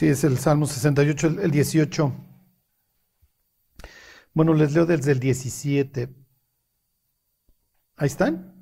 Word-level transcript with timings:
Sí, 0.00 0.08
es 0.08 0.24
el 0.24 0.38
Salmo 0.38 0.66
68, 0.66 1.26
el, 1.26 1.38
el 1.40 1.50
18. 1.50 2.10
Bueno, 4.32 4.54
les 4.54 4.72
leo 4.72 4.86
desde 4.86 5.12
el 5.12 5.20
17. 5.20 6.08
Ahí 7.96 8.06
están. 8.06 8.54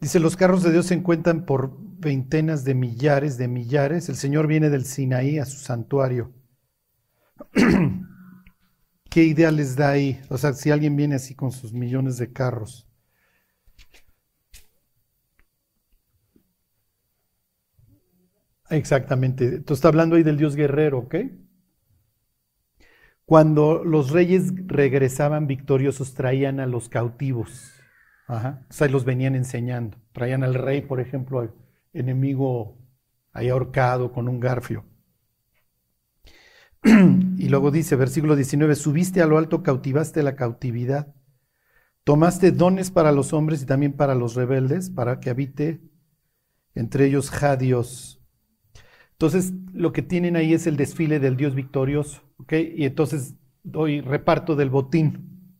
Dice, 0.00 0.20
los 0.20 0.36
carros 0.36 0.62
de 0.62 0.70
Dios 0.70 0.86
se 0.86 0.94
encuentran 0.94 1.44
por 1.44 1.76
veintenas 1.98 2.62
de 2.64 2.74
millares 2.74 3.36
de 3.36 3.48
millares. 3.48 4.08
El 4.08 4.14
Señor 4.14 4.46
viene 4.46 4.70
del 4.70 4.84
Sinaí 4.84 5.40
a 5.40 5.44
su 5.46 5.58
santuario. 5.58 6.32
¿Qué 9.16 9.24
idea 9.24 9.50
les 9.50 9.76
da 9.76 9.92
ahí? 9.92 10.20
O 10.28 10.36
sea, 10.36 10.52
si 10.52 10.70
alguien 10.70 10.94
viene 10.94 11.14
así 11.14 11.34
con 11.34 11.50
sus 11.50 11.72
millones 11.72 12.18
de 12.18 12.34
carros. 12.34 12.86
Exactamente. 18.68 19.46
Entonces 19.46 19.78
está 19.78 19.88
hablando 19.88 20.16
ahí 20.16 20.22
del 20.22 20.36
Dios 20.36 20.54
guerrero, 20.54 20.98
¿ok? 20.98 21.14
Cuando 23.24 23.82
los 23.84 24.10
reyes 24.10 24.52
regresaban 24.66 25.46
victoriosos, 25.46 26.12
traían 26.12 26.60
a 26.60 26.66
los 26.66 26.90
cautivos. 26.90 27.72
Ajá. 28.26 28.66
O 28.68 28.72
sea, 28.74 28.86
los 28.88 29.06
venían 29.06 29.34
enseñando. 29.34 29.96
Traían 30.12 30.44
al 30.44 30.52
rey, 30.52 30.82
por 30.82 31.00
ejemplo, 31.00 31.40
al 31.40 31.54
enemigo 31.94 32.76
ahí 33.32 33.48
ahorcado 33.48 34.12
con 34.12 34.28
un 34.28 34.40
garfio. 34.40 34.84
y 37.38 37.48
luego 37.48 37.70
dice, 37.70 37.96
versículo 37.96 38.36
19, 38.36 38.74
subiste 38.76 39.22
a 39.22 39.26
lo 39.26 39.38
alto, 39.38 39.62
cautivaste 39.62 40.22
la 40.22 40.36
cautividad. 40.36 41.14
Tomaste 42.04 42.52
dones 42.52 42.92
para 42.92 43.10
los 43.10 43.32
hombres 43.32 43.62
y 43.62 43.66
también 43.66 43.94
para 43.94 44.14
los 44.14 44.34
rebeldes, 44.34 44.90
para 44.90 45.18
que 45.18 45.30
habite 45.30 45.80
entre 46.74 47.06
ellos 47.06 47.30
Jadios. 47.30 48.22
Entonces, 49.12 49.52
lo 49.72 49.92
que 49.92 50.02
tienen 50.02 50.36
ahí 50.36 50.52
es 50.54 50.66
el 50.66 50.76
desfile 50.76 51.18
del 51.18 51.36
Dios 51.36 51.54
victorioso. 51.54 52.22
Y 52.50 52.84
entonces 52.84 53.34
doy 53.64 54.00
reparto 54.02 54.54
del 54.54 54.70
botín. 54.70 55.58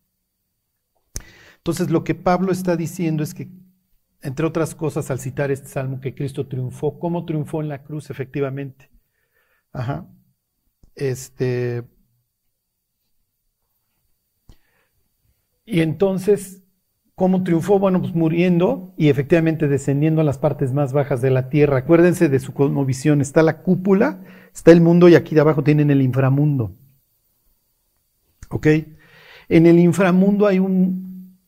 Entonces, 1.56 1.91
lo 1.91 2.05
que 2.05 2.15
Pablo 2.15 2.53
está 2.53 2.77
diciendo 2.77 3.25
es 3.25 3.34
que, 3.34 3.50
entre 4.20 4.47
otras 4.47 4.77
cosas, 4.77 5.11
al 5.11 5.19
citar 5.19 5.50
este 5.50 5.69
salmo, 5.69 6.00
que 6.00 6.15
Cristo 6.15 6.47
triunfó, 6.47 7.00
¿cómo 7.00 7.25
triunfó 7.25 7.61
en 7.61 7.69
la 7.69 7.83
cruz, 7.83 8.11
efectivamente? 8.11 8.91
Ajá. 9.72 10.06
Este. 10.97 11.84
Y 15.66 15.80
entonces, 15.80 16.62
¿cómo 17.14 17.42
triunfó? 17.42 17.78
Bueno, 17.78 18.00
pues 18.00 18.14
muriendo 18.14 18.94
y 18.97 19.08
efectivamente 19.08 19.69
descendiendo 19.69 20.20
a 20.20 20.25
las 20.25 20.38
partes 20.38 20.72
más 20.72 20.92
bajas 20.92 21.20
de 21.20 21.30
la 21.30 21.48
tierra. 21.48 21.78
Acuérdense 21.78 22.28
de 22.28 22.41
su 22.41 22.55
cosmovisión. 22.55 23.20
Está 23.20 23.42
la 23.42 23.62
cúpula, 23.62 24.22
está 24.55 24.72
el 24.72 24.80
mundo 24.80 25.08
y 25.08 25.16
aquí 25.16 25.34
de 25.34 25.42
abajo 25.42 25.62
tienen 25.62 25.91
el 25.91 26.03
inframundo. 26.03 26.77
¿Ok? 28.48 28.66
En 29.48 29.66
el 29.66 29.78
inframundo 29.78 30.47
hay 30.47 30.58
un, 30.58 31.38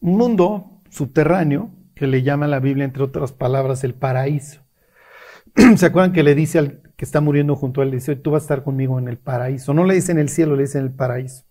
un 0.00 0.16
mundo 0.16 0.82
subterráneo 0.90 1.70
que 1.94 2.06
le 2.06 2.22
llama 2.22 2.46
la 2.46 2.60
Biblia, 2.60 2.84
entre 2.84 3.02
otras 3.02 3.32
palabras, 3.32 3.82
el 3.84 3.94
paraíso. 3.94 4.60
¿Se 5.76 5.86
acuerdan 5.86 6.12
que 6.12 6.22
le 6.22 6.34
dice 6.34 6.58
al 6.58 6.85
que 6.96 7.04
está 7.04 7.20
muriendo 7.20 7.56
junto 7.56 7.80
a 7.80 7.84
él, 7.84 7.90
dice, 7.90 8.16
tú 8.16 8.30
vas 8.30 8.42
a 8.42 8.44
estar 8.44 8.64
conmigo 8.64 8.98
en 8.98 9.08
el 9.08 9.18
paraíso? 9.18 9.74
No 9.74 9.84
le 9.84 9.94
dice 9.94 10.12
en 10.12 10.18
el 10.18 10.28
cielo, 10.28 10.56
le 10.56 10.62
dice 10.62 10.78
en 10.78 10.84
el 10.84 10.92
paraíso. 10.92 11.44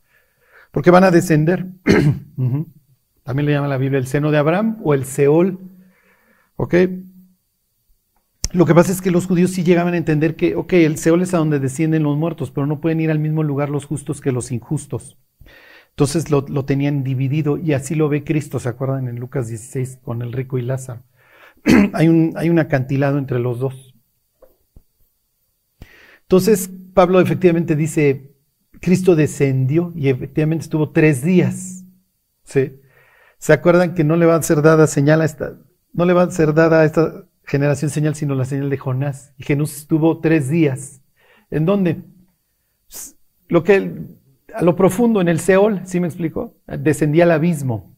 Porque 0.71 0.91
van 0.91 1.03
a 1.03 1.11
descender. 1.11 1.67
También 3.23 3.45
le 3.45 3.51
llama 3.53 3.67
la 3.67 3.77
Biblia 3.77 3.97
el 3.97 4.07
seno 4.07 4.31
de 4.31 4.37
Abraham 4.37 4.79
o 4.83 4.93
el 4.93 5.05
Seol. 5.05 5.59
¿Ok? 6.57 6.75
Lo 8.51 8.65
que 8.65 8.75
pasa 8.75 8.91
es 8.91 9.01
que 9.01 9.11
los 9.11 9.27
judíos 9.27 9.51
sí 9.51 9.63
llegaban 9.63 9.93
a 9.93 9.97
entender 9.97 10.35
que, 10.35 10.55
ok, 10.55 10.73
el 10.73 10.97
Seol 10.97 11.21
es 11.21 11.33
a 11.33 11.37
donde 11.37 11.59
descienden 11.59 12.03
los 12.03 12.17
muertos, 12.17 12.51
pero 12.51 12.67
no 12.67 12.79
pueden 12.79 13.01
ir 13.01 13.11
al 13.11 13.19
mismo 13.19 13.43
lugar 13.43 13.69
los 13.69 13.85
justos 13.85 14.21
que 14.21 14.31
los 14.31 14.51
injustos. 14.51 15.17
Entonces 15.89 16.29
lo, 16.29 16.45
lo 16.47 16.65
tenían 16.65 17.03
dividido 17.03 17.57
y 17.57 17.73
así 17.73 17.95
lo 17.95 18.09
ve 18.09 18.23
Cristo, 18.23 18.59
¿se 18.59 18.69
acuerdan 18.69 19.07
en 19.07 19.17
Lucas 19.17 19.47
16 19.47 19.99
con 20.03 20.21
el 20.21 20.33
rico 20.33 20.57
y 20.57 20.61
Lázaro? 20.61 21.03
hay, 21.93 22.07
un, 22.07 22.33
hay 22.35 22.49
un 22.49 22.59
acantilado 22.59 23.17
entre 23.17 23.39
los 23.39 23.59
dos. 23.59 23.94
Entonces, 26.25 26.71
Pablo 26.93 27.19
efectivamente 27.19 27.75
dice, 27.75 28.35
Cristo 28.81 29.15
descendió 29.15 29.93
y 29.95 30.09
efectivamente 30.09 30.63
estuvo 30.63 30.91
tres 30.91 31.23
días. 31.23 31.85
¿sí? 32.43 32.79
¿Se 33.37 33.53
acuerdan 33.53 33.93
que 33.93 34.03
no 34.03 34.15
le 34.15 34.25
va 34.25 34.35
a 34.35 34.41
ser 34.41 34.61
dada 34.61 34.87
señal 34.87 35.21
a 35.21 35.25
esta, 35.25 35.57
no 35.93 36.05
le 36.05 36.13
va 36.13 36.23
a 36.23 36.31
ser 36.31 36.53
dada 36.53 36.81
a 36.81 36.85
esta 36.85 37.25
generación 37.43 37.91
señal, 37.91 38.15
sino 38.15 38.33
la 38.33 38.45
señal 38.45 38.69
de 38.69 38.77
Jonás? 38.77 39.33
Y 39.37 39.43
Jesús 39.43 39.77
estuvo 39.77 40.19
tres 40.19 40.49
días. 40.49 41.01
¿En 41.51 41.65
dónde? 41.65 42.03
Lo 43.47 43.63
que, 43.63 43.93
a 44.53 44.63
lo 44.63 44.75
profundo, 44.75 45.21
en 45.21 45.27
el 45.27 45.39
Seol, 45.39 45.81
¿sí 45.85 45.99
me 45.99 46.07
explico? 46.07 46.57
Descendía 46.65 47.25
al 47.25 47.31
abismo. 47.31 47.95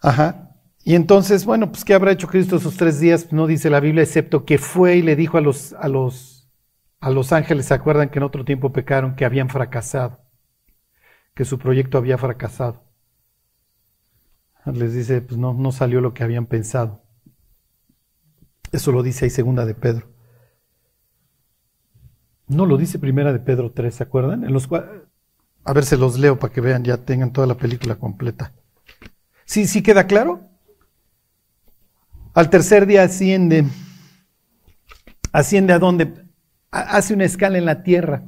Ajá. 0.00 0.51
Y 0.84 0.94
entonces, 0.94 1.44
bueno, 1.44 1.70
pues 1.70 1.84
¿qué 1.84 1.94
habrá 1.94 2.12
hecho 2.12 2.26
Cristo 2.26 2.56
esos 2.56 2.76
tres 2.76 2.98
días? 2.98 3.32
No 3.32 3.46
dice 3.46 3.70
la 3.70 3.80
Biblia, 3.80 4.02
excepto 4.02 4.44
que 4.44 4.58
fue 4.58 4.96
y 4.96 5.02
le 5.02 5.14
dijo 5.14 5.38
a 5.38 5.40
los, 5.40 5.74
a 5.74 5.88
los, 5.88 6.50
a 7.00 7.10
los 7.10 7.32
ángeles, 7.32 7.66
¿se 7.66 7.74
acuerdan 7.74 8.08
que 8.08 8.18
en 8.18 8.24
otro 8.24 8.44
tiempo 8.44 8.72
pecaron, 8.72 9.14
que 9.14 9.24
habían 9.24 9.48
fracasado? 9.48 10.20
Que 11.34 11.44
su 11.44 11.58
proyecto 11.58 11.98
había 11.98 12.18
fracasado. 12.18 12.82
Les 14.66 14.94
dice, 14.94 15.20
pues 15.22 15.38
no, 15.38 15.54
no 15.54 15.72
salió 15.72 16.00
lo 16.00 16.14
que 16.14 16.24
habían 16.24 16.46
pensado. 16.46 17.02
Eso 18.72 18.90
lo 18.90 19.02
dice 19.02 19.24
ahí 19.24 19.30
segunda 19.30 19.66
de 19.66 19.74
Pedro. 19.74 20.08
No 22.48 22.66
lo 22.66 22.76
dice 22.76 22.98
primera 22.98 23.32
de 23.32 23.38
Pedro 23.38 23.72
3, 23.72 23.94
¿se 23.94 24.02
acuerdan? 24.02 24.44
En 24.44 24.52
los 24.52 24.68
a 25.64 25.72
ver, 25.72 25.84
se 25.84 25.96
los 25.96 26.18
leo 26.18 26.38
para 26.38 26.52
que 26.52 26.60
vean, 26.60 26.84
ya 26.84 26.98
tengan 26.98 27.32
toda 27.32 27.46
la 27.46 27.56
película 27.56 27.94
completa. 27.94 28.52
¿Sí, 29.44 29.66
sí 29.66 29.82
queda 29.82 30.06
claro? 30.06 30.51
Al 32.34 32.48
tercer 32.50 32.86
día 32.86 33.02
asciende. 33.02 33.64
¿Asciende 35.32 35.72
a 35.72 35.78
dónde? 35.78 36.12
Hace 36.70 37.14
una 37.14 37.24
escala 37.24 37.58
en 37.58 37.66
la 37.66 37.82
tierra. 37.82 38.24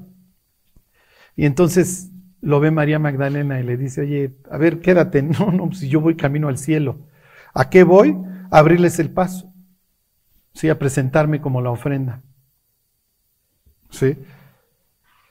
Y 1.36 1.46
entonces 1.46 2.10
lo 2.40 2.60
ve 2.60 2.70
María 2.70 2.98
Magdalena 2.98 3.58
y 3.58 3.64
le 3.64 3.76
dice, 3.76 4.02
oye, 4.02 4.36
a 4.50 4.58
ver, 4.58 4.80
quédate. 4.80 5.22
No, 5.38 5.50
no, 5.50 5.72
si 5.72 5.88
yo 5.88 6.00
voy 6.00 6.16
camino 6.16 6.48
al 6.48 6.58
cielo. 6.58 6.98
¿A 7.54 7.70
qué 7.70 7.84
voy? 7.84 8.16
A 8.50 8.58
abrirles 8.58 8.98
el 8.98 9.10
paso. 9.10 9.52
Sí, 10.52 10.68
a 10.68 10.78
presentarme 10.78 11.40
como 11.40 11.62
la 11.62 11.70
ofrenda. 11.70 12.22
¿Sí? 13.90 14.16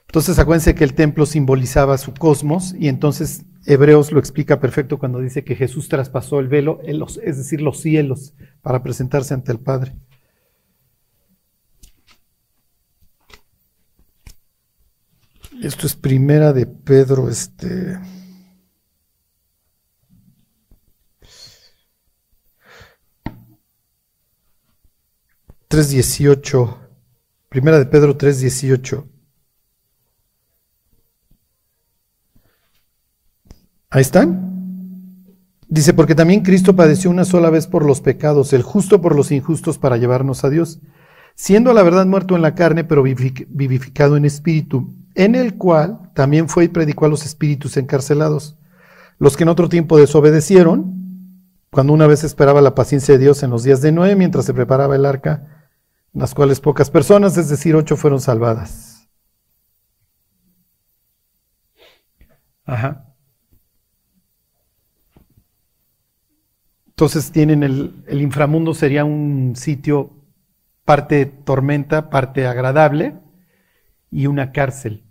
Entonces 0.07 0.38
acuérdense 0.40 0.75
que 0.75 0.84
el 0.84 0.94
templo 0.94 1.25
simbolizaba 1.25 1.97
su 1.97 2.13
cosmos 2.13 2.75
y 2.78 2.88
entonces 2.88 3.45
Hebreos 3.66 4.12
lo 4.12 4.19
explica 4.19 4.59
perfecto 4.59 5.00
cuando 5.00 5.19
dice 5.19 5.44
que 5.44 5.56
Jesús 5.56 5.88
traspasó 5.88 6.40
el 6.40 6.47
velo, 6.47 6.81
es 6.84 7.38
decir, 7.38 7.62
los 7.62 7.79
cielos, 7.79 8.34
para 8.62 8.84
presentarse 8.84 9.34
ante 9.34 9.51
el 9.51 9.59
Padre. 9.59 9.96
Esto 15.62 15.88
es 15.88 15.96
primera 15.96 16.52
de 16.52 16.66
Pedro, 16.66 17.29
este. 17.29 18.00
Tres 25.69 25.90
dieciocho. 25.90 26.79
Primera 27.50 27.78
de 27.79 27.85
Pedro 27.85 28.18
3.18. 28.18 29.12
Ahí 33.93 34.01
están. 34.01 35.29
Dice, 35.67 35.93
porque 35.93 36.16
también 36.16 36.41
Cristo 36.41 36.75
padeció 36.75 37.11
una 37.11 37.25
sola 37.25 37.51
vez 37.51 37.67
por 37.67 37.85
los 37.85 38.01
pecados, 38.01 38.51
el 38.51 38.63
justo 38.63 39.01
por 39.01 39.16
los 39.16 39.31
injustos 39.31 39.78
para 39.78 39.97
llevarnos 39.97 40.43
a 40.43 40.49
Dios, 40.49 40.79
siendo 41.35 41.69
a 41.69 41.75
la 41.75 41.84
verdad 41.84 42.07
muerto 42.07 42.35
en 42.35 42.41
la 42.41 42.55
carne, 42.55 42.84
pero 42.84 43.03
vivificado 43.03 44.17
en 44.17 44.25
espíritu, 44.25 44.95
en 45.13 45.35
el 45.35 45.59
cual 45.59 46.09
también 46.16 46.49
fue 46.49 46.63
y 46.63 46.67
predicó 46.69 47.05
a 47.05 47.09
los 47.09 47.23
espíritus 47.23 47.78
encarcelados, 47.78 48.57
los 49.19 49.37
que 49.37 49.43
en 49.43 49.49
otro 49.49 49.69
tiempo 49.69 49.99
desobedecieron, 49.99 51.51
cuando 51.69 51.93
una 51.93 52.07
vez 52.07 52.23
esperaba 52.23 52.61
la 52.61 52.73
paciencia 52.73 53.13
de 53.13 53.23
Dios 53.23 53.43
en 53.43 53.51
los 53.51 53.61
días 53.61 53.84
de 53.84 53.91
Noé, 53.91 54.16
mientras 54.16 54.46
se 54.46 54.55
preparaba 54.55 54.96
el 54.96 55.05
arca, 55.05 55.67
las 56.13 56.34
cuales 56.34 56.61
pocas 56.61 56.89
personas, 56.89 57.37
es 57.37 57.47
decir, 57.47 57.75
ocho, 57.75 57.96
fueron 57.96 58.22
salvadas. 58.22 59.07
Ajá. 62.66 63.12
Entonces 66.93 67.31
tienen 67.31 67.63
el, 67.63 68.22
inframundo 68.22 68.75
sería 68.75 69.03
un 69.03 69.55
sitio 69.55 70.11
parte 70.85 71.25
tormenta, 71.25 72.11
parte 72.11 72.45
agradable 72.45 73.16
y 74.11 74.28
una 74.28 74.51
cárcel, 74.51 75.03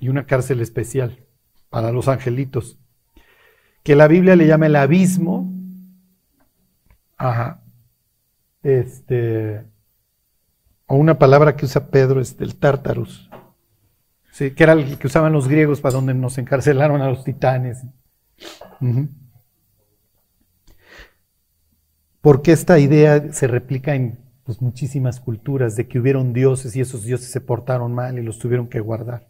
y 0.00 0.08
una 0.08 0.24
cárcel 0.24 0.60
especial. 0.60 1.22
para 1.68 1.92
los 1.92 2.08
angelitos, 2.08 2.78
que 3.82 3.96
la 3.96 4.08
Biblia 4.08 4.34
le 4.34 4.46
llama 4.46 4.66
el 4.66 4.76
abismo. 4.76 5.52
Ajá. 7.18 7.62
Este, 8.62 9.62
o 10.86 10.96
una 10.96 11.18
palabra 11.18 11.54
que 11.54 11.66
usa 11.66 11.90
Pedro 11.90 12.20
es 12.20 12.36
el 12.40 12.56
tártarus. 12.56 13.28
Sí, 14.32 14.52
que 14.52 14.62
era 14.62 14.72
el 14.72 14.98
que 14.98 15.06
usaban 15.06 15.32
los 15.32 15.48
griegos 15.48 15.80
para 15.82 15.94
donde 15.94 16.14
nos 16.14 16.38
encarcelaron 16.38 17.02
a 17.02 17.08
los 17.08 17.24
titanes. 17.24 17.84
Porque 22.26 22.50
esta 22.50 22.80
idea 22.80 23.32
se 23.32 23.46
replica 23.46 23.94
en 23.94 24.18
pues, 24.42 24.60
muchísimas 24.60 25.20
culturas 25.20 25.76
de 25.76 25.86
que 25.86 26.00
hubieron 26.00 26.32
dioses 26.32 26.74
y 26.74 26.80
esos 26.80 27.04
dioses 27.04 27.30
se 27.30 27.40
portaron 27.40 27.94
mal 27.94 28.18
y 28.18 28.22
los 28.24 28.40
tuvieron 28.40 28.66
que 28.66 28.80
guardar. 28.80 29.28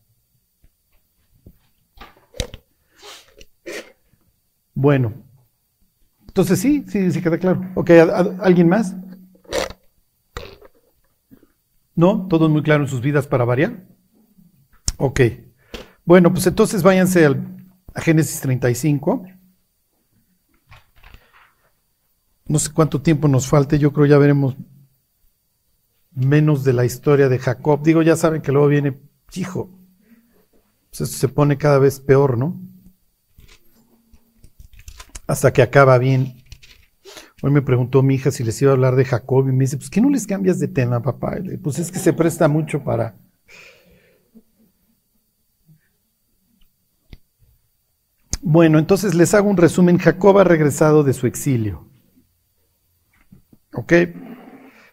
Bueno, 4.73 5.13
entonces 6.27 6.59
sí, 6.59 6.87
sí, 6.89 7.13
sí 7.13 7.21
queda 7.21 7.37
claro. 7.37 7.71
Ok, 7.75 7.91
¿alguien 8.41 8.71
más? 8.71 8.97
¿No? 11.95 12.27
¿Todo 12.29 12.47
es 12.47 12.51
muy 12.51 12.63
claro 12.63 12.85
en 12.85 12.89
sus 12.89 13.03
vidas 13.03 13.27
para 13.27 13.45
variar? 13.45 13.85
Ok. 14.97 15.21
Bueno, 16.07 16.33
pues 16.33 16.47
entonces 16.47 16.83
váyanse 16.83 17.27
al, 17.27 17.63
a 17.93 18.01
Génesis 18.01 18.41
35. 18.41 19.36
No 22.49 22.59
sé 22.59 22.73
cuánto 22.73 23.03
tiempo 23.03 23.29
nos 23.29 23.49
falte, 23.49 23.79
yo 23.79 23.93
creo 23.93 24.07
ya 24.07 24.19
veremos 24.19 24.57
menos 26.13 26.65
de 26.65 26.73
la 26.73 26.85
historia 26.85 27.29
de 27.29 27.39
Jacob. 27.39 27.83
Digo, 27.83 28.03
ya 28.03 28.17
saben 28.17 28.43
que 28.43 28.53
luego 28.53 28.69
viene, 28.69 29.01
hijo, 29.35 29.71
pues 30.97 31.11
se 31.11 31.29
pone 31.29 31.59
cada 31.59 31.79
vez 31.79 32.01
peor, 32.01 32.39
¿no? 32.39 32.61
hasta 35.27 35.53
que 35.53 35.63
acaba 35.63 35.99
bien. 35.99 36.43
Hoy 37.43 37.51
me 37.51 37.63
preguntó 37.63 38.03
mi 38.03 38.15
hija 38.15 38.31
si 38.31 38.45
les 38.45 38.61
iba 38.63 38.71
a 38.71 38.75
hablar 38.75 38.97
de 38.97 39.05
Jacob 39.05 39.49
y 39.49 39.53
me 39.53 39.65
dice, 39.65 39.77
pues 39.77 39.91
¿qué 39.91 40.01
no 40.01 40.09
les 40.11 40.27
cambias 40.27 40.59
de 40.59 40.69
tema, 40.69 41.03
papá? 41.03 41.37
pues 41.63 41.79
es 41.79 41.93
que 41.93 41.99
se 41.99 42.13
presta 42.13 42.49
mucho 42.49 42.83
para... 42.83 43.17
Bueno, 48.41 48.79
entonces 48.79 49.15
les 49.15 49.35
hago 49.35 49.51
un 49.51 49.57
resumen. 49.57 49.99
Jacob 49.99 50.39
ha 50.39 50.45
regresado 50.45 51.03
de 51.03 51.13
su 51.13 51.27
exilio. 51.27 51.89
¿Ok? 53.77 53.93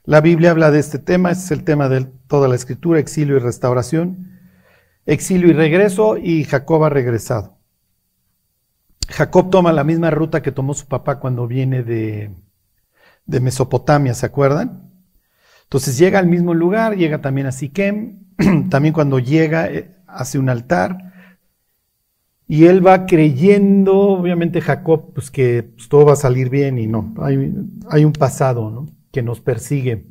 La 0.03 0.19
Biblia 0.19 0.51
habla 0.51 0.69
de 0.69 0.79
este 0.79 0.99
tema, 0.99 1.31
este 1.31 1.45
es 1.45 1.51
el 1.51 1.63
tema 1.63 1.87
de 1.87 2.03
toda 2.27 2.49
la 2.49 2.55
escritura, 2.55 2.99
exilio 2.99 3.37
y 3.37 3.39
restauración. 3.39 4.41
Exilio 5.05 5.49
y 5.49 5.53
regreso, 5.53 6.17
y 6.17 6.43
Jacob 6.43 6.83
ha 6.83 6.89
regresado. 6.89 7.57
Jacob 9.07 9.49
toma 9.49 9.71
la 9.71 9.85
misma 9.85 10.11
ruta 10.11 10.41
que 10.41 10.51
tomó 10.51 10.73
su 10.73 10.87
papá 10.87 11.19
cuando 11.19 11.47
viene 11.47 11.83
de, 11.83 12.31
Mesopotamia, 13.25 14.13
¿se 14.13 14.25
acuerdan? 14.25 14.91
Entonces 15.63 15.97
llega 15.97 16.19
al 16.19 16.27
mismo 16.27 16.53
lugar, 16.53 16.97
llega 16.97 17.21
también 17.21 17.47
a 17.47 17.53
Siquem, 17.53 18.25
también 18.69 18.93
cuando 18.93 19.19
llega 19.19 19.67
eh, 19.67 19.95
hace 20.07 20.39
un 20.39 20.49
altar, 20.49 21.12
y 22.53 22.67
él 22.67 22.85
va 22.85 23.07
creyendo, 23.07 23.97
obviamente 23.97 24.61
Jacob, 24.61 25.11
pues 25.15 25.31
que 25.31 25.63
pues, 25.63 25.89
todo 25.89 26.05
va 26.05 26.13
a 26.13 26.15
salir 26.15 26.51
bien 26.51 26.77
y 26.77 26.85
no, 26.85 27.11
hay, 27.17 28.05
un 28.05 28.13
pasado 28.13 28.69
¿no? 28.69 28.85
que 29.11 29.23
nos 29.23 29.41
persigue 29.41 30.05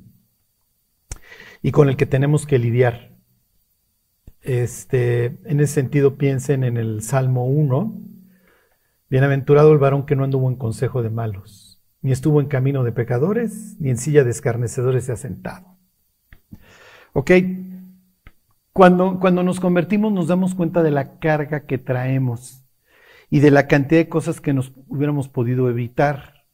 y 1.63 1.71
con 1.71 1.89
el 1.89 1.97
que 1.97 2.05
tenemos 2.05 2.45
que 2.45 2.59
lidiar. 2.59 3.13
Este, 4.41 5.39
en 5.45 5.61
ese 5.61 5.73
sentido 5.73 6.17
piensen 6.17 6.65
en 6.65 6.79
el 6.79 7.03
Salmo 7.03 7.47
1, 7.47 8.01
Bienaventurado 9.09 9.71
el 9.73 9.79
varón 9.79 10.05
que 10.05 10.17
no 10.17 10.25
anduvo 10.25 10.51
en 10.51 10.57
consejo 10.57 11.01
de 11.05 11.11
malos, 11.11 11.81
ni 12.01 12.11
estuvo 12.11 12.41
en 12.41 12.49
camino 12.49 12.83
de 12.83 12.91
pecadores, 12.91 13.77
ni 13.79 13.91
en 13.91 13.99
silla 13.99 14.25
de 14.25 14.33
escarnecedores 14.33 15.05
se 15.05 15.13
ha 15.13 15.17
sentado. 15.17 15.77
¿Ok? 17.13 17.31
Cuando, 18.73 19.21
cuando 19.21 19.43
nos 19.43 19.61
convertimos 19.61 20.13
nos 20.13 20.29
damos 20.29 20.55
cuenta 20.55 20.83
de 20.83 20.91
la 20.91 21.19
carga 21.19 21.67
que 21.67 21.79
traemos 21.79 22.65
y 23.29 23.41
de 23.41 23.51
la 23.51 23.67
cantidad 23.67 24.01
de 24.01 24.09
cosas 24.09 24.41
que 24.41 24.53
nos 24.53 24.73
hubiéramos 24.89 25.29
podido 25.29 25.69
evitar. 25.69 26.45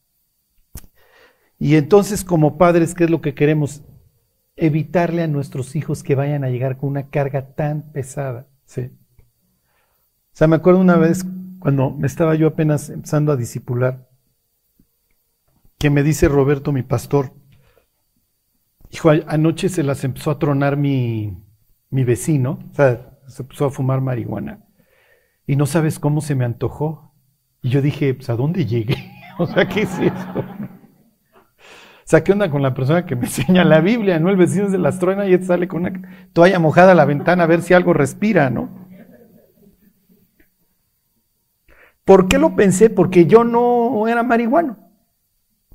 Y 1.57 1.75
entonces 1.75 2.23
como 2.23 2.57
padres, 2.57 2.93
¿qué 2.93 3.05
es 3.05 3.09
lo 3.09 3.21
que 3.21 3.33
queremos? 3.33 3.83
Evitarle 4.55 5.23
a 5.23 5.27
nuestros 5.27 5.75
hijos 5.75 6.03
que 6.03 6.15
vayan 6.15 6.43
a 6.43 6.49
llegar 6.49 6.77
con 6.77 6.89
una 6.89 7.09
carga 7.09 7.53
tan 7.53 7.91
pesada. 7.91 8.47
¿sí? 8.65 8.91
O 9.21 10.35
sea, 10.39 10.47
me 10.47 10.57
acuerdo 10.57 10.79
una 10.79 10.97
vez 10.97 11.25
cuando 11.59 11.91
me 11.91 12.07
estaba 12.07 12.35
yo 12.35 12.47
apenas 12.47 12.89
empezando 12.89 13.31
a 13.31 13.37
disipular, 13.37 14.09
que 15.77 15.89
me 15.89 16.03
dice 16.03 16.27
Roberto, 16.27 16.71
mi 16.71 16.83
pastor, 16.83 17.33
hijo, 18.89 19.11
anoche 19.27 19.69
se 19.69 19.83
las 19.83 20.03
empezó 20.03 20.31
a 20.31 20.39
tronar 20.39 20.77
mi, 20.77 21.37
mi 21.89 22.03
vecino, 22.03 22.59
o 22.71 22.73
sea, 22.73 23.17
se 23.27 23.43
empezó 23.43 23.65
a 23.65 23.71
fumar 23.71 24.01
marihuana, 24.01 24.65
y 25.49 25.55
no 25.55 25.65
sabes 25.65 25.97
cómo 25.97 26.21
se 26.21 26.35
me 26.35 26.45
antojó. 26.45 27.15
Y 27.63 27.69
yo 27.69 27.81
dije, 27.81 28.13
pues, 28.13 28.29
¿a 28.29 28.35
dónde 28.35 28.67
llegué? 28.67 29.11
o 29.39 29.47
sea, 29.47 29.67
¿qué 29.67 29.81
es 29.81 29.99
esto? 29.99 30.39
O 30.39 32.05
sea, 32.05 32.23
¿qué 32.23 32.31
onda 32.31 32.51
con 32.51 32.61
la 32.61 32.73
persona 32.73 33.05
que 33.05 33.15
me 33.15 33.23
enseña 33.25 33.63
la 33.63 33.81
Biblia? 33.81 34.19
¿No? 34.19 34.29
El 34.29 34.37
vecino 34.37 34.69
se 34.69 34.77
las 34.77 34.99
truena 34.99 35.25
y 35.25 35.33
él 35.33 35.43
sale 35.43 35.67
con 35.67 35.81
una 35.81 36.27
toalla 36.33 36.59
mojada 36.59 36.91
a 36.91 36.95
la 36.95 37.05
ventana 37.05 37.43
a 37.43 37.47
ver 37.47 37.63
si 37.63 37.73
algo 37.73 37.93
respira, 37.93 38.51
¿no? 38.51 38.87
¿Por 42.05 42.27
qué 42.27 42.37
lo 42.37 42.55
pensé? 42.55 42.89
Porque 42.89 43.25
yo 43.25 43.43
no 43.43 44.07
era 44.07 44.23
marihuano. 44.23 44.77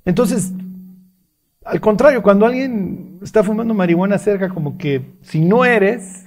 Entonces, 0.05 0.53
al 1.65 1.81
contrario, 1.81 2.23
cuando 2.23 2.47
alguien 2.47 3.19
está 3.23 3.43
fumando 3.43 3.75
marihuana 3.75 4.19
cerca, 4.19 4.49
como 4.49 4.77
que 4.77 5.17
si 5.23 5.41
no 5.41 5.65
eres, 5.65 6.25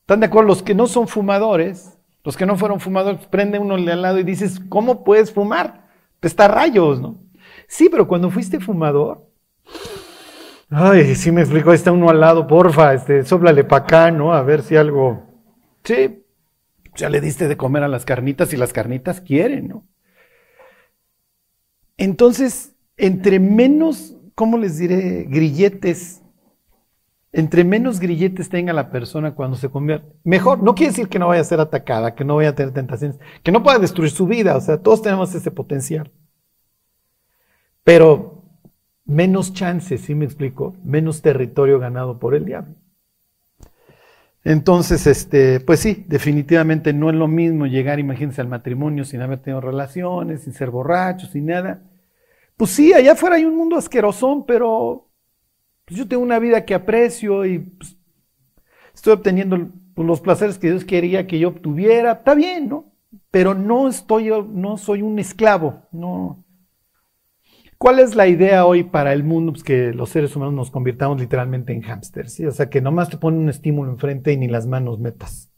¿están 0.00 0.20
de 0.20 0.26
acuerdo? 0.26 0.48
Los 0.48 0.62
que 0.62 0.74
no 0.74 0.86
son 0.86 1.08
fumadores, 1.08 1.98
los 2.24 2.36
que 2.36 2.46
no 2.46 2.56
fueron 2.56 2.80
fumadores, 2.80 3.26
prende 3.26 3.58
uno 3.58 3.76
de 3.76 3.92
al 3.92 4.02
lado 4.02 4.18
y 4.18 4.24
dices, 4.24 4.60
¿cómo 4.68 5.04
puedes 5.04 5.32
fumar? 5.32 5.88
Te 6.20 6.28
está 6.28 6.48
rayos, 6.48 7.00
¿no? 7.00 7.18
Sí, 7.68 7.88
pero 7.90 8.06
cuando 8.06 8.30
fuiste 8.30 8.60
fumador, 8.60 9.28
ay, 10.70 11.14
sí 11.16 11.32
me 11.32 11.42
explicó, 11.42 11.72
está 11.72 11.92
uno 11.92 12.10
al 12.10 12.20
lado, 12.20 12.46
porfa, 12.46 12.94
este, 12.94 13.24
sóplale 13.24 13.64
para 13.64 13.84
acá, 13.84 14.10
¿no? 14.10 14.32
A 14.32 14.42
ver 14.42 14.62
si 14.62 14.76
algo. 14.76 15.24
Sí, 15.84 16.24
ya 16.94 17.08
le 17.08 17.20
diste 17.20 17.48
de 17.48 17.56
comer 17.56 17.82
a 17.82 17.88
las 17.88 18.04
carnitas 18.04 18.52
y 18.52 18.56
las 18.56 18.72
carnitas 18.72 19.20
quieren, 19.20 19.68
¿no? 19.68 19.84
Entonces, 21.96 22.74
entre 22.96 23.40
menos, 23.40 24.16
¿cómo 24.36 24.58
les 24.58 24.78
diré? 24.78 25.24
Grilletes, 25.24 26.22
entre 27.32 27.64
menos 27.64 27.98
grilletes 27.98 28.48
tenga 28.48 28.72
la 28.72 28.90
persona 28.90 29.34
cuando 29.34 29.56
se 29.56 29.68
convierte, 29.68 30.14
mejor. 30.22 30.62
No 30.62 30.76
quiere 30.76 30.92
decir 30.92 31.08
que 31.08 31.18
no 31.18 31.26
vaya 31.26 31.40
a 31.40 31.44
ser 31.44 31.58
atacada, 31.58 32.14
que 32.14 32.24
no 32.24 32.36
vaya 32.36 32.50
a 32.50 32.54
tener 32.54 32.72
tentaciones, 32.72 33.18
que 33.42 33.50
no 33.50 33.64
pueda 33.64 33.80
destruir 33.80 34.10
su 34.10 34.26
vida, 34.28 34.56
o 34.56 34.60
sea, 34.60 34.78
todos 34.78 35.02
tenemos 35.02 35.34
ese 35.34 35.50
potencial. 35.50 36.12
Pero 37.82 38.44
menos 39.04 39.52
chances, 39.52 40.02
¿sí 40.02 40.14
me 40.14 40.24
explico? 40.24 40.76
Menos 40.84 41.22
territorio 41.22 41.78
ganado 41.78 42.18
por 42.18 42.34
el 42.34 42.44
diablo. 42.44 42.74
Entonces, 44.44 45.06
este, 45.06 45.60
pues 45.60 45.80
sí, 45.80 46.04
definitivamente 46.08 46.92
no 46.92 47.10
es 47.10 47.16
lo 47.16 47.26
mismo 47.26 47.66
llegar, 47.66 47.98
imagínense, 47.98 48.40
al 48.40 48.48
matrimonio 48.48 49.04
sin 49.04 49.20
haber 49.22 49.40
tenido 49.40 49.60
relaciones, 49.60 50.42
sin 50.42 50.52
ser 50.52 50.70
borrachos, 50.70 51.30
sin 51.30 51.46
nada. 51.46 51.82
Pues 52.56 52.70
sí, 52.70 52.92
allá 52.92 53.12
afuera 53.12 53.36
hay 53.36 53.44
un 53.44 53.56
mundo 53.56 53.76
asquerosón, 53.76 54.46
pero 54.46 55.10
pues 55.84 55.98
yo 55.98 56.08
tengo 56.08 56.22
una 56.22 56.38
vida 56.38 56.64
que 56.64 56.74
aprecio 56.74 57.44
y 57.44 57.58
pues, 57.58 57.96
estoy 58.94 59.12
obteniendo 59.12 59.70
pues, 59.94 60.06
los 60.06 60.20
placeres 60.20 60.58
que 60.58 60.70
Dios 60.70 60.84
quería 60.84 61.26
que 61.26 61.38
yo 61.38 61.48
obtuviera. 61.48 62.12
Está 62.12 62.34
bien, 62.34 62.68
¿no? 62.68 62.92
Pero 63.30 63.54
no 63.54 63.88
estoy, 63.88 64.30
no 64.48 64.78
soy 64.78 65.02
un 65.02 65.18
esclavo, 65.18 65.82
no, 65.92 66.46
¿Cuál 67.78 67.98
es 67.98 68.14
la 68.14 68.26
idea 68.26 68.64
hoy 68.64 68.84
para 68.84 69.12
el 69.12 69.22
mundo? 69.22 69.52
Pues 69.52 69.62
que 69.62 69.92
los 69.92 70.08
seres 70.08 70.34
humanos 70.34 70.54
nos 70.54 70.70
convirtamos 70.70 71.20
literalmente 71.20 71.74
en 71.74 71.82
hámsters, 71.82 72.32
¿sí? 72.32 72.46
O 72.46 72.52
sea, 72.52 72.70
que 72.70 72.80
nomás 72.80 73.10
te 73.10 73.18
ponen 73.18 73.40
un 73.40 73.50
estímulo 73.50 73.90
enfrente 73.90 74.32
y 74.32 74.38
ni 74.38 74.48
las 74.48 74.66
manos 74.66 74.98
metas. 74.98 75.50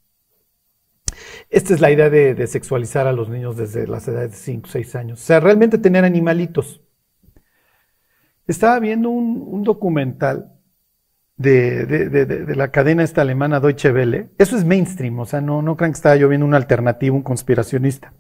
Esta 1.49 1.75
es 1.75 1.81
la 1.81 1.91
idea 1.91 2.11
de, 2.11 2.47
sexualizar 2.47 3.07
a 3.07 3.13
los 3.13 3.29
niños 3.29 3.57
desde 3.57 3.87
las 3.87 4.07
edades 4.09 4.33
de 4.33 4.37
5 4.37 4.67
o 4.67 4.71
6 4.71 4.95
años. 4.97 5.23
O 5.23 5.25
sea, 5.25 5.41
realmente 5.41 5.79
tener 5.79 6.05
animalitos. 6.05 6.83
Estaba 8.49 8.81
viendo 8.81 9.11
un, 9.11 9.63
documental 9.63 10.51
de, 11.37 12.47
la 12.57 12.71
cadena 12.71 13.05
esta 13.05 13.21
alemana 13.21 13.61
Deutsche 13.61 13.93
Welle. 13.93 14.31
Eso 14.39 14.57
es 14.57 14.65
mainstream, 14.65 15.19
o 15.19 15.27
sea, 15.27 15.43
no, 15.43 15.61
no 15.61 15.77
crean 15.77 15.93
que 15.93 15.97
estaba 15.97 16.17
yo 16.17 16.31
viendo 16.31 16.47
un 16.47 16.55
alternativo, 16.55 17.15
un 17.15 17.23
conspiracionista. 17.23 18.15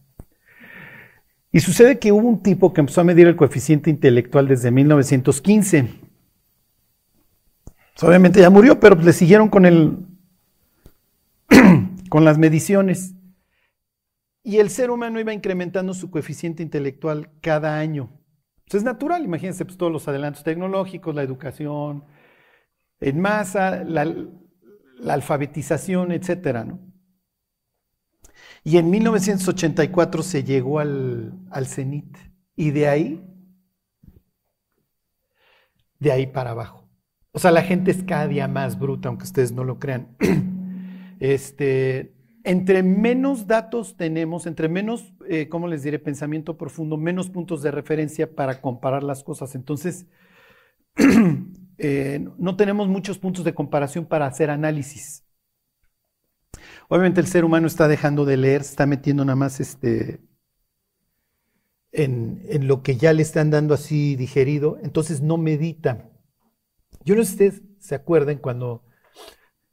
Y 1.50 1.60
sucede 1.60 1.98
que 1.98 2.12
hubo 2.12 2.28
un 2.28 2.42
tipo 2.42 2.74
que 2.74 2.80
empezó 2.80 3.00
a 3.00 3.04
medir 3.04 3.26
el 3.26 3.36
coeficiente 3.36 3.88
intelectual 3.88 4.46
desde 4.46 4.70
1915. 4.70 5.88
obviamente 8.02 8.40
ya 8.40 8.50
murió, 8.50 8.78
pero 8.78 8.96
le 8.96 9.14
siguieron 9.14 9.48
con 9.48 9.64
el 9.64 10.06
con 12.10 12.26
las 12.26 12.36
mediciones. 12.36 13.14
y 14.44 14.58
el 14.58 14.68
ser 14.68 14.90
humano 14.90 15.20
iba 15.20 15.32
incrementando 15.32 15.94
su 15.94 16.10
coeficiente 16.10 16.62
intelectual 16.62 17.30
cada 17.40 17.78
año. 17.78 18.17
Pues 18.68 18.82
es 18.82 18.84
natural, 18.84 19.24
imagínense 19.24 19.64
pues, 19.64 19.78
todos 19.78 19.90
los 19.90 20.06
adelantos 20.08 20.44
tecnológicos, 20.44 21.14
la 21.14 21.22
educación 21.22 22.04
en 23.00 23.20
masa, 23.20 23.82
la, 23.84 24.06
alfabetización, 25.08 26.12
etcétera, 26.12 26.64
¿no? 26.64 26.80
Y 28.64 28.76
en 28.76 28.90
1984 28.90 30.22
se 30.22 30.44
llegó 30.44 30.80
al, 30.80 31.32
al 31.50 31.66
cenit. 31.66 32.18
Y 32.56 32.72
de 32.72 32.88
ahí, 32.88 33.24
de 35.98 36.12
ahí 36.12 36.26
para 36.26 36.50
abajo. 36.50 36.86
O 37.32 37.38
sea, 37.38 37.52
la 37.52 37.62
gente 37.62 37.90
es 37.90 38.02
cada 38.02 38.26
día 38.26 38.48
más 38.48 38.78
bruta, 38.78 39.08
aunque 39.08 39.24
ustedes 39.24 39.52
no 39.52 39.64
lo 39.64 39.78
crean. 39.78 40.16
Este, 41.20 42.14
entre 42.48 42.82
menos 42.82 43.46
datos 43.46 43.98
tenemos, 43.98 44.46
entre 44.46 44.70
menos, 44.70 45.12
eh, 45.28 45.50
¿cómo 45.50 45.68
les 45.68 45.82
diré?, 45.82 45.98
pensamiento 45.98 46.56
profundo, 46.56 46.96
menos 46.96 47.28
puntos 47.28 47.60
de 47.62 47.70
referencia 47.70 48.34
para 48.34 48.62
comparar 48.62 49.02
las 49.02 49.22
cosas. 49.22 49.54
Entonces, 49.54 50.06
eh, 51.78 52.26
no 52.38 52.56
tenemos 52.56 52.88
muchos 52.88 53.18
puntos 53.18 53.44
de 53.44 53.52
comparación 53.52 54.06
para 54.06 54.24
hacer 54.24 54.48
análisis. 54.48 55.24
Obviamente 56.88 57.20
el 57.20 57.26
ser 57.26 57.44
humano 57.44 57.66
está 57.66 57.86
dejando 57.86 58.24
de 58.24 58.38
leer, 58.38 58.64
se 58.64 58.70
está 58.70 58.86
metiendo 58.86 59.26
nada 59.26 59.36
más 59.36 59.60
este, 59.60 60.22
en, 61.92 62.46
en, 62.48 62.66
lo 62.66 62.82
que 62.82 62.96
ya 62.96 63.12
le 63.12 63.20
están 63.20 63.50
dando 63.50 63.74
así 63.74 64.16
digerido, 64.16 64.78
entonces 64.82 65.20
no 65.20 65.36
medita. 65.36 66.08
Yo 67.04 67.14
no 67.14 67.22
sé 67.24 67.28
si 67.28 67.32
ustedes 67.34 67.62
se 67.78 67.94
acuerdan 67.94 68.38
cuando 68.38 68.87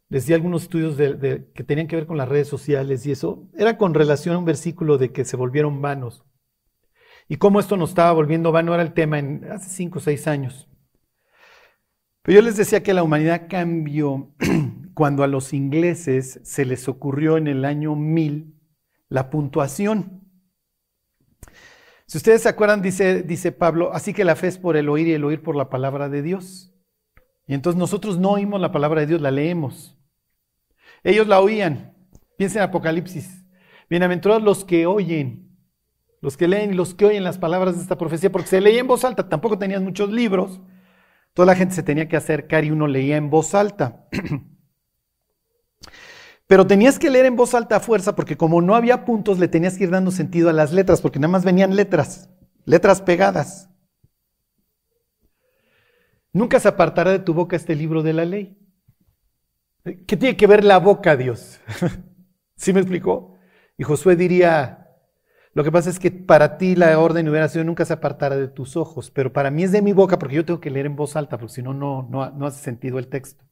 les 0.10 0.26
di 0.26 0.34
algunos 0.34 0.64
estudios 0.64 0.96
que 0.98 1.64
tenían 1.64 1.88
que 1.88 1.96
ver 1.96 2.06
con 2.06 2.18
las 2.18 2.30
redes 2.30 2.48
sociales 2.48 3.06
y 3.06 3.12
eso, 3.12 3.50
era 3.58 3.78
con 3.78 3.94
relación 3.94 4.36
a 4.36 4.40
un 4.40 4.46
versículo 4.46 4.98
de 4.98 5.12
que 5.12 5.26
se 5.26 5.38
volvieron 5.38 5.82
vanos. 5.82 6.24
Y 7.28 7.38
cómo 7.38 7.60
esto 7.60 7.76
nos 7.76 7.90
estaba 7.90 8.12
volviendo 8.12 8.52
vano 8.52 8.74
era 8.74 8.84
el 8.84 8.94
tema 8.94 9.18
en, 9.18 9.46
hace 9.52 9.70
cinco 9.70 9.98
o 9.98 10.02
seis 10.02 10.28
años. 10.28 10.70
Pero 12.22 12.40
yo 12.40 12.42
les 12.42 12.58
decía 12.58 12.84
que 12.84 12.94
la 12.94 13.04
humanidad 13.04 13.48
cambió 13.50 14.34
cuando 14.94 15.24
a 15.24 15.28
los 15.28 15.54
ingleses 15.54 16.40
se 16.44 16.66
les 16.66 16.88
ocurrió 16.88 17.38
en 17.38 17.48
el 17.48 17.66
año 17.66 17.96
1000 17.96 18.54
la 19.10 19.30
puntuación. 19.30 20.22
Si 22.08 22.18
ustedes 22.18 22.44
se 22.44 22.50
acuerdan, 22.50 22.84
dice, 22.84 23.24
dice 23.24 23.52
Pablo, 23.52 23.92
así 23.94 24.14
que 24.14 24.26
la 24.26 24.36
fe 24.36 24.48
es 24.48 24.60
por 24.60 24.78
el 24.78 24.90
oír 24.90 25.08
y 25.08 25.14
el 25.14 25.24
oír 25.24 25.42
por 25.42 25.56
la 25.56 25.70
palabra 25.70 26.10
de 26.10 26.22
Dios. 26.22 26.76
Y 27.48 27.54
entonces 27.54 27.80
nosotros 27.80 28.20
no 28.20 28.32
oímos 28.32 28.62
la 28.62 28.72
palabra 28.72 29.02
de 29.02 29.08
Dios, 29.08 29.22
la 29.22 29.32
leemos. 29.32 29.95
Ellos 31.06 31.28
la 31.28 31.40
oían. 31.40 31.94
Piensen 32.36 32.64
en 32.64 32.70
Apocalipsis. 32.70 33.46
Bienaventurados 33.92 34.42
los 34.42 34.66
que 34.66 34.88
oyen, 34.88 35.56
los 36.20 36.36
que 36.36 36.48
leen 36.48 36.72
y 36.72 36.74
los 36.74 36.96
que 36.96 37.06
oyen 37.06 37.24
las 37.24 37.38
palabras 37.38 37.76
de 37.76 37.84
esta 37.84 38.00
profecía, 38.00 38.32
porque 38.32 38.48
se 38.48 38.60
leía 38.60 38.80
en 38.80 38.88
voz 38.88 39.06
alta, 39.06 39.30
tampoco 39.30 39.60
tenían 39.60 39.84
muchos 39.84 40.12
libros. 40.12 40.60
Toda 41.36 41.46
la 41.46 41.56
gente 41.56 41.76
se 41.76 41.84
tenía 41.84 42.08
que 42.08 42.18
acercar 42.18 42.66
y 42.66 42.72
uno 42.72 42.88
leía 42.88 43.18
en 43.18 43.30
voz 43.30 43.54
alta. 43.54 44.08
Pero 46.48 46.66
tenías 46.66 46.98
que 46.98 47.12
leer 47.12 47.28
en 47.28 47.36
voz 47.36 47.54
alta 47.54 47.76
a 47.76 47.80
fuerza 47.80 48.16
porque 48.16 48.36
como 48.36 48.60
no 48.62 48.74
había 48.74 49.06
puntos 49.06 49.38
le 49.38 49.48
tenías 49.48 49.78
que 49.78 49.84
ir 49.84 49.92
dando 49.92 50.10
sentido 50.10 50.50
a 50.50 50.54
las 50.54 50.74
letras 50.74 51.02
porque 51.02 51.20
nada 51.20 51.32
más 51.32 51.46
venían 51.46 51.76
letras, 51.76 52.32
letras 52.66 53.04
pegadas. 53.04 53.70
Nunca 56.34 56.60
se 56.60 56.68
apartará 56.68 57.12
de 57.12 57.20
tu 57.20 57.36
boca 57.36 57.56
este 57.56 57.76
libro 57.76 58.02
de 58.02 58.14
la 58.14 58.26
ley. 58.26 58.65
¿Qué 59.86 60.18
tiene 60.18 60.36
que 60.36 60.48
ver 60.48 60.64
la 60.64 60.80
boca, 60.80 61.16
Dios? 61.16 61.60
¿Sí 62.56 62.74
me 62.74 62.80
explicó? 62.80 63.36
Y 63.78 63.84
Josué 63.84 64.16
diría, 64.16 64.90
lo 65.54 65.64
que 65.64 65.72
pasa 65.72 65.92
es 65.92 66.00
que 66.00 66.10
para 66.10 66.58
ti 66.58 66.76
la 66.76 66.98
orden 66.98 67.30
hubiera 67.30 67.48
sido 67.50 67.64
nunca 67.64 67.86
se 67.86 67.94
apartará 67.94 68.36
de 68.36 68.48
tus 68.48 68.78
ojos, 68.78 69.12
pero 69.12 69.32
para 69.32 69.52
mí 69.52 69.64
es 69.64 69.72
de 69.72 69.84
mi 69.84 69.94
boca 69.94 70.18
porque 70.18 70.36
yo 70.36 70.46
tengo 70.46 70.60
que 70.60 70.72
leer 70.72 70.88
en 70.88 70.96
voz 70.96 71.16
alta, 71.16 71.38
porque 71.38 71.54
si 71.54 71.62
no, 71.62 71.74
no, 71.74 72.04
no 72.04 72.46
hace 72.48 72.64
sentido 72.64 72.98
el 72.98 73.08
texto. 73.08 73.46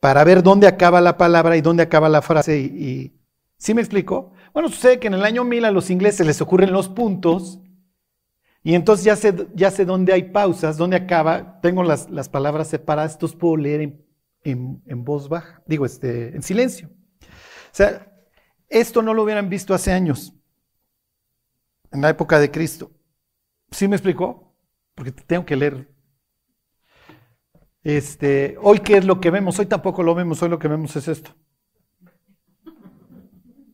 Para 0.00 0.24
ver 0.24 0.42
dónde 0.42 0.66
acaba 0.66 1.00
la 1.00 1.16
palabra 1.16 1.56
y 1.56 1.60
dónde 1.60 1.84
acaba 1.84 2.08
la 2.08 2.20
frase. 2.20 2.58
Y, 2.58 3.20
¿Sí 3.56 3.74
me 3.74 3.80
explicó? 3.80 4.32
Bueno, 4.52 4.68
sucede 4.68 4.98
que 4.98 5.06
en 5.06 5.14
el 5.14 5.24
año 5.24 5.44
1000 5.44 5.66
a 5.66 5.70
los 5.70 5.88
ingleses 5.88 6.26
les 6.26 6.40
ocurren 6.40 6.72
los 6.72 6.88
puntos 6.88 7.60
y 8.64 8.74
entonces 8.74 9.04
ya 9.04 9.14
sé, 9.14 9.34
ya 9.54 9.70
sé 9.70 9.84
dónde 9.84 10.12
hay 10.12 10.24
pausas, 10.24 10.76
dónde 10.76 10.96
acaba, 10.96 11.60
tengo 11.60 11.84
las, 11.84 12.10
las 12.10 12.28
palabras 12.28 12.68
separadas, 12.68 13.12
entonces 13.12 13.38
puedo 13.38 13.56
leer 13.56 13.80
en, 13.82 14.03
en, 14.44 15.04
voz 15.04 15.28
baja, 15.28 15.62
digo, 15.66 15.86
este, 15.86 16.34
en 16.34 16.42
silencio. 16.42 16.88
O 16.88 17.76
sea, 17.76 18.12
esto 18.68 19.02
no 19.02 19.14
lo 19.14 19.22
hubieran 19.22 19.48
visto 19.48 19.74
hace 19.74 19.92
años, 19.92 20.34
en 21.90 22.00
la 22.02 22.10
época 22.10 22.38
de 22.38 22.50
Cristo. 22.50 22.92
¿Sí 23.70 23.88
me 23.88 23.96
explicó? 23.96 24.54
Porque 24.94 25.12
tengo 25.12 25.44
que 25.44 25.56
leer. 25.56 25.88
Este, 27.82 28.56
hoy, 28.62 28.78
¿qué 28.78 28.98
es 28.98 29.04
lo 29.04 29.20
que 29.20 29.30
vemos? 29.30 29.58
Hoy 29.58 29.66
tampoco 29.66 30.02
lo 30.02 30.14
vemos, 30.14 30.42
hoy 30.42 30.48
lo 30.48 30.58
que 30.58 30.68
vemos 30.68 30.94
es 30.96 31.08
esto. 31.08 31.34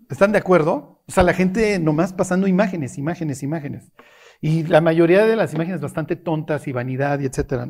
¿Están 0.09 0.33
de 0.33 0.39
acuerdo? 0.39 1.03
O 1.07 1.13
sea, 1.13 1.23
la 1.23 1.35
gente 1.35 1.79
nomás 1.79 2.13
pasando 2.13 2.47
imágenes, 2.47 2.99
imágenes, 2.99 3.43
imágenes. 3.43 3.93
Y 4.41 4.65
la 4.65 4.81
mayoría 4.81 5.25
de 5.25 5.37
las 5.37 5.55
imágenes 5.55 5.81
bastante 5.81 6.17
tontas 6.17 6.67
y 6.67 6.73
vanidad 6.73 7.21
y 7.21 7.27
etcétera. 7.27 7.69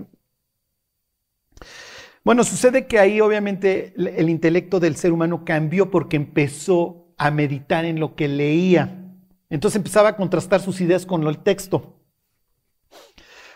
Bueno, 2.25 2.45
sucede 2.45 2.87
que 2.87 2.99
ahí 2.99 3.21
obviamente 3.21 3.95
el 3.97 4.29
intelecto 4.29 4.79
del 4.79 4.97
ser 4.97 5.13
humano 5.13 5.45
cambió 5.45 5.91
porque 5.91 6.17
empezó 6.17 7.15
a 7.17 7.31
meditar 7.31 7.85
en 7.85 7.99
lo 7.99 8.15
que 8.15 8.29
leía. 8.29 9.15
Entonces 9.49 9.77
empezaba 9.77 10.11
a 10.11 10.17
contrastar 10.17 10.61
sus 10.61 10.81
ideas 10.81 11.07
con 11.07 11.27
el 11.27 11.39
texto. 11.39 12.01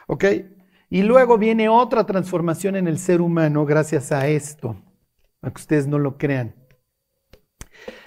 ¿Ok? 0.06 0.24
Y 0.90 1.02
luego 1.02 1.38
viene 1.38 1.68
otra 1.68 2.04
transformación 2.04 2.76
en 2.76 2.88
el 2.88 2.98
ser 2.98 3.20
humano 3.20 3.66
gracias 3.66 4.12
a 4.12 4.28
esto, 4.28 4.76
aunque 5.42 5.60
ustedes 5.60 5.86
no 5.86 5.98
lo 5.98 6.18
crean. 6.18 6.54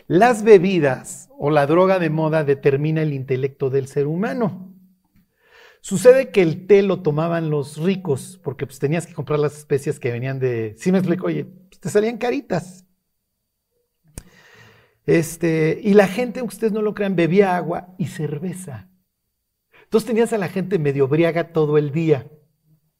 Las 0.08 0.44
bebidas 0.44 1.30
o 1.38 1.50
la 1.50 1.68
droga 1.68 2.00
de 2.00 2.10
moda 2.10 2.44
determina 2.44 3.02
el 3.02 3.14
intelecto 3.14 3.70
del 3.70 3.88
ser 3.88 4.08
humano. 4.08 4.74
Sucede 5.88 6.32
que 6.32 6.42
el 6.42 6.68
té 6.68 6.84
lo 6.84 7.02
tomaban 7.02 7.50
los 7.50 7.78
ricos, 7.78 8.42
porque 8.44 8.66
pues 8.66 8.78
tenías 8.78 9.08
que 9.08 9.14
comprar 9.14 9.40
las 9.40 9.58
especias 9.58 10.02
que 10.02 10.12
venían 10.12 10.38
de. 10.38 10.76
Sí 10.78 10.92
me 10.92 10.98
explico, 10.98 11.28
oye, 11.28 11.46
pues, 11.46 11.80
te 11.80 11.88
salían 11.88 12.18
caritas. 12.18 12.86
Este, 15.06 15.80
y 15.82 15.94
la 15.94 16.10
gente, 16.10 16.42
ustedes 16.42 16.74
no 16.74 16.82
lo 16.82 16.94
crean, 16.94 17.16
bebía 17.16 17.56
agua 17.56 17.96
y 17.98 18.08
cerveza. 18.08 18.90
Entonces 19.84 20.06
tenías 20.06 20.34
a 20.34 20.38
la 20.38 20.50
gente 20.50 20.78
medio 20.78 21.08
briaga 21.08 21.54
todo 21.54 21.78
el 21.78 21.94
día 21.94 22.30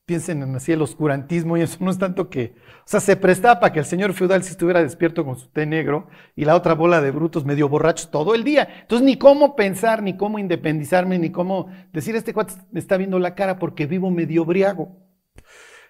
piensen 0.08 0.42
en 0.42 0.56
así 0.56 0.72
el 0.72 0.82
oscurantismo 0.82 1.58
y 1.58 1.62
eso 1.62 1.78
no 1.82 1.92
es 1.92 2.00
tanto 2.00 2.30
que, 2.30 2.56
o 2.80 2.84
sea, 2.86 3.02
se 3.02 3.18
prestaba 3.18 3.60
para 3.60 3.74
que 3.74 3.80
el 3.80 3.86
señor 3.86 4.14
feudal 4.14 4.42
si 4.42 4.52
estuviera 4.52 4.82
despierto 4.82 5.26
con 5.26 5.38
su 5.38 5.50
té 5.50 5.66
negro 5.66 6.08
y 6.34 6.46
la 6.46 6.56
otra 6.56 6.76
bola 6.76 7.02
de 7.02 7.12
brutos 7.12 7.44
medio 7.44 7.68
borrachos 7.68 8.10
todo 8.10 8.34
el 8.34 8.46
día. 8.46 8.70
Entonces 8.82 9.06
ni 9.06 9.18
cómo 9.18 9.58
pensar, 9.58 10.02
ni 10.02 10.16
cómo 10.16 10.40
independizarme, 10.40 11.20
ni 11.20 11.30
cómo 11.30 11.68
decir 11.92 12.16
este 12.16 12.34
cuate 12.34 12.54
me 12.72 12.80
está 12.80 12.96
viendo 12.96 13.20
la 13.20 13.36
cara 13.36 13.60
porque 13.60 13.86
vivo 13.86 14.10
medio 14.10 14.46
briago. 14.46 14.96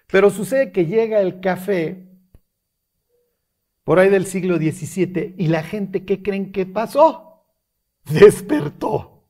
Pero 0.08 0.30
sucede 0.30 0.72
que 0.72 0.86
llega 0.86 1.20
el 1.20 1.38
café 1.38 2.08
por 3.84 4.00
ahí 4.00 4.08
del 4.08 4.26
siglo 4.26 4.56
XVII 4.56 5.36
y 5.38 5.46
la 5.46 5.62
gente, 5.62 6.04
¿qué 6.04 6.24
creen 6.24 6.50
que 6.50 6.66
pasó? 6.66 7.46
Despertó. 8.04 9.28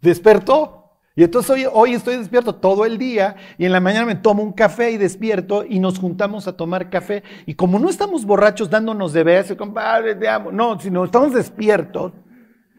Despertó. 0.00 0.77
Y 1.18 1.24
entonces 1.24 1.50
hoy, 1.50 1.66
hoy, 1.72 1.94
estoy 1.94 2.16
despierto 2.16 2.54
todo 2.54 2.84
el 2.84 2.96
día 2.96 3.34
y 3.58 3.64
en 3.64 3.72
la 3.72 3.80
mañana 3.80 4.06
me 4.06 4.14
tomo 4.14 4.40
un 4.40 4.52
café 4.52 4.92
y 4.92 4.98
despierto 4.98 5.64
y 5.68 5.80
nos 5.80 5.98
juntamos 5.98 6.46
a 6.46 6.56
tomar 6.56 6.90
café. 6.90 7.24
Y 7.44 7.54
como 7.54 7.80
no 7.80 7.88
estamos 7.88 8.24
borrachos 8.24 8.70
dándonos 8.70 9.12
de 9.12 9.24
beso, 9.24 9.56
compadre, 9.56 10.14
te 10.14 10.28
amo, 10.28 10.52
no, 10.52 10.78
sino 10.78 11.04
estamos 11.04 11.34
despiertos, 11.34 12.12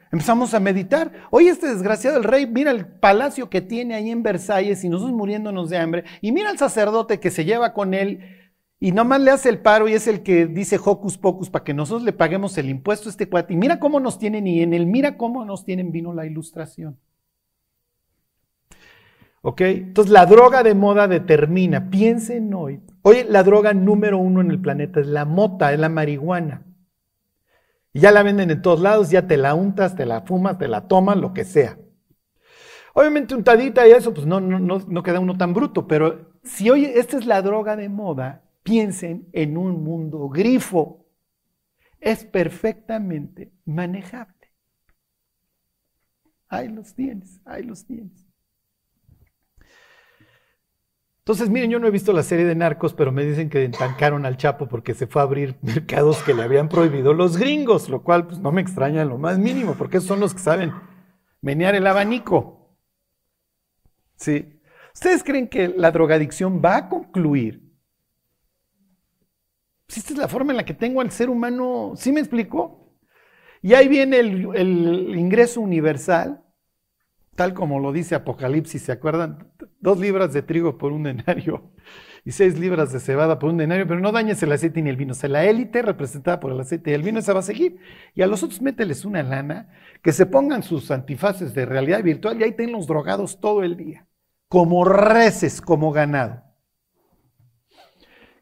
empezamos 0.10 0.54
a 0.54 0.62
meditar. 0.62 1.12
Hoy 1.32 1.50
este 1.50 1.68
desgraciado 1.68 2.16
el 2.16 2.24
rey, 2.24 2.48
mira 2.48 2.72
el 2.72 2.88
palacio 2.88 3.50
que 3.50 3.60
tiene 3.60 3.94
ahí 3.94 4.10
en 4.10 4.24
Versalles 4.24 4.86
y 4.86 4.88
nosotros 4.88 5.18
muriéndonos 5.18 5.70
de 5.70 5.78
hambre. 5.78 6.06
Y 6.22 6.32
mira 6.32 6.50
al 6.50 6.58
sacerdote 6.58 7.20
que 7.20 7.32
se 7.32 7.44
lleva 7.44 7.74
con 7.74 7.94
él 7.94 8.22
y 8.80 8.94
nomás 8.94 9.20
le 9.20 9.32
hace 9.32 9.50
el 9.50 9.60
paro 9.60 9.90
y 9.90 9.96
es 9.96 10.08
el 10.08 10.24
que 10.24 10.46
dice 10.46 10.80
hocus 10.82 11.18
pocus 11.18 11.50
para 11.50 11.66
que 11.66 11.74
nosotros 11.74 12.04
le 12.04 12.14
paguemos 12.14 12.58
el 12.58 12.70
impuesto 12.70 13.10
a 13.10 13.12
este 13.12 13.28
cuate. 13.28 13.54
Y 13.54 13.58
mira 13.58 13.82
cómo 13.82 14.00
nos 14.00 14.18
tienen 14.18 14.48
y 14.48 14.62
en 14.62 14.74
él, 14.74 14.86
mira 14.86 15.18
cómo 15.18 15.44
nos 15.44 15.66
tienen 15.66 15.92
vino 15.92 16.14
la 16.14 16.26
ilustración. 16.26 16.98
¿Ok? 19.42 19.62
Entonces 19.62 20.12
la 20.12 20.26
droga 20.26 20.64
de 20.64 20.76
moda 20.76 21.08
determina, 21.08 21.90
piensen 21.90 22.54
hoy, 22.54 22.82
hoy 23.02 23.24
la 23.28 23.44
droga 23.44 23.74
número 23.74 24.18
uno 24.18 24.42
en 24.42 24.52
el 24.52 24.62
planeta 24.62 25.00
es 25.00 25.08
la 25.08 25.26
mota, 25.26 25.74
es 25.74 25.80
la 25.80 25.90
marihuana. 25.90 26.66
Y 27.94 28.02
ya 28.02 28.12
la 28.12 28.24
venden 28.24 28.52
en 28.52 28.62
todos 28.62 28.82
lados, 28.82 29.10
ya 29.10 29.28
te 29.28 29.38
la 29.38 29.56
untas, 29.56 29.96
te 29.96 30.06
la 30.06 30.22
fumas, 30.22 30.58
te 30.58 30.68
la 30.68 30.88
tomas, 30.88 31.18
lo 31.18 31.34
que 31.34 31.44
sea. 31.44 31.78
Obviamente 32.94 33.34
untadita 33.34 33.88
y 33.88 33.92
eso, 33.92 34.14
pues 34.14 34.28
no, 34.28 34.40
no, 34.40 34.60
no, 34.60 34.80
no 34.80 35.04
queda 35.04 35.20
uno 35.20 35.38
tan 35.38 35.54
bruto, 35.54 35.88
pero 35.88 36.34
si 36.44 36.70
hoy 36.70 36.86
esta 36.86 37.18
es 37.18 37.26
la 37.26 37.42
droga 37.42 37.76
de 37.76 37.90
moda, 37.90 38.44
piensen 38.64 39.30
en 39.34 39.58
un 39.58 39.84
mundo 39.84 40.30
grifo. 40.30 41.06
Es 42.00 42.24
perfectamente 42.24 43.52
manejable. 43.66 44.36
ahí 46.48 46.68
los 46.68 46.94
tienes, 46.96 47.42
ahí 47.46 47.64
los 47.64 47.86
tienes. 47.86 48.29
Entonces, 51.30 51.52
miren, 51.52 51.70
yo 51.70 51.78
no 51.78 51.86
he 51.86 51.92
visto 51.92 52.12
la 52.12 52.24
serie 52.24 52.44
de 52.44 52.56
narcos, 52.56 52.96
pero 52.96 53.12
me 53.12 53.24
dicen 53.24 53.52
que 53.52 53.64
entancaron 53.64 54.26
al 54.26 54.36
Chapo 54.36 54.68
porque 54.68 54.96
se 54.96 55.06
fue 55.06 55.22
a 55.22 55.26
abrir 55.26 55.58
mercados 55.62 56.24
que 56.24 56.34
le 56.34 56.42
habían 56.42 56.70
prohibido 56.70 57.14
los 57.14 57.38
gringos, 57.38 57.88
lo 57.88 58.02
cual 58.02 58.26
pues, 58.26 58.40
no 58.40 58.52
me 58.52 58.62
extraña 58.62 59.06
lo 59.06 59.20
más 59.20 59.38
mínimo, 59.38 59.76
porque 59.76 60.02
son 60.02 60.20
los 60.20 60.34
que 60.34 60.40
saben 60.40 60.74
menear 61.40 61.76
el 61.76 61.86
abanico. 61.86 62.76
¿Sí? 64.16 64.60
¿Ustedes 64.92 65.24
creen 65.24 65.48
que 65.48 65.68
la 65.68 65.92
drogadicción 65.92 66.64
va 66.66 66.78
a 66.78 66.90
concluir? 66.90 67.62
Si 69.88 70.00
esta 70.00 70.14
es 70.14 70.18
la 70.18 70.28
forma 70.28 70.52
en 70.52 70.58
la 70.58 70.66
que 70.66 70.74
tengo 70.74 71.00
al 71.00 71.12
ser 71.12 71.30
humano, 71.30 71.94
¿sí 71.96 72.12
me 72.12 72.22
explico? 72.22 72.98
Y 73.62 73.76
ahí 73.76 73.88
viene 73.88 74.18
el 74.18 75.16
ingreso 75.16 75.62
universal, 75.62 76.44
tal 77.40 77.54
como 77.54 77.80
lo 77.80 77.94
dice 77.94 78.16
Apocalipsis, 78.16 78.82
¿se 78.82 78.92
acuerdan? 78.92 79.50
Dos 79.80 79.98
libras 79.98 80.34
de 80.34 80.42
trigo 80.42 80.78
por 80.78 80.92
un 80.92 81.04
denario 81.04 81.72
y 82.26 82.34
seis 82.34 82.60
libras 82.60 82.92
de 82.92 83.00
cebada 83.00 83.40
por 83.40 83.50
un 83.50 83.56
denario, 83.56 83.88
pero 83.88 84.02
no 84.02 84.12
dañes 84.12 84.44
el 84.44 84.52
aceite 84.52 84.82
ni 84.82 84.90
el 84.90 84.98
vino. 84.98 85.14
La 85.24 85.46
élite 85.46 85.82
representada 85.82 86.42
por 86.42 86.52
el 86.52 86.60
aceite 86.60 86.92
y 86.92 86.96
el 86.96 87.02
vino, 87.02 87.18
esa 87.18 87.32
va 87.32 87.40
a 87.40 87.44
seguir. 87.44 87.78
Y 88.14 88.24
a 88.24 88.28
los 88.28 88.44
otros 88.44 88.62
mételes 88.62 89.06
una 89.06 89.24
lana, 89.24 89.70
que 90.02 90.12
se 90.12 90.26
pongan 90.26 90.64
sus 90.64 90.92
antifaces 90.92 91.54
de 91.54 91.66
realidad 91.66 92.04
virtual 92.04 92.38
y 92.42 92.44
ahí 92.44 92.52
tienen 92.52 92.76
los 92.76 92.88
drogados 92.88 93.40
todo 93.40 93.64
el 93.64 93.78
día, 93.78 94.06
como 94.50 94.84
reces, 94.84 95.62
como 95.62 95.94
ganado. 95.94 96.44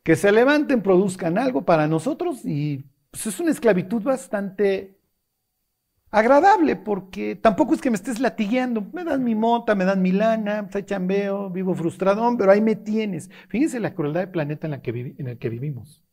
Que 0.02 0.16
se 0.16 0.32
levanten, 0.32 0.82
produzcan 0.82 1.38
algo 1.38 1.66
para 1.66 1.88
nosotros 1.88 2.44
y 2.44 2.84
pues, 3.12 3.28
es 3.28 3.40
una 3.40 3.52
esclavitud 3.52 4.02
bastante 4.02 4.97
agradable, 6.12 6.76
porque 6.76 7.36
tampoco 7.36 7.74
es 7.74 7.82
que 7.82 7.90
me 7.90 7.96
estés 7.96 8.20
latigueando. 8.20 8.86
Me 8.94 9.04
dan 9.04 9.24
mi 9.24 9.36
mota, 9.36 9.76
me 9.76 9.86
dan 9.86 10.02
mi 10.02 10.12
lana, 10.12 10.68
pues 10.72 10.86
chambeo, 10.86 11.50
vivo 11.50 11.74
frustrado, 11.76 12.36
pero 12.38 12.52
ahí 12.52 12.62
me 12.62 12.76
tienes. 12.76 13.30
Fíjense 13.50 13.80
la 13.80 13.94
crueldad 13.94 14.22
del 14.22 14.32
planeta 14.32 14.68
en, 14.68 14.74
el 14.74 15.38
que 15.38 15.50
vivimos. 15.50 16.04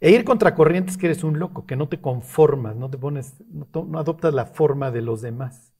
E 0.00 0.10
ir 0.10 0.24
contra 0.24 0.54
corrientes 0.54 0.96
que 0.96 1.06
eres 1.06 1.24
un 1.24 1.38
loco, 1.38 1.66
que 1.66 1.76
no 1.76 1.88
te 1.88 2.00
conformas, 2.00 2.76
no 2.76 2.90
te 2.90 2.98
pones, 2.98 3.34
no, 3.48 3.98
adoptas 3.98 4.34
la 4.34 4.46
forma 4.46 4.90
de 4.90 5.00
los 5.00 5.22
demás. 5.22 5.72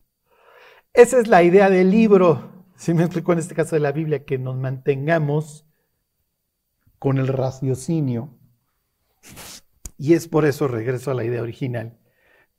Esa 0.94 1.18
es 1.18 1.28
la 1.28 1.42
idea 1.42 1.68
del 1.68 1.90
libro, 1.90 2.64
si 2.76 2.94
me 2.94 3.02
explico 3.02 3.35
en 3.35 3.40
este 3.40 3.54
caso 3.54 3.76
de 3.76 3.80
la 3.80 3.92
Biblia, 3.92 4.25
que 4.25 4.38
nos 4.38 4.56
mantengamos 4.56 5.66
con 6.99 7.18
el 7.18 7.28
raciocinio. 7.28 8.30
Y 9.99 10.14
es 10.14 10.28
por 10.28 10.46
eso, 10.46 10.68
regreso 10.68 11.11
a 11.11 11.14
la 11.14 11.25
idea 11.25 11.42
original, 11.42 11.99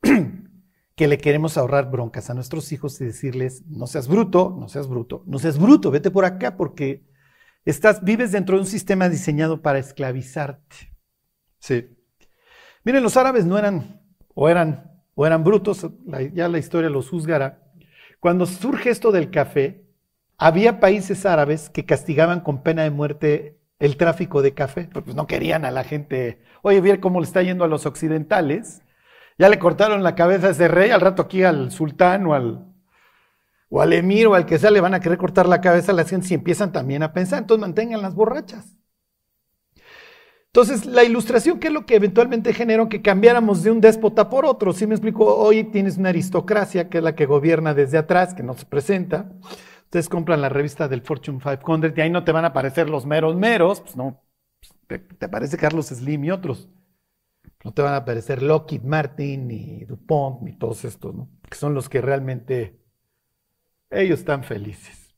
que 0.95 1.07
le 1.07 1.17
queremos 1.17 1.57
ahorrar 1.57 1.91
broncas 1.91 2.29
a 2.29 2.33
nuestros 2.33 2.71
hijos 2.71 2.99
y 3.01 3.05
decirles, 3.05 3.63
no 3.67 3.85
seas 3.87 4.07
bruto, 4.07 4.55
no 4.59 4.67
seas 4.67 4.87
bruto, 4.87 5.23
no 5.27 5.39
seas 5.39 5.59
bruto, 5.59 5.91
vete 5.91 6.09
por 6.09 6.25
acá 6.25 6.57
porque 6.57 7.05
estás, 7.65 8.03
vives 8.03 8.31
dentro 8.31 8.55
de 8.55 8.61
un 8.61 8.67
sistema 8.67 9.07
diseñado 9.07 9.61
para 9.61 9.79
esclavizarte. 9.79 10.93
Sí. 11.59 11.87
Miren, 12.83 13.03
los 13.03 13.17
árabes 13.17 13.45
no 13.45 13.57
eran, 13.57 14.01
o 14.33 14.49
eran, 14.49 15.03
o 15.13 15.25
eran 15.27 15.43
brutos, 15.43 15.87
ya 16.33 16.47
la 16.47 16.57
historia 16.57 16.89
los 16.89 17.09
juzgará. 17.09 17.63
Cuando 18.19 18.45
surge 18.45 18.89
esto 18.89 19.11
del 19.11 19.29
café, 19.29 19.85
había 20.37 20.79
países 20.79 21.25
árabes 21.25 21.69
que 21.69 21.85
castigaban 21.85 22.41
con 22.41 22.63
pena 22.63 22.83
de 22.83 22.91
muerte 22.91 23.59
el 23.79 23.97
tráfico 23.97 24.41
de 24.41 24.53
café, 24.53 24.89
pues 24.91 25.15
no 25.15 25.27
querían 25.27 25.65
a 25.65 25.71
la 25.71 25.83
gente, 25.83 26.41
oye, 26.63 26.81
ver 26.81 26.99
cómo 26.99 27.19
le 27.19 27.27
está 27.27 27.43
yendo 27.43 27.63
a 27.63 27.67
los 27.67 27.85
occidentales, 27.85 28.81
ya 29.37 29.49
le 29.49 29.59
cortaron 29.59 30.03
la 30.03 30.15
cabeza 30.15 30.47
a 30.47 30.51
ese 30.51 30.67
rey, 30.67 30.89
al 30.91 31.01
rato 31.01 31.23
aquí 31.23 31.43
al 31.43 31.71
sultán 31.71 32.25
o 32.25 32.33
al, 32.33 32.65
o 33.69 33.81
al 33.81 33.93
emir 33.93 34.27
o 34.27 34.35
al 34.35 34.45
que 34.45 34.57
sea 34.59 34.71
le 34.71 34.81
van 34.81 34.93
a 34.93 34.99
querer 34.99 35.17
cortar 35.17 35.47
la 35.47 35.61
cabeza 35.61 35.91
a 35.91 35.95
la 35.95 36.05
gente 36.05 36.27
si 36.27 36.33
empiezan 36.33 36.71
también 36.71 37.03
a 37.03 37.13
pensar. 37.13 37.39
Entonces 37.39 37.61
mantengan 37.61 38.01
las 38.01 38.15
borrachas. 38.15 38.77
Entonces, 40.47 40.87
la 40.87 41.03
ilustración, 41.03 41.59
¿qué 41.59 41.67
es 41.67 41.73
lo 41.73 41.85
que 41.85 41.95
eventualmente 41.95 42.51
generó 42.51 42.89
que 42.89 43.03
cambiáramos 43.03 43.61
de 43.61 43.69
un 43.69 43.79
déspota 43.79 44.27
por 44.27 44.43
otro? 44.43 44.73
Si 44.73 44.87
me 44.87 44.95
explico, 44.95 45.35
hoy 45.35 45.65
tienes 45.65 45.97
una 45.97 46.09
aristocracia 46.09 46.89
que 46.89 46.97
es 46.97 47.03
la 47.03 47.13
que 47.13 47.27
gobierna 47.27 47.75
desde 47.75 47.99
atrás, 47.99 48.33
que 48.33 48.41
no 48.41 48.55
se 48.55 48.65
presenta. 48.65 49.29
Ustedes 49.83 50.09
compran 50.09 50.41
la 50.41 50.49
revista 50.49 50.87
del 50.87 51.01
Fortune 51.01 51.39
500 51.39 51.93
y 51.95 52.01
ahí 52.01 52.09
no 52.09 52.23
te 52.23 52.31
van 52.31 52.43
a 52.43 52.49
aparecer 52.49 52.89
los 52.89 53.05
meros 53.05 53.35
meros, 53.35 53.81
pues 53.81 53.95
no, 53.95 54.19
te, 54.87 54.97
te 54.97 55.25
aparece 55.25 55.57
Carlos 55.57 55.87
Slim 55.87 56.23
y 56.25 56.31
otros. 56.31 56.69
No 57.67 57.73
te 57.73 57.81
van 57.81 57.95
a 57.95 57.97
aparecer 57.97 58.43
Lockheed 58.43 58.83
Martin, 58.83 59.49
ni 59.49 59.83
DuPont, 59.83 60.41
ni 60.41 60.53
todos 60.53 60.85
estos, 60.85 61.13
¿no? 61.13 61.29
Que 61.49 61.57
son 61.57 61.73
los 61.73 61.89
que 61.89 61.99
realmente 61.99 62.79
ellos 63.89 64.19
están 64.19 64.45
felices. 64.45 65.13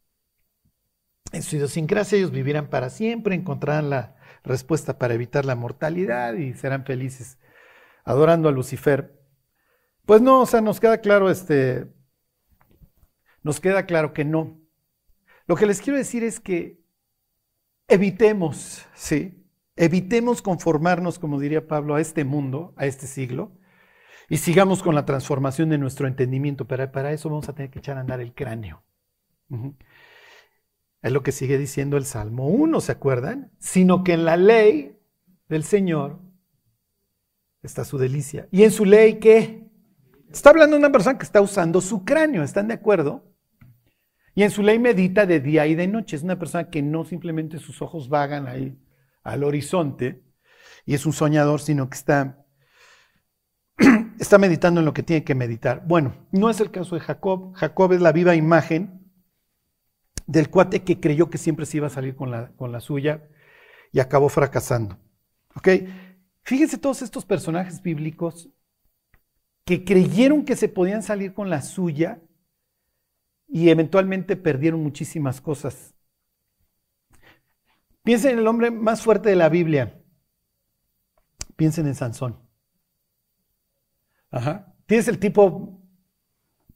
En 1.32 1.44
su 1.44 1.58
idiosincrasia 1.58 2.18
ellos 2.18 2.32
vivirán 2.32 2.72
para 2.72 2.90
siempre, 2.90 3.36
encontrarán 3.36 3.92
la 3.92 4.16
respuesta 4.44 4.98
para 4.98 5.14
evitar 5.14 5.46
la 5.46 5.54
mortalidad 5.54 6.34
y 6.34 6.56
serán 6.56 6.86
felices 6.86 7.38
adorando 8.04 8.50
a 8.50 8.52
Lucifer. 8.52 9.22
Pues 10.08 10.20
no, 10.20 10.42
o 10.42 10.46
sea, 10.48 10.62
nos 10.62 10.80
queda 10.80 11.02
claro 11.02 11.30
este 11.30 11.94
nos 13.44 13.60
queda 13.60 13.86
claro 13.86 14.12
que 14.12 14.26
no. 14.26 14.60
Lo 15.46 15.56
que 15.56 15.68
les 15.68 15.82
quiero 15.84 16.00
decir 16.00 16.24
es 16.24 16.40
que 16.40 16.84
evitemos, 17.88 18.88
¿sí? 18.96 19.39
Evitemos 19.82 20.42
conformarnos, 20.42 21.20
como 21.20 21.40
diría 21.40 21.66
Pablo, 21.66 21.96
a 21.96 22.02
este 22.02 22.26
mundo, 22.26 22.74
a 22.76 22.86
este 22.86 23.08
siglo, 23.08 23.54
y 24.28 24.36
sigamos 24.36 24.84
con 24.84 24.94
la 24.94 25.06
transformación 25.06 25.70
de 25.70 25.78
nuestro 25.78 26.06
entendimiento. 26.06 26.68
Pero 26.68 26.92
para 26.92 27.14
eso 27.14 27.30
vamos 27.30 27.48
a 27.48 27.56
tener 27.56 27.72
que 27.72 27.80
echar 27.80 27.96
a 27.96 28.02
andar 28.02 28.20
el 28.20 28.34
cráneo. 28.34 28.84
Es 31.02 31.14
lo 31.14 31.24
que 31.24 31.32
sigue 31.32 31.58
diciendo 31.58 31.96
el 31.96 32.04
Salmo 32.04 32.50
1, 32.50 32.82
¿se 32.82 32.92
acuerdan? 32.92 33.54
Sino 33.58 34.04
que 34.04 34.12
en 34.12 34.26
la 34.26 34.36
ley 34.36 34.98
del 35.48 35.64
Señor 35.64 36.20
está 37.64 37.86
su 37.86 37.98
delicia. 37.98 38.50
¿Y 38.52 38.64
en 38.64 38.72
su 38.72 38.84
ley 38.84 39.20
qué? 39.20 39.66
Está 40.30 40.50
hablando 40.50 40.76
una 40.76 40.92
persona 40.92 41.18
que 41.18 41.24
está 41.24 41.40
usando 41.40 41.80
su 41.80 42.04
cráneo, 42.04 42.44
¿están 42.44 42.68
de 42.68 42.74
acuerdo? 42.74 43.34
Y 44.36 44.44
en 44.44 44.52
su 44.52 44.62
ley 44.62 44.78
medita 44.78 45.26
de 45.26 45.40
día 45.40 45.68
y 45.68 45.76
de 45.76 45.88
noche. 45.88 46.18
Es 46.18 46.24
una 46.24 46.38
persona 46.38 46.70
que 46.70 46.82
no 46.82 47.06
simplemente 47.06 47.60
sus 47.60 47.82
ojos 47.82 48.10
vagan 48.10 48.46
ahí 48.46 48.78
al 49.30 49.44
horizonte 49.44 50.24
y 50.86 50.94
es 50.96 51.06
un 51.06 51.14
soñador, 51.14 51.62
sino 51.62 51.90
que 51.90 51.98
está, 51.98 52.46
está 54.20 54.38
meditando 54.38 54.80
en 54.80 54.86
lo 54.86 54.94
que 54.94 55.04
tiene 55.04 55.24
que 55.24 55.36
meditar. 55.36 55.84
Bueno, 55.86 56.28
no 56.32 56.50
es 56.50 56.60
el 56.60 56.72
caso 56.72 56.96
de 56.96 57.02
Jacob. 57.02 57.54
Jacob 57.56 57.94
es 57.94 58.02
la 58.02 58.12
viva 58.12 58.36
imagen 58.36 59.12
del 60.26 60.50
cuate 60.50 60.84
que 60.84 61.00
creyó 61.00 61.30
que 61.30 61.38
siempre 61.38 61.66
se 61.66 61.78
iba 61.78 61.88
a 61.88 61.92
salir 61.92 62.16
con 62.16 62.32
la, 62.32 62.52
con 62.56 62.72
la 62.72 62.80
suya 62.80 63.28
y 63.92 64.00
acabó 64.00 64.30
fracasando. 64.30 64.98
Fíjense 66.44 66.78
todos 66.78 67.02
estos 67.02 67.26
personajes 67.26 67.82
bíblicos 67.82 68.50
que 69.66 69.84
creyeron 69.84 70.46
que 70.46 70.56
se 70.56 70.70
podían 70.70 71.04
salir 71.04 71.34
con 71.34 71.50
la 71.50 71.62
suya 71.62 72.22
y 73.48 73.70
eventualmente 73.70 74.36
perdieron 74.36 74.82
muchísimas 74.82 75.42
cosas. 75.42 75.94
Piensen 78.10 78.32
en 78.32 78.40
el 78.40 78.48
hombre 78.48 78.72
más 78.72 79.04
fuerte 79.04 79.30
de 79.30 79.36
la 79.36 79.50
Biblia. 79.50 80.02
Piensen 81.56 81.86
en 81.86 81.94
Sansón. 81.94 82.40
Ajá. 84.32 84.74
Tienes 84.88 85.08
el 85.10 85.20
tipo 85.20 85.80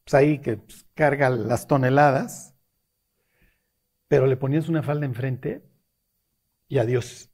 pues, 0.04 0.14
ahí 0.14 0.38
que 0.38 0.58
pues, 0.58 0.86
carga 0.94 1.32
las 1.32 1.66
toneladas, 1.66 2.54
pero 4.08 4.28
le 4.28 4.38
ponías 4.38 4.70
una 4.70 4.84
falda 4.84 5.08
enfrente 5.08 5.68
y 6.68 6.78
adiós. 6.78 7.32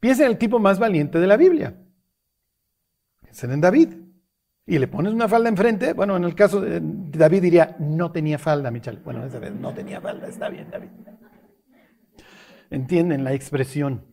Piensen 0.00 0.24
en 0.24 0.32
el 0.32 0.38
tipo 0.38 0.58
más 0.58 0.78
valiente 0.78 1.18
de 1.18 1.26
la 1.26 1.36
Biblia. 1.36 1.76
Piensen 3.20 3.50
en 3.50 3.60
David. 3.60 3.88
Y 4.64 4.78
le 4.78 4.88
pones 4.88 5.12
una 5.12 5.28
falda 5.28 5.50
enfrente. 5.50 5.92
Bueno, 5.92 6.16
en 6.16 6.24
el 6.24 6.34
caso 6.34 6.58
de 6.58 6.80
David 6.82 7.42
diría, 7.42 7.76
no 7.80 8.10
tenía 8.10 8.38
falda, 8.38 8.70
Michal. 8.70 9.02
Bueno, 9.04 9.26
esa 9.26 9.38
vez 9.38 9.52
no 9.52 9.74
tenía 9.74 10.00
falda, 10.00 10.26
está 10.26 10.48
bien, 10.48 10.70
David 10.70 10.88
entienden 12.74 13.24
la 13.24 13.32
expresión. 13.32 14.06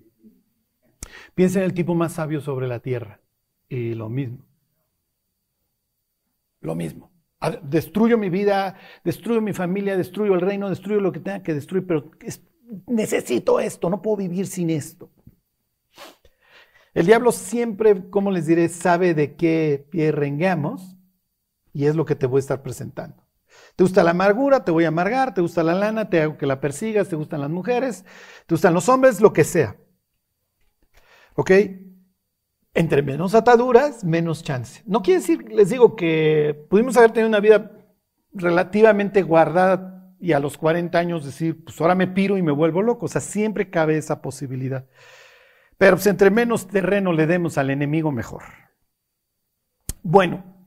Piensa 1.35 1.59
en 1.59 1.65
el 1.65 1.73
tipo 1.73 1.95
más 1.95 2.13
sabio 2.13 2.41
sobre 2.41 2.67
la 2.67 2.79
tierra. 2.79 3.21
Y 3.67 3.93
lo 3.95 4.09
mismo. 4.09 4.45
Lo 6.59 6.75
mismo. 6.75 7.11
Destruyo 7.63 8.17
mi 8.17 8.29
vida, 8.29 8.77
destruyo 9.03 9.41
mi 9.41 9.53
familia, 9.53 9.97
destruyo 9.97 10.35
el 10.35 10.41
reino, 10.41 10.69
destruyo 10.69 11.01
lo 11.01 11.11
que 11.11 11.19
tenga 11.19 11.41
que 11.41 11.55
destruir, 11.55 11.87
pero 11.87 12.11
necesito 12.85 13.59
esto, 13.59 13.89
no 13.89 14.01
puedo 14.01 14.17
vivir 14.17 14.45
sin 14.45 14.69
esto. 14.69 15.09
El 16.93 17.07
diablo 17.07 17.31
siempre, 17.31 18.09
como 18.09 18.29
les 18.29 18.45
diré, 18.45 18.69
sabe 18.69 19.13
de 19.13 19.35
qué 19.35 19.87
pie 19.89 20.11
rengamos 20.11 20.97
y 21.73 21.85
es 21.85 21.95
lo 21.95 22.05
que 22.05 22.15
te 22.15 22.27
voy 22.27 22.39
a 22.39 22.41
estar 22.41 22.61
presentando. 22.61 23.25
¿Te 23.75 23.83
gusta 23.83 24.03
la 24.03 24.11
amargura? 24.11 24.63
Te 24.63 24.71
voy 24.71 24.85
a 24.85 24.89
amargar. 24.89 25.33
¿Te 25.33 25.41
gusta 25.41 25.63
la 25.63 25.73
lana? 25.73 26.09
Te 26.09 26.21
hago 26.21 26.37
que 26.37 26.45
la 26.45 26.59
persigas. 26.59 27.09
¿Te 27.09 27.15
gustan 27.15 27.41
las 27.41 27.49
mujeres? 27.49 28.05
¿Te 28.45 28.55
gustan 28.55 28.73
los 28.73 28.89
hombres? 28.89 29.21
Lo 29.21 29.33
que 29.33 29.43
sea. 29.43 29.75
¿Ok? 31.35 31.51
entre 32.73 33.01
menos 33.01 33.35
ataduras, 33.35 34.03
menos 34.03 34.43
chance. 34.43 34.81
No 34.85 35.01
quiere 35.01 35.19
decir, 35.19 35.51
les 35.51 35.69
digo, 35.69 35.95
que 35.95 36.65
pudimos 36.69 36.95
haber 36.97 37.11
tenido 37.11 37.27
una 37.27 37.39
vida 37.39 37.71
relativamente 38.33 39.23
guardada 39.23 40.15
y 40.19 40.33
a 40.33 40.39
los 40.39 40.57
40 40.57 40.97
años 40.97 41.25
decir, 41.25 41.63
pues 41.65 41.79
ahora 41.81 41.95
me 41.95 42.07
piro 42.07 42.37
y 42.37 42.41
me 42.41 42.51
vuelvo 42.51 42.81
loco. 42.81 43.07
O 43.07 43.09
sea, 43.09 43.21
siempre 43.21 43.69
cabe 43.69 43.97
esa 43.97 44.21
posibilidad. 44.21 44.85
Pero 45.77 45.97
pues, 45.97 46.07
entre 46.07 46.29
menos 46.29 46.67
terreno 46.67 47.11
le 47.11 47.27
demos 47.27 47.57
al 47.57 47.71
enemigo, 47.71 48.11
mejor. 48.11 48.43
Bueno, 50.03 50.60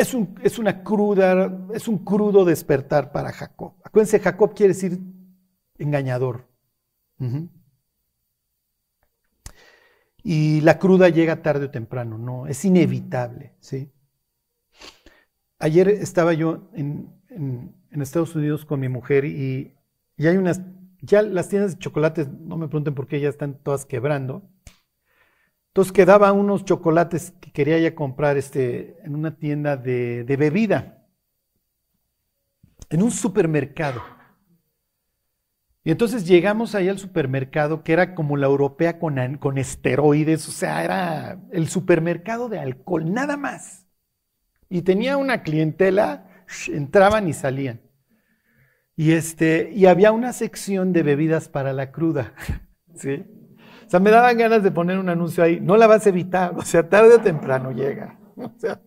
es, 0.00 0.14
un, 0.14 0.34
es 0.42 0.58
una 0.58 0.82
cruda, 0.82 1.66
es 1.74 1.86
un 1.86 1.98
crudo 1.98 2.44
despertar 2.44 3.12
para 3.12 3.32
Jacob. 3.32 3.74
Acuérdense, 3.84 4.18
Jacob 4.18 4.54
quiere 4.54 4.72
decir 4.72 4.98
engañador. 5.78 6.48
Y 10.22 10.62
la 10.62 10.78
cruda 10.78 11.10
llega 11.10 11.42
tarde 11.42 11.66
o 11.66 11.70
temprano, 11.70 12.16
no, 12.16 12.46
es 12.46 12.64
inevitable, 12.64 13.54
¿sí? 13.60 13.92
Ayer 15.58 15.88
estaba 15.88 16.32
yo 16.32 16.70
en, 16.72 17.18
Estados 17.90 18.34
Unidos 18.34 18.64
con 18.64 18.80
mi 18.80 18.88
mujer 18.88 19.26
y, 19.26 19.74
y, 20.16 20.26
hay 20.26 20.38
unas, 20.38 20.62
ya 21.02 21.20
las 21.20 21.50
tiendas 21.50 21.72
de 21.72 21.78
chocolates, 21.78 22.28
no 22.28 22.56
me 22.56 22.68
pregunten 22.68 22.94
por 22.94 23.06
qué 23.06 23.20
ya 23.20 23.28
están 23.28 23.62
todas 23.62 23.84
quebrando. 23.84 24.48
Entonces 25.80 25.94
quedaba 25.94 26.30
unos 26.32 26.66
chocolates 26.66 27.32
que 27.40 27.52
quería 27.52 27.78
ya 27.78 27.94
comprar 27.94 28.36
este, 28.36 28.98
en 29.02 29.14
una 29.14 29.38
tienda 29.38 29.78
de, 29.78 30.36
bebida, 30.38 31.06
en 32.90 33.02
un 33.02 33.10
supermercado. 33.10 34.02
Y 35.82 35.90
entonces 35.90 36.26
llegamos 36.26 36.74
ahí 36.74 36.90
al 36.90 36.98
supermercado, 36.98 37.82
que 37.82 37.94
era 37.94 38.14
como 38.14 38.36
la 38.36 38.46
europea 38.46 38.98
con, 38.98 39.38
con 39.38 39.56
esteroides, 39.56 40.46
o 40.48 40.50
sea, 40.50 40.84
era 40.84 41.40
el 41.50 41.66
supermercado 41.70 42.50
de 42.50 42.58
alcohol, 42.58 43.10
nada 43.10 43.38
más. 43.38 43.86
Y 44.68 44.82
tenía 44.82 45.16
una 45.16 45.42
clientela, 45.42 46.44
entraban 46.68 47.26
y 47.26 47.32
salían. 47.32 47.80
Y, 48.96 49.12
este, 49.12 49.70
y 49.74 49.86
había 49.86 50.12
una 50.12 50.34
sección 50.34 50.92
de 50.92 51.04
bebidas 51.04 51.48
para 51.48 51.72
la 51.72 51.90
cruda. 51.90 52.34
¿sí? 52.94 53.24
O 53.90 53.92
sea, 53.92 53.98
me 53.98 54.12
daban 54.12 54.38
ganas 54.38 54.62
de 54.62 54.70
poner 54.70 54.98
un 54.98 55.08
anuncio 55.08 55.42
ahí. 55.42 55.58
No 55.58 55.76
la 55.76 55.88
vas 55.88 56.06
a 56.06 56.10
evitar, 56.10 56.54
o 56.56 56.62
sea, 56.62 56.88
tarde 56.88 57.16
o 57.16 57.20
temprano 57.20 57.72
llega. 57.72 58.16
O 58.36 58.52
sea, 58.56 58.80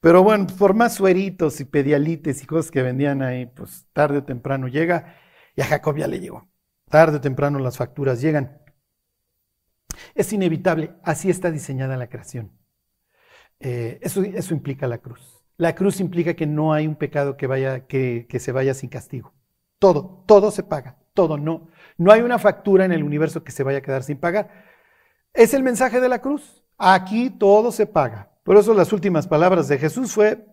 pero 0.00 0.24
bueno, 0.24 0.48
por 0.58 0.74
más 0.74 0.96
sueritos 0.96 1.60
y 1.60 1.64
pedialites 1.64 2.42
y 2.42 2.46
cosas 2.46 2.72
que 2.72 2.82
vendían 2.82 3.22
ahí, 3.22 3.46
pues 3.46 3.86
tarde 3.92 4.18
o 4.18 4.24
temprano 4.24 4.66
llega. 4.66 5.14
Y 5.54 5.60
a 5.60 5.66
Jacob 5.66 5.96
ya 5.96 6.08
le 6.08 6.18
llegó. 6.18 6.50
Tarde 6.90 7.18
o 7.18 7.20
temprano 7.20 7.60
las 7.60 7.76
facturas 7.76 8.20
llegan. 8.20 8.60
Es 10.16 10.32
inevitable, 10.32 10.96
así 11.04 11.30
está 11.30 11.52
diseñada 11.52 11.96
la 11.96 12.08
creación. 12.08 12.50
Eh, 13.60 14.00
eso, 14.02 14.22
eso, 14.24 14.52
implica 14.52 14.88
la 14.88 14.98
cruz. 14.98 15.44
La 15.58 15.76
cruz 15.76 16.00
implica 16.00 16.34
que 16.34 16.46
no 16.46 16.72
hay 16.72 16.88
un 16.88 16.96
pecado 16.96 17.36
que, 17.36 17.46
vaya, 17.46 17.86
que, 17.86 18.26
que 18.28 18.40
se 18.40 18.50
vaya 18.50 18.74
sin 18.74 18.90
castigo. 18.90 19.32
Todo, 19.78 20.24
todo 20.26 20.50
se 20.50 20.64
paga, 20.64 20.98
todo 21.14 21.38
no. 21.38 21.68
No 21.98 22.12
hay 22.12 22.22
una 22.22 22.38
factura 22.38 22.84
en 22.84 22.92
el 22.92 23.02
universo 23.02 23.44
que 23.44 23.52
se 23.52 23.62
vaya 23.62 23.78
a 23.78 23.82
quedar 23.82 24.02
sin 24.02 24.18
pagar. 24.18 24.50
Es 25.32 25.54
el 25.54 25.62
mensaje 25.62 26.00
de 26.00 26.08
la 26.08 26.20
cruz. 26.20 26.62
Aquí 26.78 27.30
todo 27.30 27.72
se 27.72 27.86
paga. 27.86 28.30
Por 28.42 28.56
eso 28.56 28.74
las 28.74 28.92
últimas 28.92 29.26
palabras 29.26 29.68
de 29.68 29.78
Jesús 29.78 30.12
fue, 30.12 30.46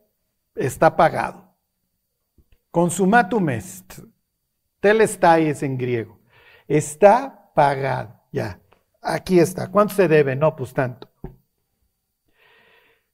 está 0.55 0.95
pagado. 0.95 1.55
Consumatum 2.71 3.49
est. 3.49 3.99
Telestai 4.79 5.47
es 5.47 5.63
en 5.63 5.77
griego. 5.77 6.19
Está 6.67 7.51
pagado. 7.55 8.21
Ya. 8.31 8.59
Aquí 9.01 9.39
está. 9.39 9.71
¿Cuánto 9.71 9.95
se 9.95 10.07
debe? 10.07 10.35
No, 10.35 10.55
pues 10.55 10.73
tanto. 10.73 11.09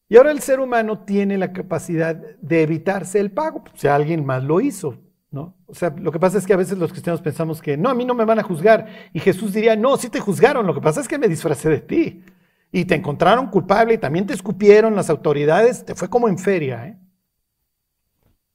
Y 0.08 0.18
ahora 0.18 0.32
el 0.32 0.42
ser 0.42 0.60
humano 0.60 1.00
tiene 1.00 1.38
la 1.38 1.52
capacidad 1.52 2.16
de 2.16 2.62
evitarse 2.62 3.20
el 3.20 3.32
pago, 3.32 3.64
pues, 3.64 3.80
si 3.80 3.88
alguien 3.88 4.24
más 4.24 4.44
lo 4.44 4.62
hizo, 4.62 5.00
¿no? 5.36 5.58
O 5.68 5.76
sea, 5.76 5.94
lo 5.96 6.12
que 6.14 6.20
pasa 6.20 6.38
es 6.38 6.48
que 6.48 6.54
a 6.54 6.58
veces 6.58 6.78
los 6.78 6.92
cristianos 6.92 7.22
pensamos 7.22 7.62
que 7.62 7.76
no, 7.76 7.90
a 7.90 7.94
mí 7.94 8.06
no 8.06 8.16
me 8.16 8.24
van 8.24 8.40
a 8.40 8.44
juzgar. 8.44 8.88
Y 9.14 9.20
Jesús 9.20 9.54
diría, 9.54 9.76
no, 9.76 9.98
sí 9.98 10.10
te 10.10 10.22
juzgaron, 10.22 10.66
lo 10.66 10.74
que 10.74 10.80
pasa 10.80 11.02
es 11.02 11.08
que 11.08 11.20
me 11.20 11.28
disfracé 11.28 11.70
de 11.70 11.82
ti 11.82 12.24
y 12.72 12.86
te 12.86 12.96
encontraron 12.96 13.48
culpable 13.48 13.94
y 13.94 13.98
también 13.98 14.26
te 14.26 14.34
escupieron 14.34 14.96
las 14.96 15.10
autoridades, 15.10 15.86
te 15.86 15.94
fue 15.94 16.10
como 16.10 16.30
en 16.30 16.38
feria. 16.38 16.88
¿eh? 16.88 16.98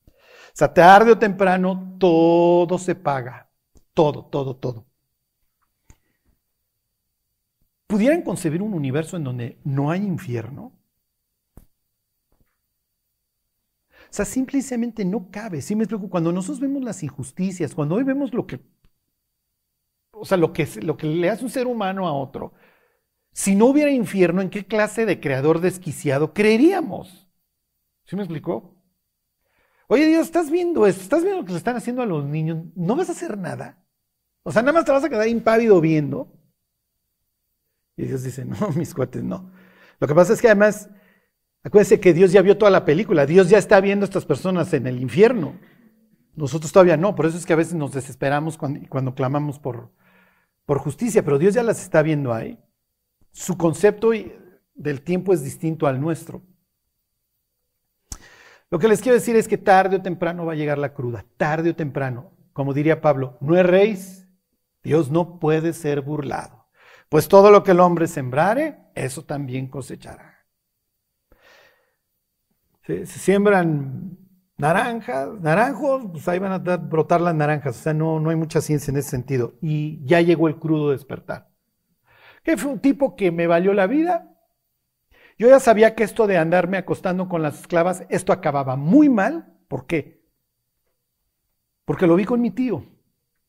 O 0.09 0.55
sea, 0.55 0.73
tarde 0.73 1.13
o 1.13 1.19
temprano 1.19 1.97
todo 1.99 2.79
se 2.79 2.95
paga. 2.95 3.51
Todo, 3.93 4.25
todo, 4.25 4.57
todo. 4.57 4.87
¿Pudieran 7.87 8.23
concebir 8.23 8.63
un 8.63 8.73
universo 8.73 9.19
en 9.19 9.25
donde 9.25 9.59
no 9.65 9.91
hay 9.91 10.03
infierno? 10.03 10.73
O 14.11 14.13
sea, 14.13 14.25
simplemente 14.25 15.05
no 15.05 15.31
cabe. 15.31 15.63
¿Sí 15.63 15.77
me 15.77 15.85
explico? 15.85 16.11
Cuando 16.11 16.33
nosotros 16.33 16.61
vemos 16.61 16.83
las 16.83 17.03
injusticias, 17.03 17.75
cuando 17.75 17.95
hoy 17.95 18.03
vemos 18.03 18.35
lo 18.35 18.47
que, 18.47 18.61
o 20.11 20.25
sea, 20.25 20.37
lo 20.37 20.53
que, 20.53 20.69
lo 20.83 20.97
que 20.97 21.07
le 21.07 21.31
hace 21.31 21.45
un 21.45 21.51
ser 21.51 21.69
humano 21.69 22.09
a 22.09 22.13
otro, 22.13 22.53
si 23.33 23.55
no 23.55 23.67
hubiera 23.67 23.93
infierno, 23.93 24.43
¿en 24.43 24.51
qué 24.51 24.67
clase 24.67 25.07
de 25.07 25.21
creador 25.21 25.61
desquiciado 25.61 26.35
creeríamos? 26.35 27.29
¿Sí 28.05 28.17
me 28.17 28.23
explicó? 28.23 28.77
Oye 29.87 30.07
Dios, 30.07 30.27
estás 30.27 30.51
viendo 30.51 30.87
esto, 30.87 31.03
estás 31.03 31.23
viendo 31.23 31.41
lo 31.41 31.47
que 31.47 31.53
le 31.53 31.59
están 31.59 31.77
haciendo 31.77 32.03
a 32.03 32.07
los 32.07 32.25
niños, 32.25 32.65
no 32.75 32.97
vas 32.97 33.09
a 33.09 33.13
hacer 33.13 33.39
nada. 33.39 33.85
O 34.43 34.51
sea, 34.51 34.63
nada 34.63 34.73
más 34.73 34.85
te 34.85 34.93
vas 34.93 35.05
a 35.05 35.09
quedar 35.09 35.29
impávido 35.29 35.81
viendo. 35.81 36.33
Y 37.97 38.07
Dios 38.07 38.23
dice, 38.25 38.45
no, 38.47 38.71
mis 38.71 38.93
cuates, 38.95 39.23
no. 39.23 39.53
Lo 40.01 40.09
que 40.09 40.15
pasa 40.15 40.33
es 40.33 40.41
que 40.41 40.49
además, 40.49 40.91
acuérdense 41.63 42.01
que 42.01 42.13
Dios 42.13 42.33
ya 42.33 42.43
vio 42.43 42.59
toda 42.59 42.71
la 42.71 42.85
película, 42.85 43.27
Dios 43.27 43.49
ya 43.49 43.59
está 43.59 43.81
viendo 43.81 44.05
a 44.05 44.09
estas 44.09 44.25
personas 44.25 44.73
en 44.73 44.87
el 44.87 45.01
infierno. 45.01 45.55
Nosotros 46.35 46.73
todavía 46.73 46.97
no, 46.97 47.15
por 47.15 47.27
eso 47.27 47.37
es 47.37 47.45
que 47.45 47.53
a 47.53 47.57
veces 47.57 47.75
nos 47.75 47.93
desesperamos 47.93 48.57
cuando, 48.57 48.81
cuando 48.89 49.15
clamamos 49.15 49.59
por, 49.59 49.91
por 50.65 50.79
justicia, 50.79 51.25
pero 51.25 51.39
Dios 51.39 51.55
ya 51.55 51.63
las 51.63 51.83
está 51.83 52.03
viendo 52.03 52.33
ahí. 52.33 52.59
Su 53.33 53.57
concepto 53.57 54.11
del 54.75 55.03
tiempo 55.03 55.33
es 55.33 55.43
distinto 55.43 55.87
al 55.87 56.01
nuestro. 56.01 56.43
Lo 58.71 58.79
que 58.79 58.89
les 58.89 59.01
quiero 59.01 59.19
decir 59.19 59.35
es 59.35 59.49
que 59.49 59.59
tarde 59.59 59.97
o 59.97 60.03
temprano 60.03 60.47
va 60.47 60.53
a 60.53 60.57
llegar 60.57 60.79
la 60.79 60.95
cruda, 60.95 61.25
tarde 61.37 61.71
o 61.71 61.77
temprano. 61.77 62.33
Como 62.53 62.73
diría 62.73 63.01
Pablo, 63.01 63.37
no 63.41 63.57
erréis, 63.57 64.29
Dios 64.83 65.11
no 65.11 65.41
puede 65.41 65.73
ser 65.73 66.01
burlado. 66.01 66.69
Pues 67.09 67.27
todo 67.27 67.51
lo 67.51 67.65
que 67.65 67.73
el 67.73 67.81
hombre 67.81 68.07
sembrare, 68.07 68.79
eso 68.95 69.25
también 69.25 69.67
cosechará. 69.67 70.40
Se, 72.83 73.07
siembran 73.07 74.19
naranjas, 74.57 75.41
naranjos, 75.41 76.07
pues 76.13 76.29
ahí 76.29 76.39
van 76.39 76.53
a 76.53 76.77
brotar 76.77 77.21
las 77.21 77.35
naranjas. 77.35 77.79
O 77.79 77.83
sea, 77.83 77.95
no, 77.95 78.21
no 78.21 78.31
hay 78.31 78.37
mucha 78.37 78.61
ciencia 78.61 78.91
en 78.91 78.99
ese 78.99 79.11
sentido. 79.11 79.55
Y 79.61 80.05
ya 80.05 80.21
llegó 80.21 80.49
el 80.49 80.59
crudo 80.59 80.91
despertar 80.91 81.51
que 82.43 82.57
fue 82.57 82.73
un 82.73 82.81
tipo 82.81 83.17
que 83.17 83.31
me 83.31 83.47
valió 83.47 83.75
la 83.75 83.87
vida. 83.87 84.29
Yo 85.39 85.49
ya 85.49 85.61
sabía 85.61 85.95
que 85.95 86.05
esto 86.05 86.27
de 86.27 86.39
andarme 86.39 86.77
acostando 86.77 87.29
con 87.29 87.43
las 87.43 87.61
esclavas, 87.61 88.05
esto 88.09 88.33
acababa 88.33 88.77
muy 88.77 89.09
mal. 89.09 89.55
¿Por 89.69 89.87
qué? 89.87 90.21
Porque 91.85 92.07
lo 92.07 92.17
vi 92.17 92.25
con 92.25 92.41
mi 92.41 92.51
tío, 92.51 92.85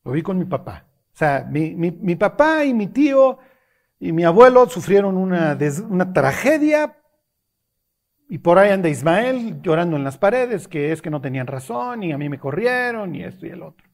lo 0.04 0.12
vi 0.12 0.22
con 0.22 0.38
mi 0.38 0.44
papá. 0.44 0.86
O 1.14 1.16
sea, 1.16 1.46
mi, 1.50 2.16
papá 2.16 2.64
y 2.64 2.72
mi 2.72 2.86
tío 2.86 3.38
y 3.98 4.12
mi 4.12 4.24
abuelo 4.24 4.68
sufrieron 4.68 5.16
una, 5.16 5.58
una 5.88 6.12
tragedia 6.12 6.98
y 8.32 8.38
por 8.38 8.58
ahí 8.58 8.70
anda 8.70 8.88
Ismael 8.88 9.60
llorando 9.60 9.94
en 9.98 10.04
las 10.04 10.16
paredes, 10.16 10.66
que 10.66 10.90
es 10.90 11.02
que 11.02 11.10
no 11.10 11.20
tenían 11.20 11.46
razón 11.46 12.02
y 12.02 12.12
a 12.12 12.16
mí 12.16 12.30
me 12.30 12.38
corrieron 12.38 13.14
y 13.14 13.22
esto 13.24 13.44
y 13.44 13.50
el 13.50 13.62
otro. 13.62 13.86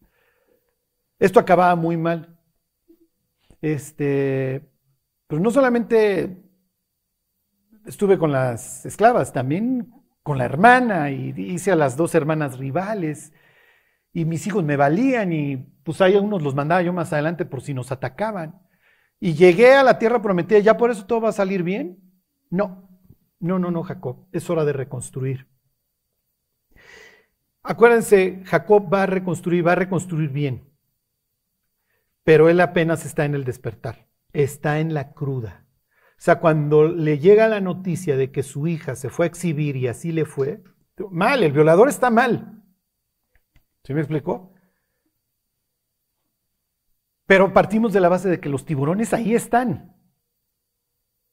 Esto 1.18 1.40
acababa 1.40 1.74
muy 1.74 1.96
mal. 1.96 2.38
Este, 3.60 4.70
pero 5.26 5.42
no 5.42 5.50
solamente 5.50 6.40
estuve 7.84 8.16
con 8.16 8.30
las 8.30 8.86
esclavas, 8.86 9.32
también 9.32 9.92
con 10.22 10.38
la 10.38 10.44
hermana 10.44 11.10
y 11.10 11.34
hice 11.36 11.72
a 11.72 11.76
las 11.76 11.96
dos 11.96 12.14
hermanas 12.14 12.58
rivales 12.58 13.32
y 14.12 14.24
mis 14.24 14.46
hijos 14.46 14.62
me 14.62 14.76
valían 14.76 15.32
y 15.32 15.56
pues 15.82 16.00
ahí 16.00 16.14
unos 16.14 16.42
los 16.42 16.54
mandaba 16.54 16.80
yo 16.82 16.92
más 16.92 17.12
adelante 17.12 17.44
por 17.44 17.60
si 17.60 17.74
nos 17.74 17.90
atacaban. 17.90 18.62
Y 19.18 19.34
llegué 19.34 19.74
a 19.74 19.82
la 19.82 19.98
tierra 19.98 20.22
prometida, 20.22 20.60
¿ya 20.60 20.76
por 20.76 20.92
eso 20.92 21.06
todo 21.06 21.22
va 21.22 21.30
a 21.30 21.32
salir 21.32 21.64
bien? 21.64 21.98
No, 22.50 22.87
no, 23.40 23.58
no, 23.58 23.70
no, 23.70 23.82
Jacob, 23.82 24.26
es 24.32 24.48
hora 24.50 24.64
de 24.64 24.72
reconstruir. 24.72 25.48
Acuérdense, 27.62 28.42
Jacob 28.44 28.92
va 28.92 29.02
a 29.02 29.06
reconstruir, 29.06 29.66
va 29.66 29.72
a 29.72 29.76
reconstruir 29.76 30.30
bien, 30.30 30.72
pero 32.24 32.48
él 32.48 32.60
apenas 32.60 33.04
está 33.04 33.24
en 33.24 33.34
el 33.34 33.44
despertar 33.44 34.08
está 34.32 34.78
en 34.78 34.94
la 34.94 35.12
cruda. 35.12 35.64
O 36.12 36.20
sea, 36.20 36.40
cuando 36.40 36.84
le 36.84 37.18
llega 37.18 37.48
la 37.48 37.60
noticia 37.60 38.16
de 38.16 38.32
que 38.32 38.42
su 38.42 38.66
hija 38.66 38.96
se 38.96 39.10
fue 39.10 39.26
a 39.26 39.28
exhibir 39.28 39.76
y 39.76 39.86
así 39.86 40.12
le 40.12 40.24
fue, 40.24 40.62
mal, 41.10 41.42
el 41.42 41.52
violador 41.52 41.88
está 41.88 42.10
mal. 42.10 42.64
¿Sí 43.84 43.94
me 43.94 44.00
explicó? 44.00 44.52
Pero 47.26 47.52
partimos 47.52 47.92
de 47.92 48.00
la 48.00 48.08
base 48.08 48.28
de 48.28 48.40
que 48.40 48.48
los 48.48 48.64
tiburones 48.64 49.12
ahí 49.12 49.34
están. 49.34 49.96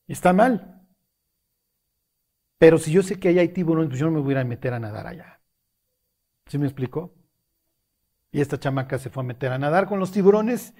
Está 0.08 0.34
mal. 0.34 0.75
Pero 2.58 2.78
si 2.78 2.92
yo 2.92 3.04
sé 3.04 3.20
que 3.20 3.30
ahí 3.30 3.40
hay 3.40 3.50
tiburones, 3.50 3.90
pues 3.90 4.00
yo 4.00 4.06
no 4.06 4.14
me 4.14 4.22
voy 4.22 4.36
a 4.36 4.44
meter 4.44 4.74
a 4.74 4.80
nadar 4.80 5.08
allá. 5.08 5.42
¿Sí 6.48 6.58
me 6.58 6.66
explicó? 6.66 7.14
Y 8.32 8.42
esta 8.42 8.60
chamaca 8.60 8.98
se 8.98 9.10
fue 9.10 9.24
a 9.24 9.26
meter 9.26 9.52
a 9.52 9.58
nadar 9.58 9.88
con 9.88 10.00
los 10.00 10.12
tiburones 10.12 10.74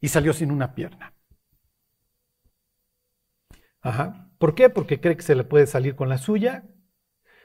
y 0.00 0.08
salió 0.08 0.32
sin 0.32 0.50
una 0.50 0.74
pierna. 0.74 1.14
Ajá. 3.80 4.30
¿Por 4.38 4.54
qué? 4.54 4.70
Porque 4.70 5.00
cree 5.00 5.16
que 5.16 5.22
se 5.22 5.34
le 5.34 5.44
puede 5.44 5.66
salir 5.66 5.94
con 5.94 6.08
la 6.08 6.18
suya. 6.18 6.64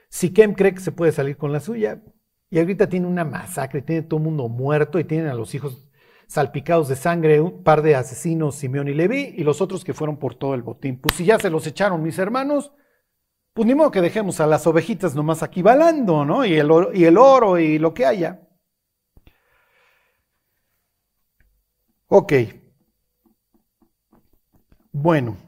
Siquem 0.08 0.54
cree 0.54 0.74
que 0.74 0.80
se 0.80 0.92
puede 0.92 1.12
salir 1.12 1.36
con 1.36 1.52
la 1.52 1.60
suya. 1.60 2.02
Y 2.50 2.58
ahorita 2.58 2.88
tiene 2.88 3.06
una 3.06 3.24
masacre, 3.24 3.82
tiene 3.82 4.02
todo 4.02 4.18
el 4.18 4.24
mundo 4.24 4.48
muerto 4.48 4.98
y 4.98 5.04
tienen 5.04 5.28
a 5.28 5.34
los 5.34 5.54
hijos 5.54 5.90
salpicados 6.28 6.88
de 6.88 6.96
sangre, 6.96 7.40
un 7.40 7.62
par 7.62 7.82
de 7.82 7.94
asesinos, 7.94 8.56
Simeón 8.56 8.88
y 8.88 8.94
Leví, 8.94 9.34
y 9.36 9.44
los 9.44 9.60
otros 9.60 9.84
que 9.84 9.94
fueron 9.94 10.18
por 10.18 10.34
todo 10.34 10.54
el 10.54 10.62
botín. 10.62 11.00
Pues 11.00 11.14
si 11.16 11.24
ya 11.24 11.38
se 11.38 11.50
los 11.50 11.66
echaron 11.66 12.02
mis 12.02 12.18
hermanos, 12.18 12.72
pues 13.56 13.66
ni 13.66 13.74
modo 13.74 13.90
que 13.90 14.02
dejemos 14.02 14.38
a 14.40 14.46
las 14.46 14.66
ovejitas 14.66 15.14
nomás 15.14 15.42
aquí 15.42 15.62
balando, 15.62 16.26
¿no? 16.26 16.44
Y 16.44 16.54
el 16.56 16.70
oro 16.70 16.92
y, 16.92 17.06
el 17.06 17.16
oro 17.16 17.58
y 17.58 17.78
lo 17.78 17.94
que 17.94 18.04
haya. 18.04 18.42
Ok. 22.08 22.32
Bueno, 24.92 25.38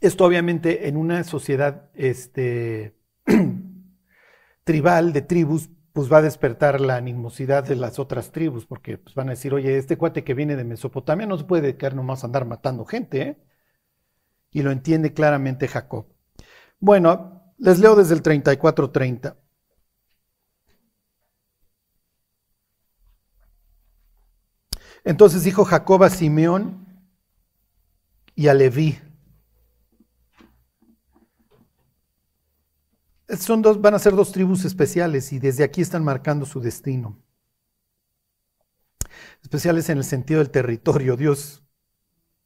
esto 0.00 0.24
obviamente 0.24 0.88
en 0.88 0.96
una 0.96 1.22
sociedad 1.22 1.90
este, 1.94 2.96
tribal, 4.64 5.12
de 5.12 5.22
tribus, 5.22 5.70
pues 5.92 6.12
va 6.12 6.18
a 6.18 6.22
despertar 6.22 6.80
la 6.80 6.96
animosidad 6.96 7.62
de 7.62 7.76
las 7.76 8.00
otras 8.00 8.32
tribus, 8.32 8.66
porque 8.66 8.98
pues 8.98 9.14
van 9.14 9.28
a 9.28 9.32
decir, 9.32 9.54
oye, 9.54 9.78
este 9.78 9.96
cuate 9.96 10.24
que 10.24 10.34
viene 10.34 10.56
de 10.56 10.64
Mesopotamia 10.64 11.26
no 11.26 11.38
se 11.38 11.44
puede 11.44 11.62
dedicar 11.62 11.94
nomás 11.94 12.24
a 12.24 12.26
andar 12.26 12.46
matando 12.46 12.84
gente, 12.84 13.22
¿eh? 13.22 13.38
Y 14.50 14.62
lo 14.62 14.72
entiende 14.72 15.12
claramente 15.12 15.68
Jacob. 15.68 16.15
Bueno, 16.80 17.54
les 17.58 17.78
leo 17.78 17.96
desde 17.96 18.14
el 18.14 18.22
34-30. 18.22 19.36
Entonces 25.04 25.44
dijo 25.44 25.64
Jacob 25.64 26.02
a 26.02 26.10
Simeón 26.10 26.84
y 28.34 28.48
a 28.48 28.54
Leví. 28.54 28.98
Son 33.38 33.62
dos, 33.62 33.80
van 33.80 33.94
a 33.94 33.98
ser 33.98 34.14
dos 34.14 34.32
tribus 34.32 34.64
especiales 34.64 35.32
y 35.32 35.38
desde 35.38 35.64
aquí 35.64 35.80
están 35.80 36.04
marcando 36.04 36.44
su 36.44 36.60
destino. 36.60 37.16
Especiales 39.42 39.88
en 39.90 39.98
el 39.98 40.04
sentido 40.04 40.38
del 40.40 40.50
territorio. 40.50 41.16
Dios, 41.16 41.62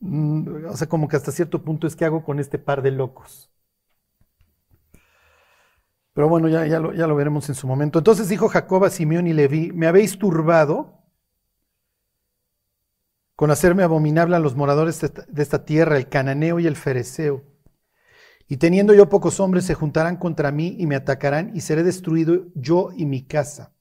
mm, 0.00 0.66
o 0.66 0.76
sea, 0.76 0.88
como 0.88 1.08
que 1.08 1.16
hasta 1.16 1.32
cierto 1.32 1.62
punto 1.64 1.86
es 1.86 1.96
que 1.96 2.04
hago 2.04 2.24
con 2.24 2.38
este 2.38 2.58
par 2.58 2.82
de 2.82 2.90
locos. 2.90 3.50
Pero 6.12 6.28
bueno, 6.28 6.48
ya, 6.48 6.66
ya, 6.66 6.80
lo, 6.80 6.92
ya 6.92 7.06
lo 7.06 7.14
veremos 7.14 7.48
en 7.48 7.54
su 7.54 7.66
momento. 7.66 7.98
Entonces 7.98 8.28
dijo 8.28 8.48
Jacob 8.48 8.84
a 8.84 8.90
Simeón 8.90 9.26
y 9.26 9.32
Leví, 9.32 9.72
me 9.72 9.86
habéis 9.86 10.18
turbado 10.18 11.00
con 13.36 13.50
hacerme 13.50 13.82
abominable 13.82 14.36
a 14.36 14.40
los 14.40 14.54
moradores 14.54 15.00
de 15.00 15.42
esta 15.42 15.64
tierra, 15.64 15.96
el 15.96 16.08
cananeo 16.08 16.60
y 16.60 16.66
el 16.66 16.76
fereceo. 16.76 17.42
Y 18.48 18.56
teniendo 18.56 18.92
yo 18.92 19.08
pocos 19.08 19.40
hombres, 19.40 19.64
se 19.64 19.74
juntarán 19.74 20.16
contra 20.16 20.50
mí 20.50 20.76
y 20.78 20.86
me 20.86 20.96
atacarán, 20.96 21.52
y 21.54 21.60
seré 21.60 21.82
destruido 21.84 22.48
yo 22.54 22.90
y 22.94 23.06
mi 23.06 23.22
casa. 23.22 23.72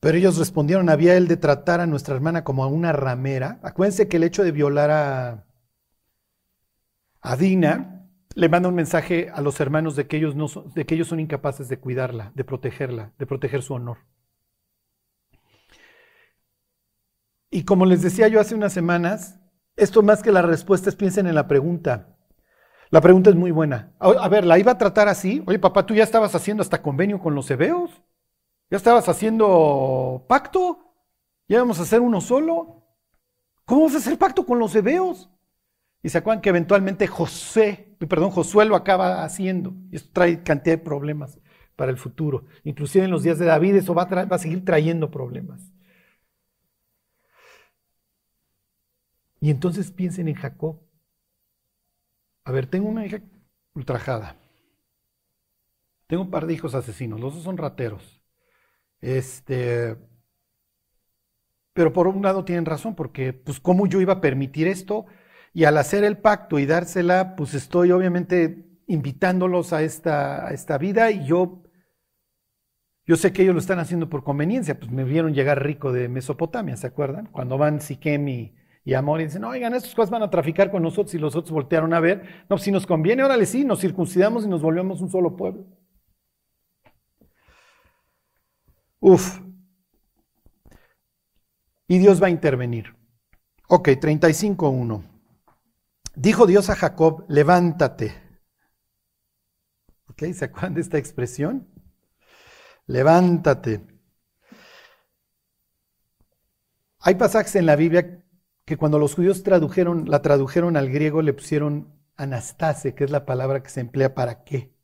Pero 0.00 0.16
ellos 0.16 0.38
respondieron, 0.38 0.88
había 0.88 1.16
él 1.16 1.26
de 1.26 1.36
tratar 1.36 1.80
a 1.80 1.86
nuestra 1.86 2.14
hermana 2.14 2.44
como 2.44 2.62
a 2.62 2.68
una 2.68 2.92
ramera. 2.92 3.58
Acuérdense 3.62 4.06
que 4.08 4.18
el 4.18 4.22
hecho 4.22 4.44
de 4.44 4.52
violar 4.52 4.90
a, 4.90 5.44
a 7.20 7.36
Dina 7.36 7.95
le 8.36 8.50
manda 8.50 8.68
un 8.68 8.74
mensaje 8.74 9.30
a 9.32 9.40
los 9.40 9.58
hermanos 9.60 9.96
de 9.96 10.06
que, 10.06 10.18
ellos 10.18 10.36
no 10.36 10.46
son, 10.46 10.70
de 10.74 10.84
que 10.84 10.94
ellos 10.94 11.08
son 11.08 11.20
incapaces 11.20 11.70
de 11.70 11.80
cuidarla, 11.80 12.32
de 12.34 12.44
protegerla, 12.44 13.14
de 13.18 13.26
proteger 13.26 13.62
su 13.62 13.72
honor. 13.72 13.96
Y 17.50 17.64
como 17.64 17.86
les 17.86 18.02
decía 18.02 18.28
yo 18.28 18.38
hace 18.38 18.54
unas 18.54 18.74
semanas, 18.74 19.40
esto 19.74 20.02
más 20.02 20.22
que 20.22 20.32
la 20.32 20.42
respuesta 20.42 20.90
es 20.90 20.96
piensen 20.96 21.26
en 21.26 21.34
la 21.34 21.48
pregunta. 21.48 22.18
La 22.90 23.00
pregunta 23.00 23.30
es 23.30 23.36
muy 23.36 23.52
buena. 23.52 23.94
A 23.98 24.28
ver, 24.28 24.44
¿la 24.44 24.58
iba 24.58 24.72
a 24.72 24.78
tratar 24.78 25.08
así? 25.08 25.42
Oye, 25.46 25.58
papá, 25.58 25.86
¿tú 25.86 25.94
ya 25.94 26.04
estabas 26.04 26.34
haciendo 26.34 26.62
hasta 26.62 26.82
convenio 26.82 27.18
con 27.18 27.34
los 27.34 27.50
hebeos? 27.50 28.02
¿Ya 28.70 28.76
estabas 28.76 29.08
haciendo 29.08 30.26
pacto? 30.28 30.94
¿Ya 31.48 31.56
íbamos 31.56 31.78
a 31.80 31.84
hacer 31.84 32.02
uno 32.02 32.20
solo? 32.20 32.84
¿Cómo 33.64 33.84
vas 33.84 33.94
a 33.94 33.98
hacer 33.98 34.18
pacto 34.18 34.44
con 34.44 34.58
los 34.58 34.74
hebeos? 34.74 35.30
Y 36.06 36.08
se 36.08 36.18
acuerdan 36.18 36.40
que 36.40 36.50
eventualmente 36.50 37.08
José, 37.08 37.96
perdón, 38.08 38.30
Josué 38.30 38.64
lo 38.64 38.76
acaba 38.76 39.24
haciendo. 39.24 39.74
Esto 39.90 40.08
trae 40.12 40.40
cantidad 40.44 40.76
de 40.76 40.84
problemas 40.84 41.40
para 41.74 41.90
el 41.90 41.96
futuro. 41.96 42.44
Inclusive 42.62 43.06
en 43.06 43.10
los 43.10 43.24
días 43.24 43.40
de 43.40 43.44
David 43.46 43.74
eso 43.74 43.92
va 43.92 44.02
a, 44.04 44.24
va 44.24 44.36
a 44.36 44.38
seguir 44.38 44.64
trayendo 44.64 45.10
problemas. 45.10 45.72
Y 49.40 49.50
entonces 49.50 49.90
piensen 49.90 50.28
en 50.28 50.36
Jacob. 50.36 50.78
A 52.44 52.52
ver, 52.52 52.68
tengo 52.68 52.88
una 52.88 53.04
hija 53.04 53.18
ultrajada. 53.74 54.36
Tengo 56.06 56.22
un 56.22 56.30
par 56.30 56.46
de 56.46 56.54
hijos 56.54 56.76
asesinos, 56.76 57.18
los 57.18 57.34
dos 57.34 57.42
son 57.42 57.56
rateros. 57.56 58.22
Este, 59.00 59.96
pero 61.72 61.92
por 61.92 62.06
un 62.06 62.22
lado 62.22 62.44
tienen 62.44 62.64
razón, 62.64 62.94
porque 62.94 63.32
pues 63.32 63.58
cómo 63.58 63.88
yo 63.88 64.00
iba 64.00 64.12
a 64.12 64.20
permitir 64.20 64.68
esto 64.68 65.06
y 65.56 65.64
al 65.64 65.78
hacer 65.78 66.04
el 66.04 66.18
pacto 66.18 66.58
y 66.58 66.66
dársela, 66.66 67.34
pues 67.34 67.54
estoy 67.54 67.90
obviamente 67.90 68.66
invitándolos 68.88 69.72
a 69.72 69.82
esta, 69.82 70.50
esta 70.50 70.76
vida 70.76 71.10
y 71.10 71.24
yo, 71.24 71.62
yo 73.06 73.16
sé 73.16 73.32
que 73.32 73.40
ellos 73.40 73.54
lo 73.54 73.60
están 73.60 73.78
haciendo 73.78 74.10
por 74.10 74.22
conveniencia, 74.22 74.78
pues 74.78 74.90
me 74.90 75.02
vieron 75.04 75.32
llegar 75.32 75.64
rico 75.64 75.92
de 75.92 76.10
Mesopotamia, 76.10 76.76
¿se 76.76 76.86
acuerdan? 76.86 77.30
Cuando 77.32 77.56
van 77.56 77.80
Siquem 77.80 78.28
y, 78.28 78.54
y 78.84 78.92
Amor 78.92 79.22
y 79.22 79.24
dicen, 79.24 79.44
oigan, 79.44 79.72
estos 79.72 79.94
cosas 79.94 80.10
van 80.10 80.24
a 80.24 80.28
traficar 80.28 80.70
con 80.70 80.82
nosotros 80.82 81.14
y 81.14 81.18
los 81.18 81.34
otros 81.34 81.52
voltearon 81.52 81.94
a 81.94 82.00
ver. 82.00 82.22
No, 82.42 82.48
pues 82.48 82.62
si 82.62 82.70
nos 82.70 82.86
conviene, 82.86 83.24
órale 83.24 83.46
sí, 83.46 83.64
nos 83.64 83.80
circuncidamos 83.80 84.44
y 84.44 84.48
nos 84.48 84.60
volvemos 84.60 85.00
un 85.00 85.08
solo 85.08 85.36
pueblo. 85.36 85.64
Uf. 89.00 89.40
Y 91.88 91.96
Dios 91.96 92.22
va 92.22 92.26
a 92.26 92.30
intervenir. 92.30 92.94
Ok, 93.68 93.88
35.1. 93.88 95.15
Dijo 96.16 96.46
Dios 96.46 96.70
a 96.70 96.76
Jacob, 96.76 97.26
levántate. 97.28 98.14
¿se 100.16 100.46
acuerdan 100.46 100.72
de 100.72 100.80
esta 100.80 100.96
expresión? 100.96 101.68
Levántate. 102.86 103.86
Hay 107.00 107.16
pasajes 107.16 107.54
en 107.56 107.66
la 107.66 107.76
Biblia 107.76 108.24
que 108.64 108.78
cuando 108.78 108.98
los 108.98 109.14
judíos 109.14 109.42
tradujeron, 109.42 110.08
la 110.08 110.22
tradujeron 110.22 110.78
al 110.78 110.88
griego 110.88 111.20
le 111.20 111.34
pusieron 111.34 111.94
anastase, 112.16 112.94
que 112.94 113.04
es 113.04 113.10
la 113.10 113.26
palabra 113.26 113.62
que 113.62 113.68
se 113.68 113.80
emplea 113.80 114.14
para 114.14 114.42
qué? 114.42 114.74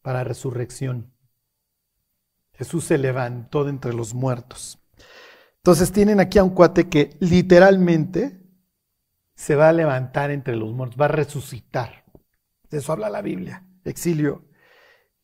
Para 0.00 0.24
resurrección. 0.24 1.12
Jesús 2.54 2.84
se 2.84 2.96
levantó 2.96 3.64
de 3.64 3.70
entre 3.70 3.92
los 3.92 4.14
muertos. 4.14 4.82
Entonces 5.56 5.92
tienen 5.92 6.20
aquí 6.20 6.38
a 6.38 6.44
un 6.44 6.54
cuate 6.54 6.88
que 6.88 7.18
literalmente 7.20 8.43
se 9.34 9.56
va 9.56 9.68
a 9.68 9.72
levantar 9.72 10.30
entre 10.30 10.56
los 10.56 10.72
muertos, 10.72 11.00
va 11.00 11.06
a 11.06 11.08
resucitar. 11.08 12.04
De 12.70 12.78
eso 12.78 12.92
habla 12.92 13.10
la 13.10 13.22
Biblia, 13.22 13.66
exilio 13.84 14.44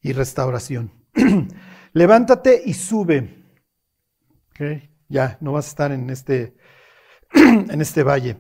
y 0.00 0.12
restauración. 0.12 0.92
Levántate 1.92 2.62
y 2.64 2.74
sube. 2.74 3.36
Ya, 5.08 5.38
no 5.40 5.52
vas 5.52 5.66
a 5.66 5.68
estar 5.70 5.92
en 5.92 6.10
este 6.10 6.54
en 7.34 7.80
este 7.80 8.02
valle. 8.02 8.36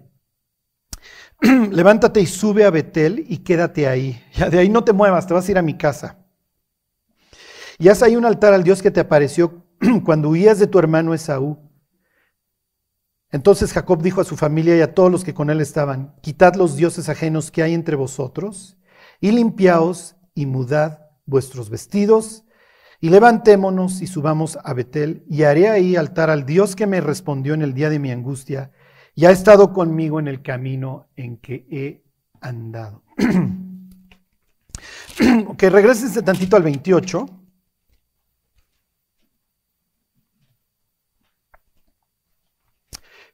Levántate 1.70 2.20
y 2.20 2.26
sube 2.26 2.64
a 2.64 2.70
Betel 2.70 3.24
y 3.28 3.38
quédate 3.38 3.86
ahí. 3.86 4.22
Ya 4.34 4.50
de 4.50 4.58
ahí 4.58 4.68
no 4.68 4.84
te 4.84 4.92
muevas, 4.92 5.26
te 5.26 5.34
vas 5.34 5.48
a 5.48 5.50
ir 5.50 5.58
a 5.58 5.62
mi 5.62 5.76
casa. 5.76 6.18
Y 7.78 7.88
haz 7.88 8.02
ahí 8.02 8.16
un 8.16 8.26
altar 8.26 8.52
al 8.52 8.62
Dios 8.62 8.82
que 8.82 8.90
te 8.90 9.00
apareció 9.00 9.64
cuando 10.04 10.28
huías 10.28 10.58
de 10.58 10.66
tu 10.66 10.78
hermano 10.78 11.14
Esaú. 11.14 11.69
Entonces 13.32 13.72
Jacob 13.72 14.02
dijo 14.02 14.20
a 14.20 14.24
su 14.24 14.36
familia 14.36 14.76
y 14.76 14.80
a 14.80 14.94
todos 14.94 15.10
los 15.10 15.24
que 15.24 15.34
con 15.34 15.50
él 15.50 15.60
estaban, 15.60 16.14
quitad 16.20 16.54
los 16.54 16.76
dioses 16.76 17.08
ajenos 17.08 17.50
que 17.50 17.62
hay 17.62 17.74
entre 17.74 17.96
vosotros 17.96 18.76
y 19.20 19.30
limpiaos 19.30 20.16
y 20.34 20.46
mudad 20.46 21.10
vuestros 21.26 21.70
vestidos 21.70 22.44
y 23.00 23.10
levantémonos 23.10 24.02
y 24.02 24.06
subamos 24.06 24.58
a 24.62 24.74
Betel 24.74 25.24
y 25.28 25.44
haré 25.44 25.68
ahí 25.68 25.96
altar 25.96 26.28
al 26.28 26.44
Dios 26.44 26.74
que 26.74 26.86
me 26.86 27.00
respondió 27.00 27.54
en 27.54 27.62
el 27.62 27.72
día 27.72 27.88
de 27.88 27.98
mi 27.98 28.10
angustia 28.10 28.72
y 29.14 29.26
ha 29.26 29.30
estado 29.30 29.72
conmigo 29.72 30.18
en 30.18 30.28
el 30.28 30.42
camino 30.42 31.08
en 31.16 31.38
que 31.38 31.66
he 31.70 32.04
andado. 32.40 33.02
ok, 35.48 35.62
regresense 35.62 36.22
tantito 36.22 36.56
al 36.56 36.62
28. 36.62 37.39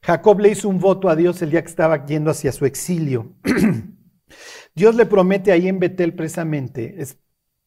Jacob 0.07 0.39
le 0.39 0.49
hizo 0.51 0.69
un 0.69 0.79
voto 0.79 1.09
a 1.09 1.17
Dios 1.17 1.41
el 1.41 1.49
día 1.49 1.61
que 1.61 1.67
estaba 1.67 2.05
yendo 2.05 2.31
hacia 2.31 2.53
su 2.53 2.65
exilio. 2.65 3.33
Dios 4.73 4.95
le 4.95 5.05
promete 5.05 5.51
ahí 5.51 5.67
en 5.67 5.79
Betel 5.79 6.13
precisamente, 6.13 7.01
es, 7.01 7.17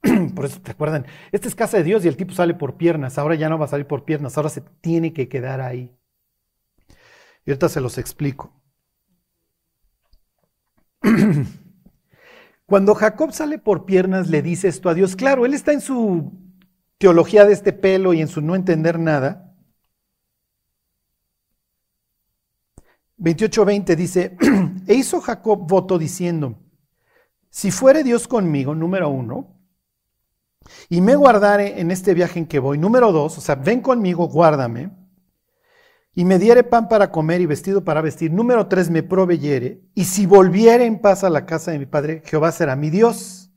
por 0.35 0.47
eso 0.47 0.59
te 0.63 0.71
acuerdan, 0.71 1.05
esta 1.33 1.49
es 1.49 1.55
casa 1.55 1.77
de 1.77 1.83
Dios 1.83 2.03
y 2.03 2.09
el 2.09 2.17
tipo 2.17 2.33
sale 2.33 2.55
por 2.55 2.79
piernas, 2.79 3.19
ahora 3.19 3.35
ya 3.35 3.51
no 3.51 3.59
va 3.59 3.67
a 3.67 3.69
salir 3.69 3.87
por 3.87 4.07
piernas, 4.07 4.39
ahora 4.39 4.49
se 4.49 4.63
tiene 4.81 5.13
que 5.13 5.29
quedar 5.29 5.61
ahí. 5.61 5.95
Y 7.45 7.51
ahorita 7.51 7.69
se 7.69 7.83
los 7.83 7.99
explico. 7.99 8.59
Cuando 12.65 12.95
Jacob 12.95 13.35
sale 13.35 13.59
por 13.59 13.85
piernas 13.85 14.31
le 14.31 14.41
dice 14.41 14.69
esto 14.69 14.89
a 14.89 14.95
Dios, 14.95 15.15
claro, 15.15 15.45
él 15.45 15.53
está 15.53 15.75
en 15.75 15.83
su 15.83 16.33
teología 16.97 17.45
de 17.45 17.53
este 17.53 17.75
pelo 17.75 18.15
y 18.15 18.23
en 18.23 18.29
su 18.29 18.41
no 18.41 18.55
entender 18.55 18.99
nada. 18.99 19.50
28:20 23.21 23.97
dice, 23.97 24.37
e 24.87 24.95
hizo 24.95 25.21
Jacob 25.21 25.69
voto 25.69 25.99
diciendo, 25.99 26.59
si 27.51 27.71
fuere 27.71 28.03
Dios 28.03 28.27
conmigo, 28.27 28.75
número 28.75 29.11
uno, 29.11 29.57
y 30.89 31.01
me 31.01 31.17
guardare 31.17 31.81
en 31.81 31.91
este 31.91 32.15
viaje 32.15 32.39
en 32.39 32.47
que 32.47 32.59
voy, 32.59 32.79
número 32.79 33.13
dos, 33.13 33.37
o 33.39 33.41
sea, 33.41 33.57
ven 33.57 33.81
conmigo, 33.81 34.29
guárdame, 34.29 34.91
y 36.15 36.25
me 36.25 36.39
diere 36.39 36.65
pan 36.65 36.89
para 36.89 37.11
comer 37.11 37.41
y 37.41 37.47
vestido 37.47 37.85
para 37.85 38.01
vestir, 38.01 38.33
número 38.33 38.67
tres, 38.69 38.91
me 38.91 39.03
proveyere, 39.03 39.83
y 39.95 40.05
si 40.05 40.27
volviere 40.27 40.87
en 40.87 41.01
paz 41.01 41.23
a 41.23 41.31
la 41.31 41.45
casa 41.45 41.71
de 41.73 41.79
mi 41.79 41.87
padre, 41.87 42.23
Jehová 42.25 42.53
será 42.53 42.75
mi 42.75 42.91
Dios. 42.91 43.51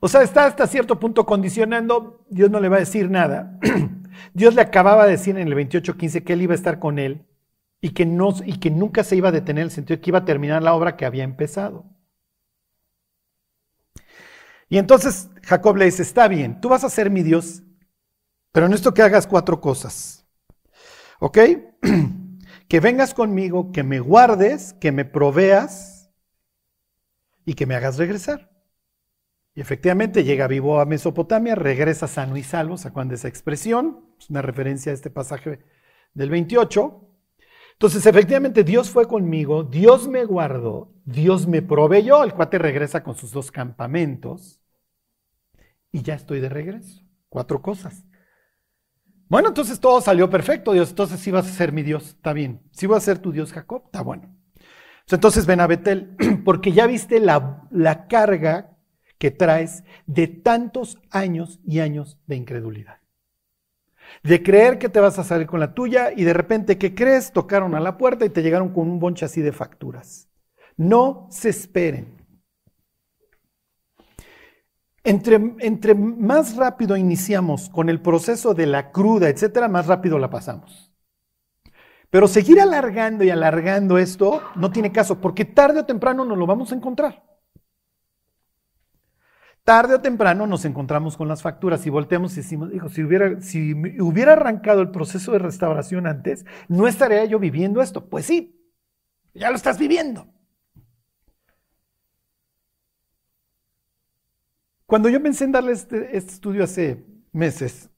O 0.00 0.08
sea, 0.08 0.22
está 0.22 0.46
hasta 0.46 0.66
cierto 0.66 0.98
punto 0.98 1.26
condicionando, 1.26 2.24
Dios 2.30 2.50
no 2.50 2.60
le 2.60 2.68
va 2.68 2.76
a 2.76 2.80
decir 2.80 3.10
nada. 3.10 3.58
Dios 4.34 4.54
le 4.54 4.62
acababa 4.62 5.04
de 5.04 5.12
decir 5.12 5.38
en 5.38 5.48
el 5.48 5.54
28.15 5.54 6.24
que 6.24 6.32
él 6.32 6.42
iba 6.42 6.52
a 6.52 6.56
estar 6.56 6.78
con 6.78 6.98
él 6.98 7.26
y 7.80 7.90
que, 7.90 8.06
no, 8.06 8.34
y 8.44 8.58
que 8.58 8.70
nunca 8.70 9.04
se 9.04 9.16
iba 9.16 9.28
a 9.28 9.32
detener 9.32 9.62
en 9.62 9.66
el 9.66 9.70
sentido 9.70 9.96
de 9.96 10.00
que 10.00 10.10
iba 10.10 10.18
a 10.18 10.24
terminar 10.24 10.62
la 10.62 10.74
obra 10.74 10.96
que 10.96 11.06
había 11.06 11.24
empezado. 11.24 11.86
Y 14.68 14.78
entonces 14.78 15.30
Jacob 15.44 15.76
le 15.76 15.86
dice, 15.86 16.02
está 16.02 16.28
bien, 16.28 16.60
tú 16.60 16.68
vas 16.68 16.84
a 16.84 16.90
ser 16.90 17.10
mi 17.10 17.22
Dios, 17.22 17.62
pero 18.52 18.66
en 18.66 18.74
esto 18.74 18.92
que 18.92 19.02
hagas 19.02 19.26
cuatro 19.26 19.60
cosas. 19.60 20.26
¿Ok? 21.20 21.38
que 22.68 22.80
vengas 22.80 23.14
conmigo, 23.14 23.72
que 23.72 23.82
me 23.82 24.00
guardes, 24.00 24.74
que 24.74 24.92
me 24.92 25.04
proveas 25.04 26.10
y 27.44 27.54
que 27.54 27.66
me 27.66 27.74
hagas 27.74 27.96
regresar. 27.96 28.50
Y 29.54 29.60
efectivamente 29.60 30.22
llega 30.22 30.46
vivo 30.46 30.80
a 30.80 30.84
Mesopotamia, 30.84 31.54
regresa 31.54 32.06
sano 32.06 32.36
y 32.36 32.42
salvo, 32.42 32.76
¿sacan 32.76 33.08
de 33.08 33.14
esa 33.14 33.28
expresión? 33.28 34.07
Es 34.18 34.30
una 34.30 34.42
referencia 34.42 34.92
a 34.92 34.94
este 34.94 35.10
pasaje 35.10 35.60
del 36.14 36.30
28. 36.30 37.04
Entonces, 37.72 38.06
efectivamente, 38.06 38.64
Dios 38.64 38.90
fue 38.90 39.06
conmigo, 39.06 39.62
Dios 39.62 40.08
me 40.08 40.24
guardó, 40.24 40.92
Dios 41.04 41.46
me 41.46 41.62
proveyó. 41.62 42.24
El 42.24 42.34
cuate 42.34 42.58
regresa 42.58 43.04
con 43.04 43.14
sus 43.14 43.30
dos 43.30 43.52
campamentos 43.52 44.60
y 45.92 46.02
ya 46.02 46.14
estoy 46.14 46.40
de 46.40 46.48
regreso. 46.48 47.02
Cuatro 47.28 47.62
cosas. 47.62 48.04
Bueno, 49.28 49.48
entonces 49.48 49.78
todo 49.78 50.00
salió 50.00 50.28
perfecto, 50.28 50.72
Dios. 50.72 50.90
Entonces 50.90 51.20
sí 51.20 51.30
vas 51.30 51.46
a 51.46 51.52
ser 51.52 51.72
mi 51.72 51.82
Dios, 51.82 52.08
está 52.08 52.32
bien. 52.32 52.62
Sí 52.72 52.86
voy 52.86 52.96
a 52.96 53.00
ser 53.00 53.18
tu 53.18 53.30
Dios, 53.30 53.52
Jacob, 53.52 53.82
está 53.86 54.02
bueno. 54.02 54.34
Entonces 55.10 55.46
ven 55.46 55.60
a 55.60 55.66
Betel, 55.66 56.16
porque 56.44 56.72
ya 56.72 56.86
viste 56.86 57.20
la, 57.20 57.66
la 57.70 58.08
carga 58.08 58.76
que 59.18 59.30
traes 59.30 59.84
de 60.06 60.26
tantos 60.26 60.98
años 61.10 61.60
y 61.64 61.80
años 61.80 62.18
de 62.26 62.36
incredulidad 62.36 62.97
de 64.22 64.42
creer 64.42 64.78
que 64.78 64.88
te 64.88 65.00
vas 65.00 65.18
a 65.18 65.24
salir 65.24 65.46
con 65.46 65.60
la 65.60 65.74
tuya 65.74 66.12
y 66.14 66.24
de 66.24 66.32
repente, 66.32 66.78
¿qué 66.78 66.94
crees? 66.94 67.32
Tocaron 67.32 67.74
a 67.74 67.80
la 67.80 67.96
puerta 67.98 68.24
y 68.24 68.30
te 68.30 68.42
llegaron 68.42 68.70
con 68.70 68.88
un 68.88 68.98
bonche 68.98 69.24
así 69.24 69.42
de 69.42 69.52
facturas. 69.52 70.28
No 70.76 71.26
se 71.30 71.50
esperen. 71.50 72.16
Entre, 75.04 75.36
entre 75.60 75.94
más 75.94 76.56
rápido 76.56 76.96
iniciamos 76.96 77.68
con 77.70 77.88
el 77.88 78.00
proceso 78.00 78.54
de 78.54 78.66
la 78.66 78.90
cruda, 78.90 79.28
etcétera, 79.28 79.68
más 79.68 79.86
rápido 79.86 80.18
la 80.18 80.30
pasamos. 80.30 80.92
Pero 82.10 82.26
seguir 82.26 82.60
alargando 82.60 83.24
y 83.24 83.30
alargando 83.30 83.98
esto 83.98 84.42
no 84.54 84.70
tiene 84.70 84.92
caso, 84.92 85.20
porque 85.20 85.44
tarde 85.44 85.80
o 85.80 85.86
temprano 85.86 86.24
nos 86.24 86.38
lo 86.38 86.46
vamos 86.46 86.72
a 86.72 86.74
encontrar. 86.74 87.27
Tarde 89.68 89.96
o 89.96 90.00
temprano 90.00 90.46
nos 90.46 90.64
encontramos 90.64 91.18
con 91.18 91.28
las 91.28 91.42
facturas 91.42 91.84
y 91.84 91.90
volteamos 91.90 92.32
y 92.32 92.36
decimos, 92.36 92.72
hijo, 92.72 92.88
si 92.88 93.02
hubiera, 93.02 93.38
si 93.42 93.74
hubiera 94.00 94.32
arrancado 94.32 94.80
el 94.80 94.90
proceso 94.90 95.32
de 95.32 95.40
restauración 95.40 96.06
antes, 96.06 96.46
no 96.68 96.88
estaría 96.88 97.22
yo 97.26 97.38
viviendo 97.38 97.82
esto. 97.82 98.08
Pues 98.08 98.24
sí, 98.24 98.58
ya 99.34 99.50
lo 99.50 99.56
estás 99.56 99.78
viviendo. 99.78 100.26
Cuando 104.86 105.10
yo 105.10 105.22
pensé 105.22 105.44
en 105.44 105.52
darle 105.52 105.72
este, 105.72 106.16
este 106.16 106.32
estudio 106.32 106.64
hace 106.64 107.04
meses, 107.32 107.90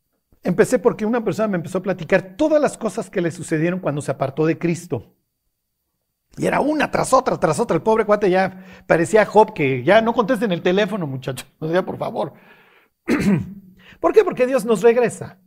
empecé 0.43 0.81
porque 0.81 1.07
una 1.07 1.23
persona 1.23 1.47
me 1.47 1.57
empezó 1.59 1.79
a 1.79 1.83
platicar 1.83 2.35
todas 2.37 2.61
las 2.61 2.77
cosas 2.77 3.09
que 3.11 3.21
le 3.21 3.31
sucedieron 3.31 3.79
cuando 3.79 4.03
se 4.03 4.11
apartó 4.11 4.45
de 4.45 4.59
Cristo. 4.59 5.15
Y 6.37 6.47
era 6.47 6.61
una 6.61 6.91
tras 6.91 7.13
otra, 7.13 7.39
tras 7.39 7.59
otra. 7.61 7.77
El 7.77 7.83
pobre 7.83 8.05
cuate 8.05 8.31
ya 8.31 8.65
parecía 8.87 9.27
Job 9.27 9.53
que 9.53 9.83
ya 9.83 10.01
no 10.01 10.15
contesten 10.15 10.53
el 10.53 10.63
teléfono, 10.63 11.07
muchachos. 11.07 11.49
O 11.59 11.69
sea, 11.69 11.85
por 11.85 11.99
favor. 11.99 12.35
¿Por 14.01 14.13
qué? 14.13 14.25
Porque 14.25 14.47
Dios 14.47 14.65
nos 14.65 14.83
regresa. 14.83 15.39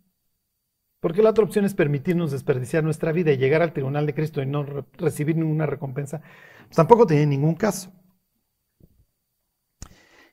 Porque 0.99 1.21
la 1.21 1.31
otra 1.31 1.43
opción 1.43 1.65
es 1.65 1.73
permitirnos 1.73 2.31
desperdiciar 2.31 2.83
nuestra 2.83 3.11
vida 3.11 3.31
y 3.31 3.37
llegar 3.37 3.61
al 3.61 3.73
tribunal 3.73 4.05
de 4.05 4.13
Cristo 4.13 4.41
y 4.41 4.45
no 4.45 4.65
recibir 4.97 5.35
ninguna 5.35 5.65
recompensa. 5.65 6.21
Pues 6.65 6.75
tampoco 6.75 7.05
tiene 7.05 7.25
ningún 7.25 7.55
caso. 7.55 7.91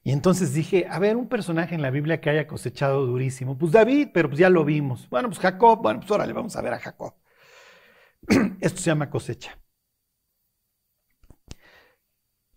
Y 0.02 0.12
entonces 0.12 0.54
dije, 0.54 0.86
a 0.88 0.98
ver, 0.98 1.16
un 1.16 1.28
personaje 1.28 1.74
en 1.74 1.82
la 1.82 1.90
Biblia 1.90 2.20
que 2.20 2.30
haya 2.30 2.46
cosechado 2.46 3.04
durísimo. 3.06 3.58
Pues 3.58 3.72
David, 3.72 4.08
pero 4.14 4.28
pues 4.28 4.38
ya 4.38 4.48
lo 4.48 4.64
vimos. 4.64 5.08
Bueno, 5.10 5.28
pues 5.28 5.40
Jacob, 5.40 5.80
bueno, 5.82 6.00
pues 6.00 6.10
órale, 6.10 6.32
vamos 6.32 6.56
a 6.56 6.62
ver 6.62 6.72
a 6.74 6.78
Jacob. 6.78 7.14
Esto 8.60 8.80
se 8.80 8.86
llama 8.86 9.10
cosecha. 9.10 9.58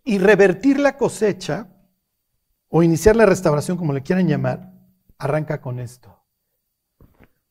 Y 0.04 0.18
revertir 0.18 0.80
la 0.80 0.98
cosecha 0.98 1.70
o 2.68 2.84
iniciar 2.84 3.16
la 3.16 3.26
restauración, 3.26 3.78
como 3.78 3.94
le 3.94 4.04
quieran 4.04 4.28
llamar, 4.28 4.74
arranca 5.18 5.62
con 5.62 5.80
esto. 5.80 6.24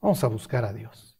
Vamos 0.00 0.22
a 0.24 0.26
buscar 0.26 0.64
a 0.64 0.72
Dios. 0.72 1.18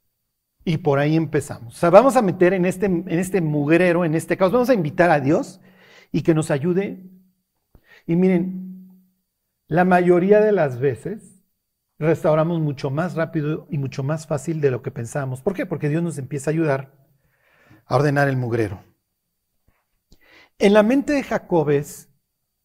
Y 0.65 0.79
por 0.79 0.99
ahí 0.99 1.17
empezamos. 1.17 1.75
O 1.75 1.79
sea, 1.79 1.91
vamos 1.91 2.17
a 2.17 2.23
meter 2.23 2.53
en 2.53 2.65
este, 2.65 2.87
en 2.87 3.09
este 3.09 3.41
mugrero, 3.41 4.05
en 4.05 4.15
este 4.15 4.37
caos, 4.37 4.53
vamos 4.53 4.71
a 4.71 4.75
invitar 4.75 5.11
a 5.11 5.21
Dios 5.21 5.61
y 6.11 6.23
que 6.23 6.35
nos 6.35 6.51
ayude. 6.51 7.05
Y 8.07 8.17
miren, 8.17 8.73
la 9.67 9.85
mayoría 9.85 10.41
de 10.41 10.53
las 10.53 10.79
veces 10.79 11.43
restauramos 11.99 12.61
mucho 12.61 12.91
más 12.91 13.15
rápido 13.15 13.67
y 13.71 13.79
mucho 13.79 14.03
más 14.03 14.27
fácil 14.27 14.61
de 14.61 14.71
lo 14.71 14.83
que 14.83 14.91
pensábamos. 14.91 15.41
¿Por 15.41 15.55
qué? 15.55 15.67
Porque 15.67 15.89
Dios 15.89 16.03
nos 16.03 16.19
empieza 16.19 16.51
a 16.51 16.53
ayudar 16.53 16.93
a 17.87 17.97
ordenar 17.97 18.29
el 18.29 18.37
mugrero. 18.37 18.83
En 20.63 20.75
la 20.75 20.85
mente 20.85 21.13
de 21.13 21.25
Jacob 21.25 21.71
es, 21.71 22.09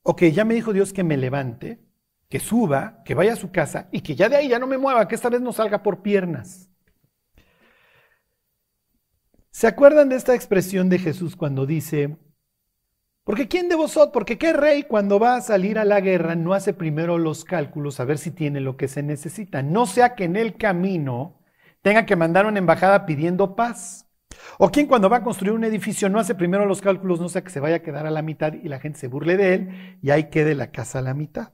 ok, 0.03 0.25
ya 0.25 0.45
me 0.45 0.53
dijo 0.53 0.71
Dios 0.71 0.93
que 0.93 1.03
me 1.03 1.17
levante, 1.17 1.83
que 2.29 2.39
suba, 2.39 3.01
que 3.03 3.15
vaya 3.15 3.33
a 3.33 3.37
su 3.37 3.51
casa 3.51 3.89
y 3.91 4.01
que 4.01 4.15
ya 4.15 4.29
de 4.29 4.35
ahí 4.35 4.49
ya 4.49 4.59
no 4.59 4.67
me 4.67 4.77
mueva, 4.77 5.07
que 5.07 5.15
esta 5.15 5.31
vez 5.31 5.41
no 5.41 5.51
salga 5.51 5.81
por 5.81 6.03
piernas. 6.03 6.69
¿Se 9.49 9.65
acuerdan 9.65 10.09
de 10.09 10.15
esta 10.15 10.35
expresión 10.35 10.89
de 10.89 10.99
Jesús 10.99 11.35
cuando 11.35 11.65
dice, 11.65 12.19
porque 13.23 13.47
quién 13.47 13.67
de 13.67 13.73
vosotros, 13.73 14.13
porque 14.13 14.37
qué 14.37 14.53
rey 14.53 14.83
cuando 14.83 15.17
va 15.17 15.35
a 15.35 15.41
salir 15.41 15.79
a 15.79 15.83
la 15.83 15.99
guerra 15.99 16.35
no 16.35 16.53
hace 16.53 16.73
primero 16.73 17.17
los 17.17 17.45
cálculos 17.45 17.99
a 17.99 18.05
ver 18.05 18.19
si 18.19 18.29
tiene 18.29 18.59
lo 18.59 18.77
que 18.77 18.87
se 18.87 19.01
necesita? 19.01 19.63
No 19.63 19.87
sea 19.87 20.13
que 20.13 20.25
en 20.25 20.35
el 20.35 20.55
camino 20.57 21.41
tenga 21.81 22.05
que 22.05 22.15
mandar 22.15 22.45
una 22.45 22.59
embajada 22.59 23.07
pidiendo 23.07 23.55
paz. 23.55 24.06
O 24.57 24.69
quien 24.69 24.87
cuando 24.87 25.09
va 25.09 25.17
a 25.17 25.23
construir 25.23 25.53
un 25.53 25.63
edificio 25.63 26.09
no 26.09 26.19
hace 26.19 26.35
primero 26.35 26.65
los 26.65 26.81
cálculos, 26.81 27.19
no 27.19 27.29
sea 27.29 27.43
que 27.43 27.49
se 27.49 27.59
vaya 27.59 27.77
a 27.77 27.81
quedar 27.83 28.05
a 28.05 28.11
la 28.11 28.21
mitad 28.21 28.53
y 28.53 28.67
la 28.69 28.79
gente 28.79 28.99
se 28.99 29.07
burle 29.07 29.37
de 29.37 29.53
él 29.53 29.99
y 30.01 30.09
ahí 30.11 30.29
quede 30.29 30.55
la 30.55 30.71
casa 30.71 30.99
a 30.99 31.01
la 31.01 31.13
mitad. 31.13 31.53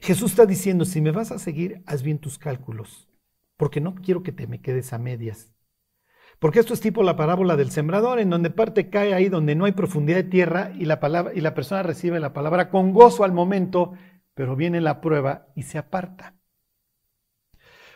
Jesús 0.00 0.30
está 0.30 0.46
diciendo, 0.46 0.84
si 0.84 1.00
me 1.00 1.10
vas 1.10 1.30
a 1.30 1.38
seguir, 1.38 1.82
haz 1.86 2.02
bien 2.02 2.18
tus 2.18 2.38
cálculos, 2.38 3.08
porque 3.56 3.80
no 3.80 3.94
quiero 3.94 4.22
que 4.22 4.32
te 4.32 4.46
me 4.46 4.60
quedes 4.60 4.92
a 4.92 4.98
medias. 4.98 5.52
Porque 6.38 6.58
esto 6.58 6.72
es 6.72 6.80
tipo 6.80 7.02
la 7.02 7.16
parábola 7.16 7.54
del 7.54 7.70
sembrador, 7.70 8.18
en 8.18 8.30
donde 8.30 8.48
parte 8.48 8.88
cae 8.88 9.12
ahí 9.12 9.28
donde 9.28 9.54
no 9.54 9.66
hay 9.66 9.72
profundidad 9.72 10.18
de 10.18 10.30
tierra 10.30 10.72
y 10.74 10.86
la, 10.86 10.98
palabra, 10.98 11.32
y 11.34 11.42
la 11.42 11.54
persona 11.54 11.82
recibe 11.82 12.18
la 12.18 12.32
palabra 12.32 12.70
con 12.70 12.94
gozo 12.94 13.24
al 13.24 13.32
momento, 13.32 13.92
pero 14.34 14.56
viene 14.56 14.80
la 14.80 15.00
prueba 15.00 15.48
y 15.54 15.62
se 15.62 15.78
aparta. 15.78 16.34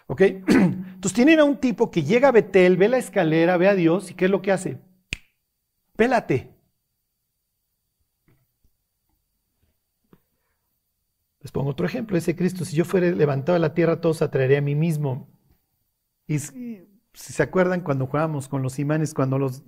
¿Ok? 0.07 0.21
Entonces 0.49 1.13
tienen 1.13 1.41
a 1.41 1.45
un 1.45 1.59
tipo 1.59 1.91
que 1.91 2.03
llega 2.03 2.29
a 2.29 2.33
Betel, 2.33 2.77
ve 2.77 2.89
la 2.89 2.99
escalera, 2.99 3.57
ve 3.57 3.69
a 3.69 3.75
Dios 3.75 4.11
y 4.11 4.15
¿qué 4.15 4.27
es 4.27 4.31
lo 4.31 4.43
que 4.43 4.53
hace? 4.53 4.79
Pélate. 5.97 6.55
Les 11.41 11.53
pongo 11.53 11.71
otro 11.71 11.87
ejemplo. 11.87 12.17
Dice 12.17 12.35
Cristo, 12.35 12.65
si 12.65 12.75
yo 12.75 12.85
fuera 12.85 13.11
levantado 13.11 13.57
a 13.57 13.59
la 13.59 13.75
tierra, 13.75 14.01
todos 14.01 14.23
atraería 14.23 14.59
a 14.59 14.63
mí 14.63 14.75
mismo. 14.75 15.29
Y 16.27 16.39
si 16.39 16.87
se 17.13 17.43
acuerdan 17.43 17.83
cuando 17.83 18.07
jugábamos 18.07 18.49
con 18.49 18.63
los 18.63 18.79
imanes, 18.79 19.13
cuando 19.13 19.39
los 19.39 19.63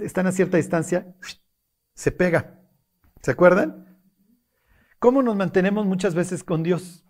están 0.00 0.26
a 0.26 0.32
cierta 0.32 0.58
distancia, 0.58 1.14
se 1.94 2.12
pega. 2.12 2.60
¿Se 3.22 3.30
acuerdan? 3.30 3.93
¿Cómo 5.04 5.22
nos 5.22 5.36
mantenemos 5.36 5.84
muchas 5.84 6.14
veces 6.14 6.42
con 6.42 6.62
Dios? 6.62 7.04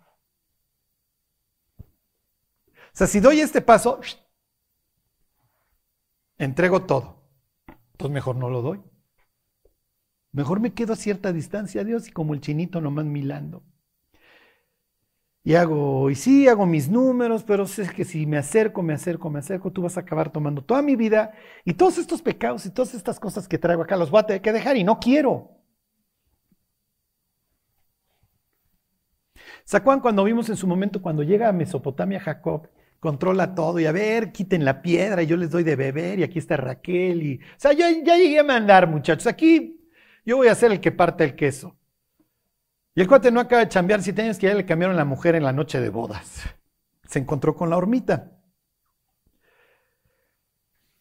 O 1.79 2.91
sea, 2.91 3.07
si 3.07 3.21
doy 3.21 3.39
este 3.39 3.61
paso, 3.61 4.01
entrego 6.37 6.83
todo. 6.83 7.23
Entonces 7.93 8.13
mejor 8.13 8.35
no 8.35 8.49
lo 8.49 8.61
doy. 8.61 8.81
Mejor 10.33 10.59
me 10.59 10.73
quedo 10.73 10.91
a 10.91 10.97
cierta 10.97 11.31
distancia, 11.31 11.85
Dios, 11.85 12.09
y 12.09 12.11
como 12.11 12.33
el 12.33 12.41
chinito 12.41 12.81
nomás 12.81 13.05
milando. 13.05 13.63
Y 15.45 15.55
hago, 15.55 16.09
y 16.09 16.15
sí, 16.15 16.49
hago 16.49 16.65
mis 16.65 16.89
números, 16.89 17.45
pero 17.45 17.65
sé 17.65 17.89
que 17.93 18.03
si 18.03 18.25
me 18.25 18.37
acerco, 18.37 18.83
me 18.83 18.93
acerco, 18.93 19.29
me 19.29 19.39
acerco, 19.39 19.71
tú 19.71 19.83
vas 19.83 19.95
a 19.95 20.01
acabar 20.01 20.33
tomando 20.33 20.61
toda 20.61 20.81
mi 20.81 20.97
vida 20.97 21.31
y 21.63 21.75
todos 21.75 21.97
estos 21.97 22.21
pecados 22.21 22.65
y 22.65 22.71
todas 22.71 22.93
estas 22.93 23.21
cosas 23.21 23.47
que 23.47 23.57
traigo 23.57 23.83
acá 23.83 23.95
los 23.95 24.11
voy 24.11 24.19
a 24.19 24.25
tener 24.25 24.41
que 24.41 24.51
dejar 24.51 24.75
y 24.75 24.83
no 24.83 24.99
quiero. 24.99 25.54
¿Sacuán 29.65 29.99
cuando 29.99 30.23
vimos 30.23 30.47
en 30.49 30.57
su 30.57 30.67
momento 30.67 31.01
cuando 31.01 31.23
llega 31.23 31.49
a 31.49 31.51
Mesopotamia 31.51 32.19
Jacob, 32.19 32.69
controla 32.99 33.55
todo 33.55 33.79
y 33.79 33.87
a 33.87 33.91
ver, 33.91 34.31
quiten 34.31 34.63
la 34.63 34.83
piedra 34.83 35.23
y 35.23 35.27
yo 35.27 35.37
les 35.37 35.49
doy 35.49 35.63
de 35.63 35.75
beber 35.75 36.19
y 36.19 36.23
aquí 36.23 36.37
está 36.37 36.55
Raquel 36.55 37.23
y, 37.23 37.35
o 37.37 37.57
sea, 37.57 37.73
ya, 37.73 37.89
ya 37.89 38.15
llegué 38.15 38.39
a 38.39 38.43
mandar 38.43 38.87
muchachos, 38.87 39.25
aquí 39.25 39.89
yo 40.23 40.37
voy 40.37 40.47
a 40.49 40.55
ser 40.55 40.71
el 40.71 40.79
que 40.79 40.91
parte 40.91 41.23
el 41.23 41.35
queso. 41.35 41.75
Y 42.93 43.01
el 43.01 43.07
cuate 43.07 43.31
no 43.31 43.39
acaba 43.39 43.63
de 43.63 43.69
chambear 43.69 44.01
siete 44.01 44.21
años 44.21 44.37
que 44.37 44.47
ya 44.47 44.53
le 44.53 44.65
cambiaron 44.65 44.95
la 44.95 45.03
mujer 45.03 45.35
en 45.35 45.43
la 45.43 45.51
noche 45.51 45.81
de 45.81 45.89
bodas. 45.89 46.43
Se 47.07 47.19
encontró 47.19 47.55
con 47.55 47.69
la 47.69 47.77
hormita. 47.77 48.31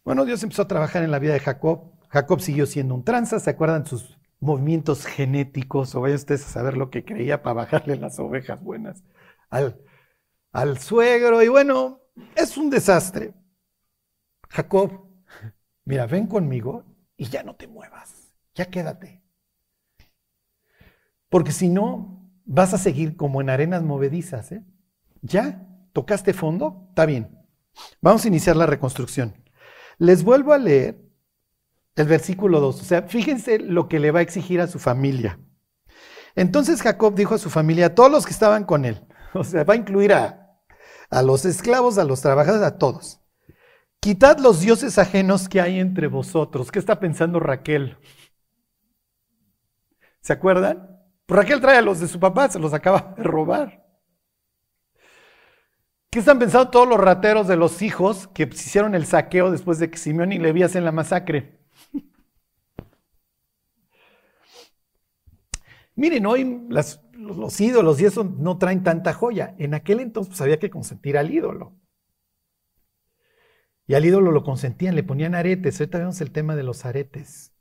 Bueno, 0.05 0.25
Dios 0.25 0.43
empezó 0.43 0.63
a 0.63 0.69
trabajar 0.69 1.03
en 1.03 1.11
la 1.11 1.19
vida 1.19 1.35
de 1.35 1.41
Jacob. 1.41 1.93
Jacob 2.09 2.41
siguió 2.41 2.67
siendo 2.67 2.95
un 2.95 3.05
tranza, 3.05 3.39
¿se 3.39 3.51
acuerdan 3.51 3.87
sus 3.87 4.19
movimientos 4.45 5.07
genéticos? 5.07 5.95
O 5.95 6.01
vayan 6.01 6.17
ustedes 6.17 6.45
a 6.47 6.49
saber 6.49 6.77
lo 6.77 6.91
que 6.91 7.05
creía 7.05 7.43
para 7.43 7.55
bajarle 7.55 7.97
las 7.97 8.19
ovejas 8.19 8.63
buenas 8.63 9.03
al, 9.51 9.81
al 10.53 10.79
suegro. 10.79 11.43
Y 11.43 11.49
bueno, 11.49 12.01
es 12.37 12.57
un 12.57 12.71
desastre. 12.71 13.35
Jacob, 14.49 15.09
mira, 15.85 16.07
ven 16.07 16.27
conmigo 16.27 16.85
y 17.17 17.27
ya 17.27 17.43
no 17.43 17.57
te 17.57 17.67
muevas, 17.67 18.33
ya 18.55 18.67
quédate. 18.67 19.23
Porque 21.29 21.51
si 21.51 21.69
no, 21.69 22.31
vas 22.45 22.75
a 22.75 22.79
seguir 22.79 23.17
como 23.17 23.41
en 23.41 23.51
arenas 23.51 23.83
movedizas. 23.83 24.53
¿eh? 24.53 24.65
¿Ya? 25.23 25.67
¿Tocaste 25.93 26.33
fondo? 26.33 26.87
Está 26.91 27.07
bien. 27.07 27.37
Vamos 28.01 28.25
a 28.25 28.29
iniciar 28.29 28.57
la 28.57 28.67
reconstrucción. 28.67 29.35
Les 29.99 30.23
vuelvo 30.23 30.53
a 30.53 30.59
leer 30.59 31.04
el 31.97 32.07
versículo 32.07 32.61
2. 32.61 32.81
O 32.81 32.85
sea, 32.85 33.03
fíjense 33.03 33.59
lo 33.59 33.89
que 33.89 34.01
le 34.01 34.11
va 34.11 34.21
a 34.21 34.23
exigir 34.23 34.61
a 34.61 34.67
su 34.67 34.79
familia. 34.79 35.39
Entonces 36.37 36.83
Jacob 36.83 37.15
dijo 37.15 37.35
a 37.35 37.39
su 37.39 37.51
familia, 37.51 37.87
a 37.87 37.95
todos 37.95 38.11
los 38.11 38.27
que 38.27 38.33
estaban 38.33 38.65
con 38.65 38.85
él, 38.85 39.01
o 39.35 39.45
sea, 39.45 39.65
va 39.65 39.75
a 39.75 39.77
incluir 39.77 40.13
a, 40.13 40.59
a 41.11 41.23
los 41.23 41.45
esclavos, 41.45 41.99
a 41.99 42.05
los 42.05 42.21
trabajadores, 42.21 42.67
a 42.67 42.79
todos. 42.79 43.21
Quitad 44.01 44.39
los 44.39 44.61
dioses 44.61 44.99
ajenos 44.99 45.49
que 45.49 45.61
hay 45.61 45.81
entre 45.81 46.09
vosotros. 46.09 46.71
¿Qué 46.71 46.79
está 46.79 47.01
pensando 47.01 47.41
Raquel? 47.41 47.97
¿Se 50.21 50.33
acuerdan? 50.33 50.91
Raquel 51.27 51.61
trae 51.61 51.79
a 51.79 51.83
los 51.83 52.01
de 52.01 52.09
su 52.09 52.21
papá, 52.21 52.49
se 52.51 52.59
los 52.59 52.75
acaba 52.75 53.15
de 53.17 53.23
robar. 53.23 53.83
¿Qué 56.11 56.19
están 56.19 56.39
pensando 56.39 56.71
todos 56.71 56.89
los 56.89 57.01
rateros 57.01 57.49
de 57.49 57.57
los 57.57 57.83
hijos 57.83 58.29
que 58.29 58.45
hicieron 58.45 58.95
el 58.95 59.07
saqueo 59.07 59.51
después 59.51 59.79
de 59.79 59.91
que 59.91 59.99
Simeón 59.99 60.33
y 60.33 60.39
Leví 60.39 60.63
hacen 60.63 60.85
la 60.85 60.93
masacre? 60.93 61.64
Miren, 65.97 66.27
hoy 66.27 66.67
los, 66.69 67.01
ídolos 67.61 68.01
y 68.01 68.07
eso 68.07 68.25
no 68.25 68.59
traen 68.59 68.83
tanta 68.83 69.13
joya. 69.13 69.55
En 69.59 69.75
aquel 69.75 70.01
entonces 70.01 70.31
pues, 70.31 70.41
había 70.41 70.59
que 70.59 70.71
consentir 70.71 71.17
al 71.17 71.33
ídolo. 71.33 71.77
Y 73.87 73.95
al 73.95 74.05
ídolo 74.05 74.33
lo 74.33 74.43
consentían, 74.43 74.97
le 74.97 75.03
ponían 75.03 75.35
aretes. 75.35 75.81
Ahorita 75.81 75.99
vemos 75.99 76.21
el 76.21 76.33
tema 76.33 76.57
de 76.57 76.63
los 76.63 76.85
aretes. 76.85 77.55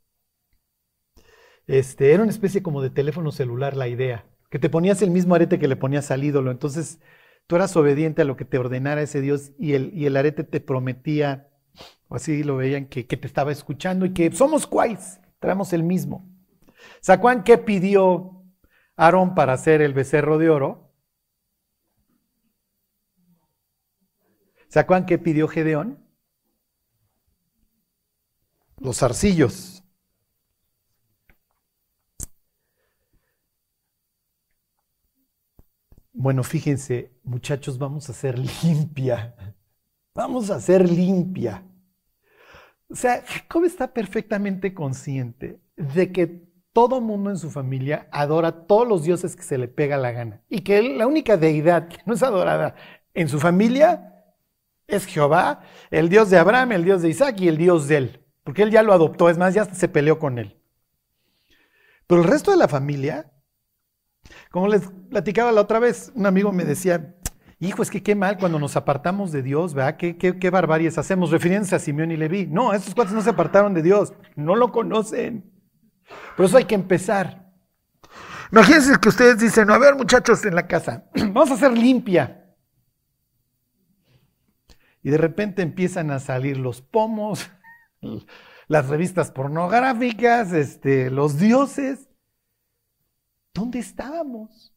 Este, 1.66 2.12
era 2.12 2.22
una 2.22 2.32
especie 2.32 2.62
como 2.62 2.82
de 2.82 2.90
teléfono 2.90 3.32
celular 3.32 3.76
la 3.76 3.88
idea, 3.88 4.26
que 4.50 4.58
te 4.58 4.68
ponías 4.68 5.00
el 5.02 5.10
mismo 5.10 5.34
arete 5.34 5.58
que 5.58 5.68
le 5.68 5.76
ponías 5.76 6.10
al 6.10 6.24
ídolo. 6.24 6.50
Entonces 6.50 7.00
tú 7.46 7.56
eras 7.56 7.76
obediente 7.76 8.22
a 8.22 8.24
lo 8.24 8.36
que 8.36 8.44
te 8.44 8.58
ordenara 8.58 9.02
ese 9.02 9.20
Dios 9.20 9.52
y 9.58 9.72
el, 9.72 9.92
y 9.94 10.06
el 10.06 10.16
arete 10.16 10.44
te 10.44 10.60
prometía, 10.60 11.48
o 12.08 12.16
así 12.16 12.42
lo 12.42 12.56
veían, 12.56 12.86
que, 12.86 13.04
te 13.04 13.26
estaba 13.26 13.52
escuchando 13.52 14.06
y 14.06 14.12
que 14.12 14.30
somos 14.32 14.66
cuáis, 14.66 15.20
traemos 15.38 15.72
el 15.72 15.82
mismo. 15.82 16.33
¿Sacuán 17.00 17.44
qué 17.44 17.58
pidió 17.58 18.42
Aarón 18.96 19.34
para 19.34 19.52
hacer 19.52 19.82
el 19.82 19.94
becerro 19.94 20.38
de 20.38 20.50
oro? 20.50 20.92
¿Sacuán 24.68 25.06
qué 25.06 25.18
pidió 25.18 25.46
Gedeón? 25.46 26.04
Los 28.78 29.02
arcillos. 29.02 29.84
Bueno, 36.12 36.42
fíjense, 36.42 37.12
muchachos, 37.22 37.76
vamos 37.76 38.08
a 38.08 38.14
ser 38.14 38.38
limpia. 38.64 39.34
Vamos 40.14 40.50
a 40.50 40.60
ser 40.60 40.88
limpia. 40.88 41.62
O 42.88 42.94
sea, 42.94 43.22
Jacob 43.26 43.64
está 43.64 43.92
perfectamente 43.92 44.72
consciente 44.72 45.60
de 45.76 46.12
que 46.12 46.53
todo 46.74 47.00
mundo 47.00 47.30
en 47.30 47.38
su 47.38 47.50
familia 47.50 48.06
adora 48.12 48.66
todos 48.66 48.86
los 48.86 49.04
dioses 49.04 49.34
que 49.34 49.42
se 49.42 49.56
le 49.56 49.68
pega 49.68 49.96
la 49.96 50.12
gana. 50.12 50.42
Y 50.50 50.60
que 50.60 50.82
la 50.82 51.06
única 51.06 51.38
deidad 51.38 51.88
que 51.88 51.96
no 52.04 52.12
es 52.12 52.22
adorada 52.22 52.74
en 53.14 53.28
su 53.28 53.40
familia 53.40 54.12
es 54.86 55.06
Jehová, 55.06 55.60
el 55.90 56.10
Dios 56.10 56.28
de 56.28 56.36
Abraham, 56.36 56.72
el 56.72 56.84
Dios 56.84 57.00
de 57.00 57.08
Isaac 57.08 57.40
y 57.40 57.48
el 57.48 57.56
Dios 57.56 57.88
de 57.88 57.96
él. 57.96 58.20
Porque 58.42 58.62
él 58.62 58.70
ya 58.70 58.82
lo 58.82 58.92
adoptó, 58.92 59.30
es 59.30 59.38
más, 59.38 59.54
ya 59.54 59.64
se 59.64 59.88
peleó 59.88 60.18
con 60.18 60.38
él. 60.38 60.60
Pero 62.06 62.20
el 62.20 62.28
resto 62.28 62.50
de 62.50 62.58
la 62.58 62.68
familia 62.68 63.30
como 64.50 64.68
les 64.68 64.88
platicaba 65.10 65.52
la 65.52 65.60
otra 65.60 65.78
vez, 65.78 66.12
un 66.14 66.26
amigo 66.26 66.52
me 66.52 66.64
decía, 66.64 67.16
hijo, 67.60 67.82
es 67.82 67.90
que 67.90 68.02
qué 68.02 68.14
mal 68.14 68.38
cuando 68.38 68.58
nos 68.58 68.76
apartamos 68.76 69.32
de 69.32 69.42
Dios, 69.42 69.74
¿verdad? 69.74 69.96
¿Qué, 69.96 70.16
qué, 70.16 70.38
qué 70.38 70.50
barbaries 70.50 70.98
hacemos? 70.98 71.30
Refiriéndose 71.30 71.74
a 71.74 71.78
Simeón 71.78 72.10
y 72.10 72.16
Leví. 72.16 72.46
No, 72.46 72.72
estos 72.72 72.94
cuates 72.94 73.14
no 73.14 73.20
se 73.20 73.30
apartaron 73.30 73.74
de 73.74 73.82
Dios, 73.82 74.14
no 74.36 74.54
lo 74.56 74.70
conocen. 74.72 75.50
Por 76.36 76.46
eso 76.46 76.56
hay 76.56 76.64
que 76.64 76.74
empezar. 76.74 77.52
Imagínense 78.52 78.98
que 79.00 79.08
ustedes 79.08 79.38
dicen, 79.38 79.70
a 79.70 79.78
ver 79.78 79.94
muchachos 79.94 80.44
en 80.44 80.54
la 80.54 80.66
casa, 80.66 81.04
vamos 81.14 81.50
a 81.50 81.54
hacer 81.54 81.72
limpia. 81.76 82.40
Y 85.02 85.10
de 85.10 85.18
repente 85.18 85.62
empiezan 85.62 86.10
a 86.10 86.18
salir 86.18 86.56
los 86.56 86.80
pomos, 86.80 87.50
las 88.68 88.88
revistas 88.88 89.30
pornográficas, 89.30 90.52
este, 90.52 91.10
los 91.10 91.38
dioses. 91.38 92.08
¿dónde 93.54 93.78
estábamos? 93.78 94.74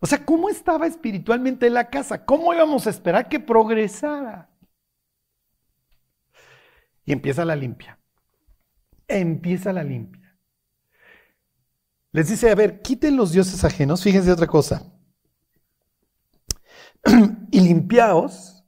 O 0.00 0.06
sea, 0.06 0.24
¿cómo 0.24 0.48
estaba 0.48 0.86
espiritualmente 0.86 1.68
la 1.68 1.90
casa? 1.90 2.24
¿Cómo 2.24 2.54
íbamos 2.54 2.86
a 2.86 2.90
esperar 2.90 3.28
que 3.28 3.40
progresara? 3.40 4.50
Y 7.04 7.12
empieza 7.12 7.44
la 7.44 7.56
limpia. 7.56 7.98
Empieza 9.08 9.72
la 9.72 9.84
limpia. 9.84 10.38
Les 12.12 12.28
dice, 12.28 12.50
a 12.50 12.54
ver, 12.54 12.80
quiten 12.80 13.16
los 13.16 13.32
dioses 13.32 13.64
ajenos, 13.64 14.02
fíjense 14.02 14.30
otra 14.30 14.46
cosa. 14.46 14.82
y 17.50 17.60
limpiaos. 17.60 18.64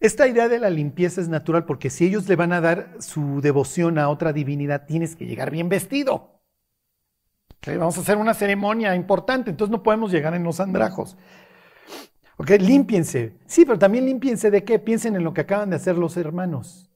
Esta 0.00 0.26
idea 0.26 0.48
de 0.48 0.58
la 0.58 0.68
limpieza 0.68 1.20
es 1.20 1.28
natural 1.28 1.64
porque 1.64 1.88
si 1.88 2.04
ellos 2.06 2.28
le 2.28 2.34
van 2.34 2.52
a 2.52 2.60
dar 2.60 2.96
su 2.98 3.40
devoción 3.40 3.98
a 3.98 4.08
otra 4.08 4.32
divinidad, 4.32 4.86
tienes 4.86 5.14
que 5.14 5.26
llegar 5.26 5.50
bien 5.52 5.68
vestido. 5.68 6.42
Vamos 7.64 7.96
a 7.96 8.00
hacer 8.00 8.16
una 8.16 8.34
ceremonia 8.34 8.96
importante, 8.96 9.50
entonces 9.50 9.70
no 9.70 9.84
podemos 9.84 10.10
llegar 10.10 10.34
en 10.34 10.42
los 10.42 10.58
andrajos. 10.58 11.16
Ok, 12.36 12.50
límpiense. 12.58 13.38
Sí, 13.46 13.64
pero 13.64 13.78
también 13.78 14.04
límpiense 14.04 14.50
de 14.50 14.64
qué? 14.64 14.80
Piensen 14.80 15.14
en 15.14 15.22
lo 15.22 15.32
que 15.32 15.42
acaban 15.42 15.70
de 15.70 15.76
hacer 15.76 15.96
los 15.96 16.16
hermanos. 16.16 16.91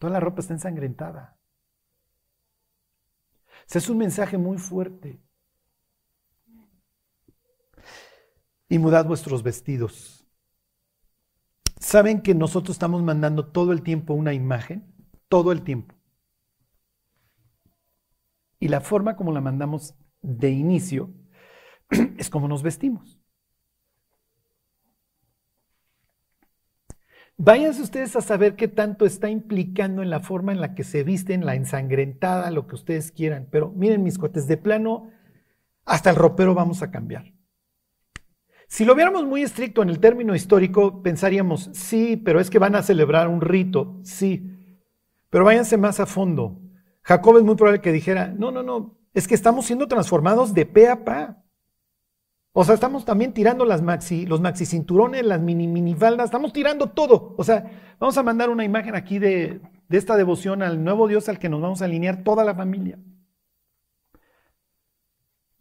Toda 0.00 0.14
la 0.14 0.20
ropa 0.20 0.40
está 0.40 0.54
ensangrentada. 0.54 1.36
Ese 3.68 3.78
es 3.78 3.88
un 3.90 3.98
mensaje 3.98 4.38
muy 4.38 4.56
fuerte. 4.56 5.20
Y 8.70 8.78
mudad 8.78 9.04
vuestros 9.04 9.42
vestidos. 9.42 10.26
¿Saben 11.78 12.22
que 12.22 12.34
nosotros 12.34 12.76
estamos 12.76 13.02
mandando 13.02 13.46
todo 13.52 13.72
el 13.72 13.82
tiempo 13.82 14.14
una 14.14 14.32
imagen? 14.32 14.90
Todo 15.28 15.52
el 15.52 15.62
tiempo. 15.62 15.94
Y 18.58 18.68
la 18.68 18.80
forma 18.80 19.16
como 19.16 19.32
la 19.32 19.42
mandamos 19.42 19.94
de 20.22 20.50
inicio 20.50 21.12
es 22.16 22.30
como 22.30 22.48
nos 22.48 22.62
vestimos. 22.62 23.19
Váyanse 27.42 27.80
ustedes 27.80 28.14
a 28.16 28.20
saber 28.20 28.54
qué 28.54 28.68
tanto 28.68 29.06
está 29.06 29.30
implicando 29.30 30.02
en 30.02 30.10
la 30.10 30.20
forma 30.20 30.52
en 30.52 30.60
la 30.60 30.74
que 30.74 30.84
se 30.84 31.04
visten, 31.04 31.46
la 31.46 31.54
ensangrentada, 31.54 32.50
lo 32.50 32.66
que 32.66 32.74
ustedes 32.74 33.12
quieran. 33.12 33.48
Pero 33.50 33.72
miren 33.74 34.02
mis 34.02 34.18
cotes, 34.18 34.46
de 34.46 34.58
plano, 34.58 35.08
hasta 35.86 36.10
el 36.10 36.16
ropero 36.16 36.52
vamos 36.54 36.82
a 36.82 36.90
cambiar. 36.90 37.32
Si 38.68 38.84
lo 38.84 38.94
viéramos 38.94 39.24
muy 39.24 39.40
estricto 39.40 39.82
en 39.82 39.88
el 39.88 40.00
término 40.00 40.34
histórico, 40.34 41.02
pensaríamos, 41.02 41.70
sí, 41.72 42.18
pero 42.18 42.40
es 42.40 42.50
que 42.50 42.58
van 42.58 42.74
a 42.74 42.82
celebrar 42.82 43.26
un 43.26 43.40
rito, 43.40 43.98
sí. 44.02 44.76
Pero 45.30 45.46
váyanse 45.46 45.78
más 45.78 45.98
a 45.98 46.04
fondo. 46.04 46.60
Jacob 47.00 47.38
es 47.38 47.42
muy 47.42 47.54
probable 47.54 47.80
que 47.80 47.90
dijera, 47.90 48.34
no, 48.36 48.50
no, 48.50 48.62
no, 48.62 48.98
es 49.14 49.26
que 49.26 49.34
estamos 49.34 49.64
siendo 49.64 49.88
transformados 49.88 50.52
de 50.52 50.66
pe 50.66 50.88
a 50.88 51.06
pa. 51.06 51.42
O 52.52 52.64
sea, 52.64 52.74
estamos 52.74 53.04
también 53.04 53.32
tirando 53.32 53.64
las 53.64 53.80
maxi, 53.80 54.26
los 54.26 54.40
maxi 54.40 54.66
cinturones, 54.66 55.24
las 55.24 55.40
mini 55.40 55.68
minifaldas, 55.68 56.26
estamos 56.26 56.52
tirando 56.52 56.90
todo. 56.90 57.34
O 57.38 57.44
sea, 57.44 57.94
vamos 58.00 58.18
a 58.18 58.24
mandar 58.24 58.50
una 58.50 58.64
imagen 58.64 58.96
aquí 58.96 59.20
de, 59.20 59.60
de 59.88 59.98
esta 59.98 60.16
devoción 60.16 60.62
al 60.62 60.82
nuevo 60.82 61.06
Dios 61.06 61.28
al 61.28 61.38
que 61.38 61.48
nos 61.48 61.60
vamos 61.60 61.80
a 61.80 61.84
alinear 61.84 62.24
toda 62.24 62.44
la 62.44 62.54
familia. 62.54 62.98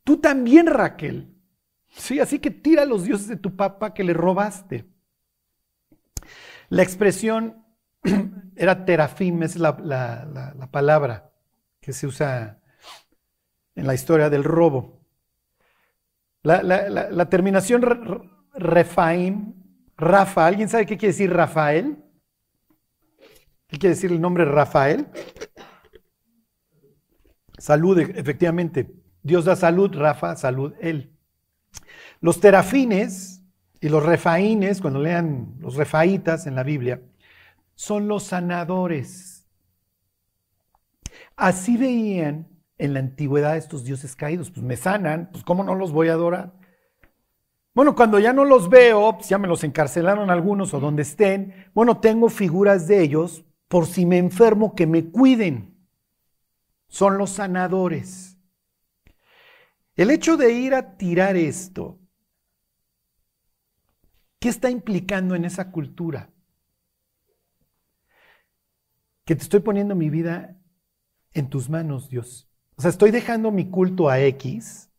Tú 0.03 0.17
también, 0.17 0.65
Raquel. 0.65 1.35
Sí, 1.89 2.19
así 2.19 2.39
que 2.39 2.49
tira 2.49 2.85
los 2.85 3.03
dioses 3.03 3.27
de 3.27 3.37
tu 3.37 3.55
papá 3.55 3.93
que 3.93 4.03
le 4.03 4.13
robaste. 4.13 4.89
La 6.69 6.81
expresión 6.81 7.65
era 8.55 8.85
terafim, 8.85 9.43
es 9.43 9.55
la, 9.57 9.77
la 9.79 10.71
palabra 10.71 11.31
que 11.79 11.93
se 11.93 12.07
usa 12.07 12.59
en 13.75 13.85
la 13.85 13.93
historia 13.93 14.29
del 14.31 14.43
robo. 14.43 14.98
La, 16.41 17.29
terminación 17.29 17.81
Refaim, 18.53 19.53
Rafa, 19.97 20.45
¿alguien 20.45 20.69
sabe 20.69 20.85
qué 20.85 20.97
quiere 20.97 21.11
decir 21.11 21.33
Rafael? 21.33 21.97
¿Qué 23.67 23.77
quiere 23.77 23.95
decir 23.95 24.11
el 24.11 24.21
nombre 24.21 24.45
Rafael? 24.45 25.07
Salud, 27.57 27.99
efectivamente. 27.99 28.89
Dios 29.21 29.45
da 29.45 29.55
salud, 29.55 29.93
Rafa, 29.93 30.35
salud, 30.37 30.73
él. 30.79 31.13
Los 32.21 32.39
terafines 32.39 33.43
y 33.81 33.89
los 33.89 34.03
refaínes, 34.03 34.81
cuando 34.81 34.99
lean 34.99 35.55
los 35.59 35.75
refaitas 35.75 36.47
en 36.47 36.55
la 36.55 36.63
Biblia, 36.63 37.01
son 37.75 38.07
los 38.07 38.23
sanadores. 38.23 39.45
Así 41.35 41.77
veían 41.77 42.47
en 42.79 42.93
la 42.93 42.99
antigüedad 43.01 43.57
estos 43.57 43.83
dioses 43.83 44.15
caídos? 44.15 44.49
Pues 44.49 44.63
me 44.65 44.77
sanan, 44.77 45.29
pues 45.31 45.43
¿cómo 45.43 45.63
no 45.63 45.75
los 45.75 45.91
voy 45.91 46.07
a 46.07 46.13
adorar? 46.13 46.53
Bueno, 47.75 47.95
cuando 47.95 48.19
ya 48.19 48.33
no 48.33 48.45
los 48.45 48.69
veo, 48.69 49.15
pues 49.17 49.29
ya 49.29 49.37
me 49.37 49.47
los 49.47 49.63
encarcelaron 49.63 50.31
algunos 50.31 50.73
o 50.73 50.79
donde 50.79 51.03
estén, 51.03 51.69
bueno, 51.73 51.99
tengo 51.99 52.29
figuras 52.29 52.87
de 52.87 53.01
ellos 53.01 53.45
por 53.67 53.85
si 53.85 54.05
me 54.05 54.17
enfermo 54.17 54.73
que 54.73 54.87
me 54.87 55.11
cuiden. 55.11 55.77
Son 56.87 57.17
los 57.17 57.29
sanadores. 57.29 58.37
El 59.95 60.09
hecho 60.09 60.37
de 60.37 60.53
ir 60.53 60.73
a 60.73 60.97
tirar 60.97 61.35
esto, 61.35 61.99
¿qué 64.39 64.49
está 64.49 64.69
implicando 64.69 65.35
en 65.35 65.45
esa 65.45 65.71
cultura? 65.71 66.31
Que 69.25 69.35
te 69.35 69.43
estoy 69.43 69.59
poniendo 69.59 69.93
mi 69.95 70.09
vida 70.09 70.59
en 71.33 71.49
tus 71.49 71.69
manos, 71.69 72.09
Dios. 72.09 72.48
O 72.79 72.81
sea, 72.81 72.91
estoy 72.91 73.11
dejando 73.11 73.51
mi 73.51 73.69
culto 73.69 74.07
a 74.07 74.21
X 74.21 74.89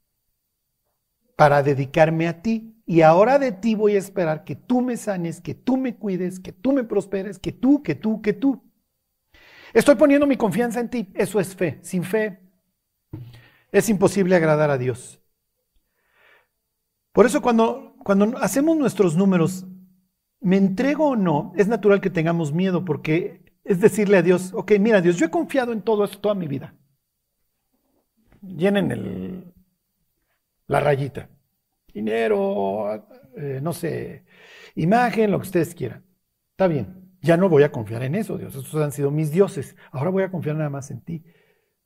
para 1.34 1.62
dedicarme 1.62 2.28
a 2.28 2.42
ti. 2.42 2.76
Y 2.84 3.00
ahora 3.00 3.38
de 3.38 3.52
ti 3.52 3.74
voy 3.74 3.94
a 3.94 3.98
esperar 3.98 4.44
que 4.44 4.54
tú 4.54 4.82
me 4.82 4.98
sanes, 4.98 5.40
que 5.40 5.54
tú 5.54 5.78
me 5.78 5.96
cuides, 5.96 6.40
que 6.40 6.52
tú 6.52 6.74
me 6.74 6.84
prosperes, 6.84 7.38
que 7.38 7.52
tú, 7.52 7.82
que 7.82 7.94
tú, 7.94 8.20
que 8.20 8.34
tú. 8.34 8.62
Estoy 9.72 9.94
poniendo 9.94 10.26
mi 10.26 10.36
confianza 10.36 10.78
en 10.78 10.90
ti. 10.90 11.10
Eso 11.14 11.40
es 11.40 11.56
fe. 11.56 11.78
Sin 11.80 12.04
fe 12.04 12.40
es 13.72 13.88
imposible 13.88 14.36
agradar 14.36 14.70
a 14.70 14.76
Dios. 14.76 15.22
Por 17.12 17.24
eso 17.24 17.40
cuando, 17.40 17.96
cuando 18.04 18.36
hacemos 18.42 18.76
nuestros 18.76 19.16
números, 19.16 19.66
me 20.38 20.58
entrego 20.58 21.08
o 21.08 21.16
no, 21.16 21.54
es 21.56 21.66
natural 21.66 22.02
que 22.02 22.10
tengamos 22.10 22.52
miedo 22.52 22.84
porque 22.84 23.54
es 23.64 23.80
decirle 23.80 24.18
a 24.18 24.22
Dios, 24.22 24.52
ok, 24.52 24.72
mira 24.78 25.00
Dios, 25.00 25.16
yo 25.16 25.24
he 25.24 25.30
confiado 25.30 25.72
en 25.72 25.80
todo 25.80 26.04
esto 26.04 26.18
toda 26.18 26.34
mi 26.34 26.46
vida 26.46 26.74
llenen 28.42 28.90
el, 28.90 29.54
la 30.66 30.80
rayita. 30.80 31.28
Dinero, 31.92 32.94
eh, 33.36 33.60
no 33.62 33.72
sé, 33.72 34.24
imagen, 34.76 35.30
lo 35.30 35.38
que 35.38 35.46
ustedes 35.46 35.74
quieran. 35.74 36.04
Está 36.52 36.68
bien, 36.68 37.16
ya 37.20 37.36
no 37.36 37.48
voy 37.48 37.62
a 37.64 37.72
confiar 37.72 38.02
en 38.02 38.14
eso, 38.14 38.38
Dios. 38.38 38.54
Estos 38.54 38.80
han 38.82 38.92
sido 38.92 39.10
mis 39.10 39.30
dioses. 39.32 39.76
Ahora 39.90 40.10
voy 40.10 40.22
a 40.22 40.30
confiar 40.30 40.56
nada 40.56 40.70
más 40.70 40.90
en 40.90 41.02
ti. 41.02 41.24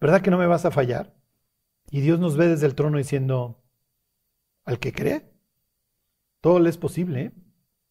¿Verdad 0.01 0.21
que 0.21 0.31
no 0.31 0.39
me 0.39 0.47
vas 0.47 0.65
a 0.65 0.71
fallar? 0.71 1.15
Y 1.91 2.01
Dios 2.01 2.21
nos 2.21 2.37
ve 2.37 2.49
desde 2.49 2.67
el 2.67 2.75
trono 2.75 2.99
diciendo, 2.99 3.63
al 4.65 4.79
que 4.79 4.93
cree, 4.93 5.33
todo 6.41 6.59
le 6.61 6.71
es 6.71 6.79
posible, 6.79 7.23
¿eh? 7.23 7.33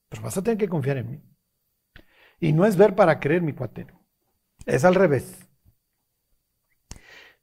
pero 0.09 0.21
vas 0.21 0.37
a 0.37 0.43
tener 0.43 0.57
que 0.57 0.69
confiar 0.69 0.97
en 0.97 1.11
mí. 1.11 1.23
Y 2.39 2.53
no 2.53 2.65
es 2.65 2.77
ver 2.77 2.95
para 2.95 3.19
creer, 3.19 3.41
mi 3.41 3.53
cuatero. 3.53 3.99
Es 4.65 4.85
al 4.85 4.95
revés. 4.95 5.47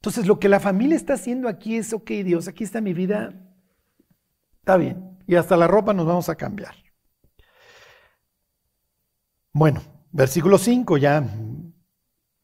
Entonces, 0.01 0.25
lo 0.25 0.39
que 0.39 0.49
la 0.49 0.59
familia 0.59 0.95
está 0.95 1.13
haciendo 1.13 1.47
aquí 1.47 1.77
es, 1.77 1.93
ok, 1.93 2.09
Dios, 2.25 2.47
aquí 2.47 2.63
está 2.63 2.81
mi 2.81 2.91
vida, 2.91 3.35
está 4.57 4.75
bien. 4.75 5.19
Y 5.27 5.35
hasta 5.35 5.55
la 5.55 5.67
ropa 5.67 5.93
nos 5.93 6.07
vamos 6.07 6.27
a 6.27 6.33
cambiar. 6.33 6.73
Bueno, 9.53 9.83
versículo 10.11 10.57
5 10.57 10.97
ya, 10.97 11.23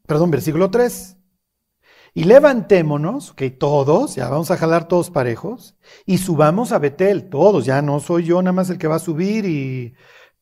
perdón, 0.06 0.30
versículo 0.30 0.70
3. 0.70 1.18
Y 2.14 2.26
levantémonos, 2.26 3.32
ok, 3.32 3.42
todos, 3.58 4.14
ya 4.14 4.30
vamos 4.30 4.52
a 4.52 4.58
jalar 4.58 4.88
todos 4.88 5.10
parejos, 5.10 5.76
y 6.06 6.20
subamos 6.20 6.72
a 6.72 6.78
Betel, 6.78 7.28
todos, 7.28 7.66
ya 7.66 7.82
no 7.82 8.00
soy 8.00 8.26
yo 8.26 8.40
nada 8.40 8.54
más 8.54 8.70
el 8.70 8.78
que 8.78 8.88
va 8.88 8.98
a 8.98 9.00
subir 9.00 9.46
y, 9.46 9.96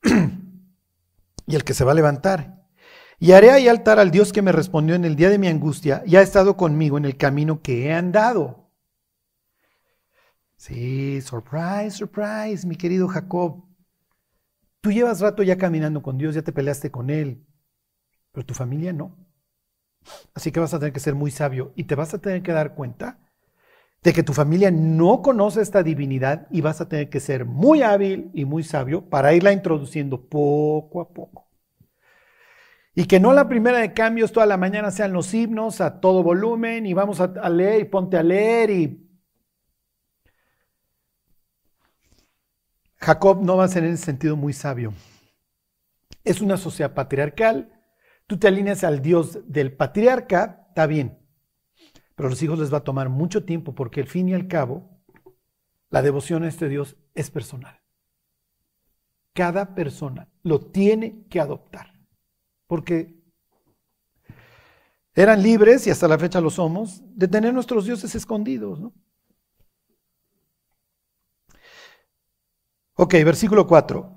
y 1.48 1.56
el 1.56 1.64
que 1.64 1.74
se 1.74 1.86
va 1.86 1.94
a 1.94 1.96
levantar. 1.96 2.55
Y 3.20 3.32
haré 3.32 3.52
ahí 3.52 3.68
altar 3.68 4.00
al 4.00 4.12
Dios 4.12 4.34
que 4.34 4.42
me 4.42 4.52
respondió 4.52 4.96
en 4.96 5.06
el 5.06 5.16
día 5.16 5.30
de 5.30 5.38
mi 5.38 5.48
angustia 5.48 6.04
y 6.06 6.16
ha 6.16 6.22
estado 6.22 6.58
conmigo 6.58 6.98
en 6.98 7.06
el 7.06 7.18
camino 7.18 7.62
que 7.62 7.86
he 7.86 7.94
andado. 7.94 8.70
Sí, 10.58 11.22
surprise, 11.22 11.92
surprise, 11.92 12.66
mi 12.68 12.76
querido 12.76 13.08
Jacob. 13.08 13.64
Tú 14.82 14.92
llevas 14.92 15.22
rato 15.22 15.44
ya 15.44 15.58
caminando 15.58 16.02
con 16.02 16.18
Dios, 16.18 16.36
ya 16.36 16.42
te 16.42 16.52
peleaste 16.52 16.92
con 16.92 17.10
Él, 17.10 17.46
pero 18.32 18.46
tu 18.46 18.54
familia 18.54 18.94
no. 18.94 19.18
Así 20.34 20.52
que 20.52 20.60
vas 20.60 20.74
a 20.74 20.80
tener 20.80 20.94
que 20.94 21.00
ser 21.00 21.16
muy 21.16 21.32
sabio 21.32 21.74
y 21.76 21.86
te 21.86 21.96
vas 21.96 22.14
a 22.14 22.20
tener 22.20 22.44
que 22.44 22.52
dar 22.52 22.76
cuenta 22.76 23.20
de 24.04 24.14
que 24.14 24.24
tu 24.24 24.34
familia 24.34 24.70
no 24.70 25.22
conoce 25.24 25.62
esta 25.62 25.82
divinidad 25.82 26.48
y 26.52 26.62
vas 26.62 26.80
a 26.80 26.88
tener 26.88 27.10
que 27.10 27.20
ser 27.20 27.46
muy 27.46 27.82
hábil 27.82 28.30
y 28.34 28.46
muy 28.46 28.64
sabio 28.64 29.10
para 29.10 29.34
irla 29.34 29.52
introduciendo 29.52 30.30
poco 30.30 31.02
a 31.02 31.10
poco. 31.10 31.45
Y 32.98 33.06
que 33.06 33.20
no 33.20 33.34
la 33.34 33.50
primera 33.50 33.80
de 33.80 33.94
cambios 33.94 34.32
toda 34.32 34.46
la 34.46 34.56
mañana 34.56 34.90
sean 34.90 35.12
los 35.12 35.34
himnos 35.34 35.82
a 35.82 36.00
todo 36.00 36.24
volumen 36.24 36.86
y 36.86 36.94
vamos 36.94 37.20
a, 37.20 37.28
leer 37.50 37.82
y 37.82 37.86
ponte 37.86 38.18
a 38.18 38.24
leer 38.24 38.70
y... 38.70 39.02
Jacob 42.96 43.44
no 43.44 43.58
va 43.58 43.66
a 43.66 43.68
ser 43.68 43.84
en 43.84 43.94
ese 43.94 44.06
sentido 44.06 44.38
muy 44.38 44.54
sabio. 44.54 44.94
Es 46.24 46.40
una 46.40 46.56
sociedad 46.56 46.94
patriarcal. 46.94 47.84
Tú 48.26 48.40
te 48.40 48.48
alineas 48.48 48.84
al 48.86 49.02
Dios 49.02 49.40
del 49.46 49.76
patriarca, 49.76 50.66
está 50.70 50.88
bien. 50.88 51.20
Pero 52.16 52.28
a 52.28 52.30
los 52.32 52.42
hijos 52.42 52.58
les 52.58 52.74
va 52.74 52.78
a 52.78 52.84
tomar 52.84 53.10
mucho 53.10 53.44
tiempo 53.44 53.76
porque 53.76 54.00
al 54.00 54.08
fin 54.08 54.30
y 54.30 54.34
al 54.34 54.48
cabo 54.48 54.90
la 55.90 56.02
devoción 56.02 56.44
a 56.44 56.48
este 56.48 56.70
Dios 56.70 56.96
es 57.14 57.30
personal. 57.30 57.82
Cada 59.34 59.76
persona 59.76 60.30
lo 60.42 60.62
tiene 60.62 61.28
que 61.30 61.42
adoptar 61.42 61.95
porque 62.68 63.16
eran 65.14 65.42
libres, 65.42 65.88
y 65.88 65.92
hasta 65.92 66.08
la 66.08 66.20
fecha 66.20 66.42
lo 66.42 66.50
somos, 66.50 67.02
de 67.16 67.28
tener 67.28 67.54
nuestros 67.54 67.86
dioses 67.86 68.14
escondidos. 68.16 68.80
¿no? 68.80 68.94
Ok, 72.96 73.14
versículo 73.26 73.66
4. 73.66 74.12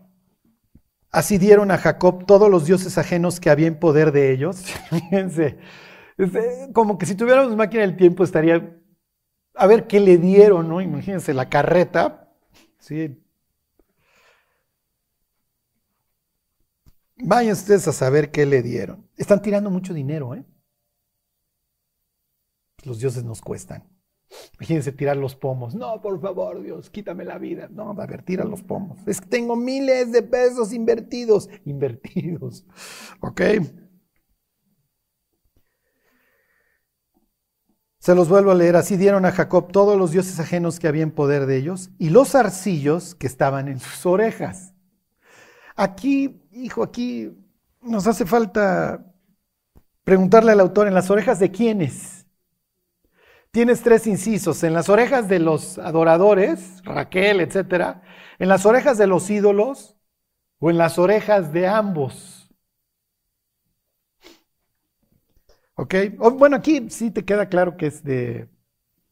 Así 1.10 1.38
dieron 1.38 1.70
a 1.70 1.78
Jacob 1.78 2.26
todos 2.26 2.50
los 2.50 2.66
dioses 2.66 2.98
ajenos 2.98 3.40
que 3.40 3.48
había 3.48 3.68
en 3.68 3.78
poder 3.78 4.12
de 4.12 4.32
ellos. 4.32 4.62
Fíjense, 4.90 5.58
como 6.72 6.98
que 6.98 7.06
si 7.06 7.14
tuviéramos 7.14 7.56
máquina 7.56 7.82
del 7.82 7.96
tiempo 7.96 8.24
estaría, 8.24 8.76
a 9.54 9.66
ver 9.66 9.86
qué 9.86 10.00
le 10.00 10.18
dieron, 10.18 10.68
¿no? 10.68 10.80
Imagínense 10.80 11.32
la 11.32 11.48
carreta, 11.48 12.28
¿sí? 12.78 13.16
Vayan 17.20 17.52
ustedes 17.52 17.88
a 17.88 17.92
saber 17.92 18.30
qué 18.30 18.46
le 18.46 18.62
dieron. 18.62 19.08
Están 19.16 19.42
tirando 19.42 19.70
mucho 19.70 19.92
dinero, 19.92 20.34
¿eh? 20.34 20.44
Los 22.84 23.00
dioses 23.00 23.24
nos 23.24 23.40
cuestan. 23.40 23.88
Imagínense 24.58 24.92
tirar 24.92 25.16
los 25.16 25.34
pomos. 25.34 25.74
No, 25.74 26.00
por 26.00 26.20
favor, 26.20 26.62
Dios, 26.62 26.90
quítame 26.90 27.24
la 27.24 27.38
vida. 27.38 27.68
No, 27.70 27.90
a 27.90 28.06
ver, 28.06 28.22
tira 28.22 28.44
los 28.44 28.62
pomos. 28.62 28.98
Es 29.06 29.20
que 29.20 29.26
tengo 29.26 29.56
miles 29.56 30.12
de 30.12 30.22
pesos 30.22 30.72
invertidos. 30.72 31.48
Invertidos. 31.64 32.66
¿Ok? 33.20 33.40
Se 37.98 38.14
los 38.14 38.28
vuelvo 38.28 38.50
a 38.52 38.54
leer. 38.54 38.76
Así 38.76 38.96
dieron 38.96 39.24
a 39.24 39.32
Jacob 39.32 39.72
todos 39.72 39.98
los 39.98 40.12
dioses 40.12 40.38
ajenos 40.38 40.78
que 40.78 40.88
había 40.88 41.02
en 41.02 41.10
poder 41.10 41.46
de 41.46 41.56
ellos 41.56 41.90
y 41.98 42.10
los 42.10 42.34
arcillos 42.34 43.14
que 43.14 43.26
estaban 43.26 43.68
en 43.68 43.80
sus 43.80 44.06
orejas. 44.06 44.74
Aquí, 45.74 46.47
hijo, 46.58 46.82
aquí 46.82 47.30
nos 47.82 48.06
hace 48.06 48.26
falta 48.26 49.04
preguntarle 50.04 50.52
al 50.52 50.60
autor, 50.60 50.88
¿en 50.88 50.94
las 50.94 51.10
orejas 51.10 51.38
de 51.38 51.50
quiénes? 51.50 52.26
Tienes 53.50 53.82
tres 53.82 54.06
incisos, 54.06 54.62
en 54.62 54.74
las 54.74 54.88
orejas 54.88 55.28
de 55.28 55.38
los 55.38 55.78
adoradores, 55.78 56.82
Raquel, 56.84 57.40
etcétera, 57.40 58.02
en 58.38 58.48
las 58.48 58.66
orejas 58.66 58.98
de 58.98 59.06
los 59.06 59.28
ídolos 59.30 59.96
o 60.58 60.70
en 60.70 60.78
las 60.78 60.98
orejas 60.98 61.52
de 61.52 61.66
ambos. 61.66 62.50
¿Ok? 65.74 65.94
bueno, 66.36 66.56
aquí 66.56 66.90
sí 66.90 67.10
te 67.10 67.24
queda 67.24 67.48
claro 67.48 67.76
que 67.76 67.86
es 67.86 68.02
de, 68.02 68.48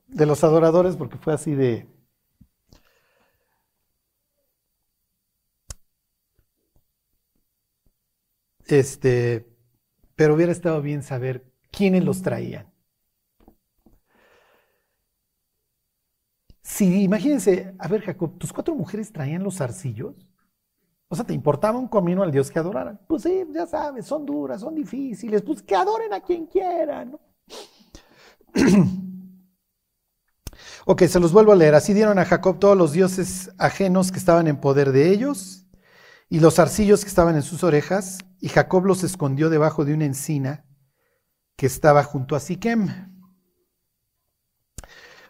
de 0.09 0.27
los 0.27 0.43
adoradores 0.45 0.97
porque 0.97 1.17
fue 1.17 1.33
así 1.33 1.55
de... 1.55 1.87
Este, 8.67 9.47
pero 10.17 10.35
hubiera 10.35 10.53
estado 10.53 10.83
bien 10.83 11.03
saber 11.03 11.45
quiénes 11.71 12.05
los 12.05 12.23
traían. 12.23 12.73
Si 16.63 17.03
imagínense, 17.03 17.75
a 17.79 17.87
ver, 17.89 18.03
Jacob, 18.03 18.39
tus 18.39 18.53
cuatro 18.53 18.75
mujeres 18.75 19.13
traían 19.13 19.45
los 19.45 19.61
arcillos. 19.61 20.15
O 21.09 21.15
sea, 21.15 21.25
¿te 21.25 21.33
importaba 21.33 21.79
un 21.79 21.87
comino 21.87 22.25
al 22.25 22.33
Dios 22.33 22.51
que 22.51 22.59
adoraran? 22.59 23.01
Pues 23.07 23.23
sí, 23.23 23.45
ya 23.53 23.67
sabes, 23.67 24.07
son 24.07 24.27
duras, 24.27 24.63
son 24.63 24.75
difíciles, 24.75 25.43
pues 25.43 25.63
que 25.63 25.77
adoren 25.77 26.13
a 26.13 26.21
quien 26.21 26.47
quieran. 26.47 27.17
ok, 30.87 31.03
se 31.05 31.21
los 31.21 31.33
vuelvo 31.33 31.53
a 31.53 31.57
leer. 31.57 31.77
Así 31.77 31.95
dieron 31.95 32.19
a 32.19 32.25
Jacob 32.25 32.59
todos 32.59 32.77
los 32.77 32.93
dioses 32.93 33.53
ajenos 33.59 34.11
que 34.11 34.19
estaban 34.19 34.49
en 34.49 34.61
poder 34.61 34.91
de 34.91 35.11
ellos 35.11 35.66
y 36.29 36.41
los 36.41 36.59
arcillos 36.59 37.03
que 37.03 37.09
estaban 37.09 37.37
en 37.37 37.43
sus 37.43 37.65
orejas, 37.65 38.19
y 38.41 38.49
Jacob 38.49 38.85
los 38.85 39.05
escondió 39.05 39.51
debajo 39.51 39.85
de 39.85 39.95
una 39.95 40.05
encina 40.05 40.65
que 41.57 41.67
estaba 41.67 42.05
junto 42.05 42.37
a 42.37 42.41
Siquem. 42.41 42.89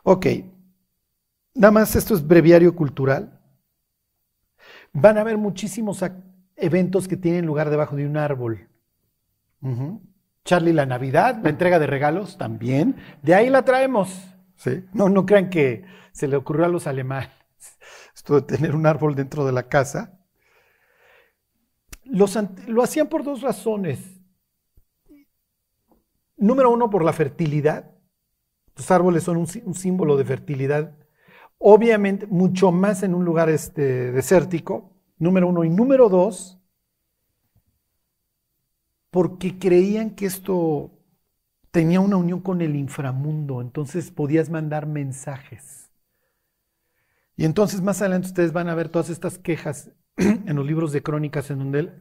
Ok, 0.02 0.26
Nada 1.56 1.72
más 1.72 1.96
esto 1.96 2.14
es 2.14 2.26
breviario 2.26 2.76
cultural. 2.76 3.40
Van 4.92 5.16
a 5.16 5.22
haber 5.22 5.38
muchísimos 5.38 6.04
eventos 6.54 7.08
que 7.08 7.16
tienen 7.16 7.46
lugar 7.46 7.70
debajo 7.70 7.96
de 7.96 8.06
un 8.06 8.16
árbol. 8.16 8.68
Charlie, 10.44 10.74
la 10.74 10.86
Navidad, 10.86 11.40
la 11.42 11.50
entrega 11.50 11.78
de 11.78 11.86
regalos 11.86 12.36
también. 12.36 12.96
De 13.22 13.34
ahí 13.34 13.48
la 13.48 13.64
traemos. 13.64 14.22
¿sí? 14.56 14.84
No, 14.92 15.08
no 15.08 15.24
crean 15.24 15.48
que 15.48 15.84
se 16.12 16.28
le 16.28 16.36
ocurrió 16.36 16.66
a 16.66 16.68
los 16.68 16.86
alemanes 16.86 17.30
esto 18.14 18.40
de 18.40 18.42
tener 18.42 18.74
un 18.74 18.86
árbol 18.86 19.14
dentro 19.14 19.46
de 19.46 19.52
la 19.52 19.68
casa. 19.68 20.20
Lo 22.10 22.82
hacían 22.82 23.08
por 23.08 23.24
dos 23.24 23.42
razones. 23.42 23.98
Número 26.36 26.70
uno, 26.70 26.90
por 26.90 27.04
la 27.04 27.12
fertilidad. 27.12 27.90
Los 28.76 28.90
árboles 28.90 29.22
son 29.22 29.38
un 29.38 29.74
símbolo 29.74 30.16
de 30.16 30.24
fertilidad 30.24 30.94
Obviamente, 31.58 32.26
mucho 32.26 32.70
más 32.70 33.02
en 33.02 33.14
un 33.14 33.24
lugar 33.24 33.48
este, 33.48 34.12
desértico, 34.12 34.92
número 35.18 35.48
uno. 35.48 35.64
Y 35.64 35.70
número 35.70 36.08
dos, 36.08 36.60
porque 39.10 39.58
creían 39.58 40.10
que 40.10 40.26
esto 40.26 40.92
tenía 41.70 42.00
una 42.00 42.16
unión 42.16 42.40
con 42.40 42.60
el 42.60 42.76
inframundo, 42.76 43.60
entonces 43.60 44.10
podías 44.10 44.50
mandar 44.50 44.86
mensajes. 44.86 45.90
Y 47.36 47.44
entonces 47.44 47.82
más 47.82 48.00
adelante 48.00 48.28
ustedes 48.28 48.52
van 48.52 48.68
a 48.68 48.74
ver 48.74 48.88
todas 48.88 49.10
estas 49.10 49.38
quejas 49.38 49.90
en 50.46 50.56
los 50.56 50.66
libros 50.66 50.92
de 50.92 51.02
crónicas 51.02 51.50
en 51.50 51.58
donde 51.58 51.92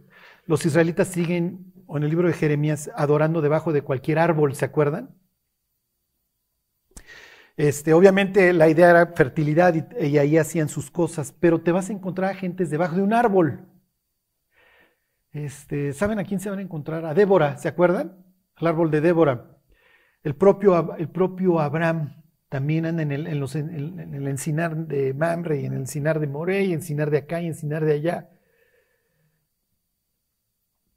los 0.45 0.66
israelitas 0.66 1.07
siguen, 1.07 1.74
o 1.88 1.97
en 1.97 2.03
el 2.03 2.09
libro 2.09 2.28
de 2.28 2.34
Jeremías, 2.34 2.89
adorando 2.95 3.41
debajo 3.41 3.74
de 3.74 3.82
cualquier 3.82 4.20
árbol, 4.20 4.55
¿se 4.55 4.66
acuerdan? 4.66 5.16
Este, 7.57 7.93
obviamente 7.93 8.51
la 8.51 8.68
idea 8.68 8.89
era 8.89 9.07
fertilidad 9.07 9.74
y, 9.74 10.18
ahí 10.18 10.38
hacían 10.38 10.68
sus 10.68 10.91
cosas, 10.91 11.34
pero 11.39 11.61
te 11.61 11.72
vas 11.72 11.89
a 11.89 11.93
encontrar 11.93 12.32
a 12.32 12.36
gentes 12.36 12.70
debajo 12.70 12.95
de 12.95 13.01
un 13.01 13.13
árbol. 13.13 13.66
Este, 15.32 15.93
¿Saben 15.93 16.20
a 16.20 16.24
quién 16.24 16.39
se 16.39 16.49
van 16.49 16.59
a 16.59 16.63
encontrar? 16.63 17.05
A 17.05 17.13
Débora, 17.13 17.57
¿se 17.57 17.68
acuerdan? 17.68 18.26
Al 18.55 18.68
árbol 18.68 18.91
de 18.91 19.01
Débora. 19.01 19.57
El 20.24 20.36
propio, 20.36 20.95
el 20.95 21.09
propio 21.09 21.59
Abraham 21.59 22.24
también 22.56 22.86
anda 22.86 23.03
en 23.03 23.12
el, 23.12 23.28
en, 23.28 23.99
en, 23.99 24.14
el 24.14 24.28
encinar 24.30 24.88
de 24.88 25.14
Mamre 25.14 25.60
y 25.60 25.66
en 25.66 25.74
el 25.74 25.80
encinar 25.80 26.22
de 26.22 26.28
Moré 26.28 26.64
y 26.64 26.72
encinar 26.72 27.12
de 27.12 27.18
acá 27.18 27.41
y 27.41 27.47
encinar 27.47 27.84
de 27.84 27.91
allá. 27.91 28.30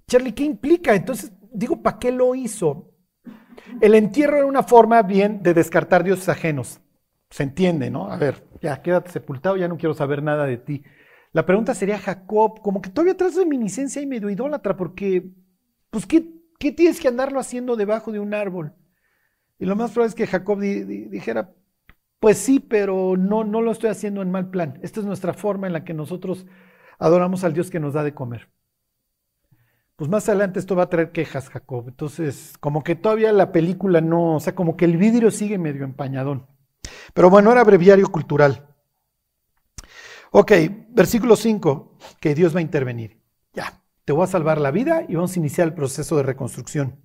Charlie, 0.06 0.34
¿qué 0.34 0.44
implica? 0.44 0.94
Entonces, 0.94 1.32
digo, 1.52 1.82
¿para 1.82 1.98
qué 1.98 2.12
lo 2.12 2.36
hizo? 2.36 2.92
El 3.80 3.96
entierro 3.96 4.36
era 4.36 4.46
una 4.46 4.62
forma 4.62 5.02
bien 5.02 5.42
de 5.42 5.52
descartar 5.52 6.04
dioses 6.04 6.28
ajenos. 6.28 6.80
Se 7.28 7.42
entiende, 7.42 7.90
¿no? 7.90 8.08
A 8.08 8.16
ver, 8.16 8.46
ya 8.62 8.80
quédate 8.80 9.10
sepultado, 9.10 9.56
ya 9.56 9.66
no 9.66 9.78
quiero 9.78 9.94
saber 9.94 10.22
nada 10.22 10.46
de 10.46 10.58
ti. 10.58 10.84
La 11.32 11.44
pregunta 11.44 11.74
sería, 11.74 11.98
Jacob, 11.98 12.60
como 12.62 12.80
que 12.80 12.90
todavía 12.90 13.16
traes 13.16 13.34
reminiscencia 13.34 14.00
y 14.00 14.06
medio 14.06 14.30
idólatra, 14.30 14.76
porque, 14.76 15.28
pues, 15.90 16.06
¿qué, 16.06 16.24
¿qué, 16.60 16.70
tienes 16.70 17.00
que 17.00 17.08
andarlo 17.08 17.40
haciendo 17.40 17.74
debajo 17.74 18.12
de 18.12 18.20
un 18.20 18.32
árbol? 18.32 18.74
Y 19.58 19.66
lo 19.66 19.76
más 19.76 19.90
probable 19.92 20.10
es 20.10 20.14
que 20.14 20.26
Jacob 20.26 20.60
dijera, 20.60 21.52
pues 22.20 22.38
sí, 22.38 22.60
pero 22.60 23.16
no, 23.16 23.44
no 23.44 23.60
lo 23.60 23.72
estoy 23.72 23.90
haciendo 23.90 24.22
en 24.22 24.30
mal 24.30 24.50
plan. 24.50 24.78
Esta 24.82 25.00
es 25.00 25.06
nuestra 25.06 25.34
forma 25.34 25.66
en 25.66 25.72
la 25.72 25.84
que 25.84 25.94
nosotros 25.94 26.46
adoramos 26.98 27.44
al 27.44 27.54
Dios 27.54 27.70
que 27.70 27.80
nos 27.80 27.94
da 27.94 28.02
de 28.02 28.14
comer 28.14 28.48
pues 29.98 30.08
más 30.08 30.28
adelante 30.28 30.60
esto 30.60 30.76
va 30.76 30.84
a 30.84 30.88
traer 30.88 31.10
quejas, 31.10 31.48
Jacob. 31.48 31.88
Entonces, 31.88 32.54
como 32.60 32.84
que 32.84 32.94
todavía 32.94 33.32
la 33.32 33.50
película 33.50 34.00
no, 34.00 34.36
o 34.36 34.40
sea, 34.40 34.54
como 34.54 34.76
que 34.76 34.84
el 34.84 34.96
vidrio 34.96 35.32
sigue 35.32 35.58
medio 35.58 35.82
empañadón. 35.82 36.46
Pero 37.14 37.30
bueno, 37.30 37.50
era 37.50 37.64
breviario 37.64 38.06
cultural. 38.06 38.76
Ok, 40.30 40.52
versículo 40.90 41.34
5, 41.34 41.98
que 42.20 42.36
Dios 42.36 42.54
va 42.54 42.60
a 42.60 42.62
intervenir. 42.62 43.20
Ya, 43.52 43.82
te 44.04 44.12
voy 44.12 44.22
a 44.22 44.28
salvar 44.28 44.60
la 44.60 44.70
vida 44.70 45.04
y 45.08 45.16
vamos 45.16 45.34
a 45.34 45.40
iniciar 45.40 45.66
el 45.66 45.74
proceso 45.74 46.16
de 46.16 46.22
reconstrucción. 46.22 47.04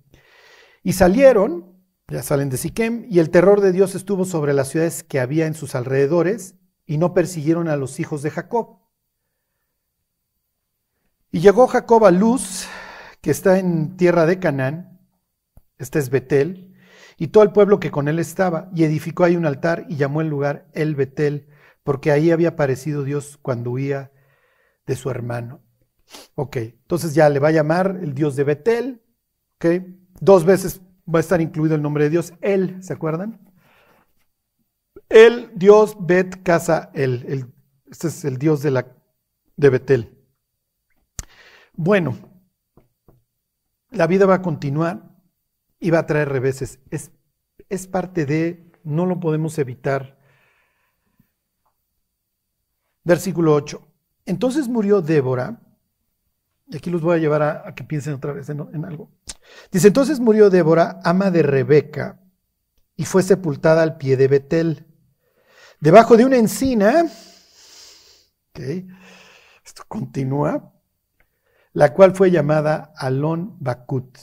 Y 0.84 0.92
salieron, 0.92 1.73
ya 2.08 2.22
salen 2.22 2.50
de 2.50 2.56
Siquem, 2.56 3.06
y 3.08 3.18
el 3.18 3.30
terror 3.30 3.60
de 3.60 3.72
Dios 3.72 3.94
estuvo 3.94 4.24
sobre 4.24 4.52
las 4.52 4.68
ciudades 4.68 5.02
que 5.02 5.20
había 5.20 5.46
en 5.46 5.54
sus 5.54 5.74
alrededores, 5.74 6.56
y 6.86 6.98
no 6.98 7.14
persiguieron 7.14 7.68
a 7.68 7.76
los 7.76 7.98
hijos 7.98 8.22
de 8.22 8.30
Jacob. 8.30 8.80
Y 11.30 11.40
llegó 11.40 11.66
Jacob 11.66 12.04
a 12.04 12.10
Luz, 12.10 12.66
que 13.20 13.30
está 13.30 13.58
en 13.58 13.96
tierra 13.96 14.26
de 14.26 14.38
Canaán, 14.38 15.00
este 15.78 15.98
es 15.98 16.10
Betel, 16.10 16.76
y 17.16 17.28
todo 17.28 17.42
el 17.42 17.52
pueblo 17.52 17.80
que 17.80 17.90
con 17.90 18.08
él 18.08 18.18
estaba, 18.18 18.70
y 18.74 18.84
edificó 18.84 19.24
ahí 19.24 19.36
un 19.36 19.46
altar 19.46 19.86
y 19.88 19.96
llamó 19.96 20.20
el 20.20 20.28
lugar 20.28 20.68
El 20.74 20.94
Betel, 20.94 21.48
porque 21.82 22.10
ahí 22.12 22.30
había 22.30 22.50
aparecido 22.50 23.02
Dios 23.02 23.38
cuando 23.40 23.70
huía 23.70 24.12
de 24.86 24.96
su 24.96 25.10
hermano. 25.10 25.62
Ok, 26.34 26.56
entonces 26.56 27.14
ya 27.14 27.28
le 27.30 27.38
va 27.38 27.48
a 27.48 27.52
llamar 27.52 27.98
el 28.02 28.14
Dios 28.14 28.36
de 28.36 28.44
Betel, 28.44 29.02
ok, 29.56 29.84
dos 30.20 30.44
veces 30.44 30.82
va 31.12 31.18
a 31.18 31.20
estar 31.20 31.40
incluido 31.40 31.74
el 31.74 31.82
nombre 31.82 32.04
de 32.04 32.10
Dios, 32.10 32.34
Él, 32.40 32.82
¿se 32.82 32.92
acuerdan? 32.92 33.40
El 35.08 35.50
Dios 35.54 35.96
Bet 36.00 36.42
Casa 36.42 36.90
El, 36.94 37.52
este 37.90 38.08
es 38.08 38.24
el 38.24 38.38
Dios 38.38 38.62
de, 38.62 38.70
la, 38.70 38.86
de 39.56 39.70
Betel. 39.70 40.18
Bueno, 41.74 42.16
la 43.90 44.06
vida 44.06 44.26
va 44.26 44.34
a 44.34 44.42
continuar 44.42 45.16
y 45.78 45.90
va 45.90 46.00
a 46.00 46.06
traer 46.06 46.28
reveses. 46.28 46.80
Es, 46.90 47.12
es 47.68 47.86
parte 47.86 48.26
de, 48.26 48.72
no 48.82 49.06
lo 49.06 49.20
podemos 49.20 49.58
evitar. 49.58 50.18
Versículo 53.04 53.54
8. 53.54 53.86
Entonces 54.26 54.68
murió 54.68 55.02
Débora, 55.02 55.60
y 56.74 56.76
aquí 56.76 56.90
los 56.90 57.02
voy 57.02 57.14
a 57.14 57.20
llevar 57.20 57.42
a, 57.42 57.72
que 57.76 57.84
piensen 57.84 58.14
otra 58.14 58.32
vez 58.32 58.48
en, 58.48 58.84
algo. 58.84 59.08
Dice, 59.70 59.86
entonces 59.86 60.18
murió 60.18 60.50
Débora, 60.50 60.98
ama 61.04 61.30
de 61.30 61.44
Rebeca, 61.44 62.20
y 62.96 63.04
fue 63.04 63.22
sepultada 63.22 63.84
al 63.84 63.96
pie 63.96 64.16
de 64.16 64.26
Betel, 64.26 64.84
debajo 65.78 66.16
de 66.16 66.24
una 66.24 66.36
encina. 66.36 67.06
Esto 69.64 69.84
continúa 69.86 70.72
la 71.74 71.94
cual 71.94 72.12
fue 72.12 72.32
llamada 72.32 72.92
Alon 72.96 73.56
Bakut. 73.60 74.18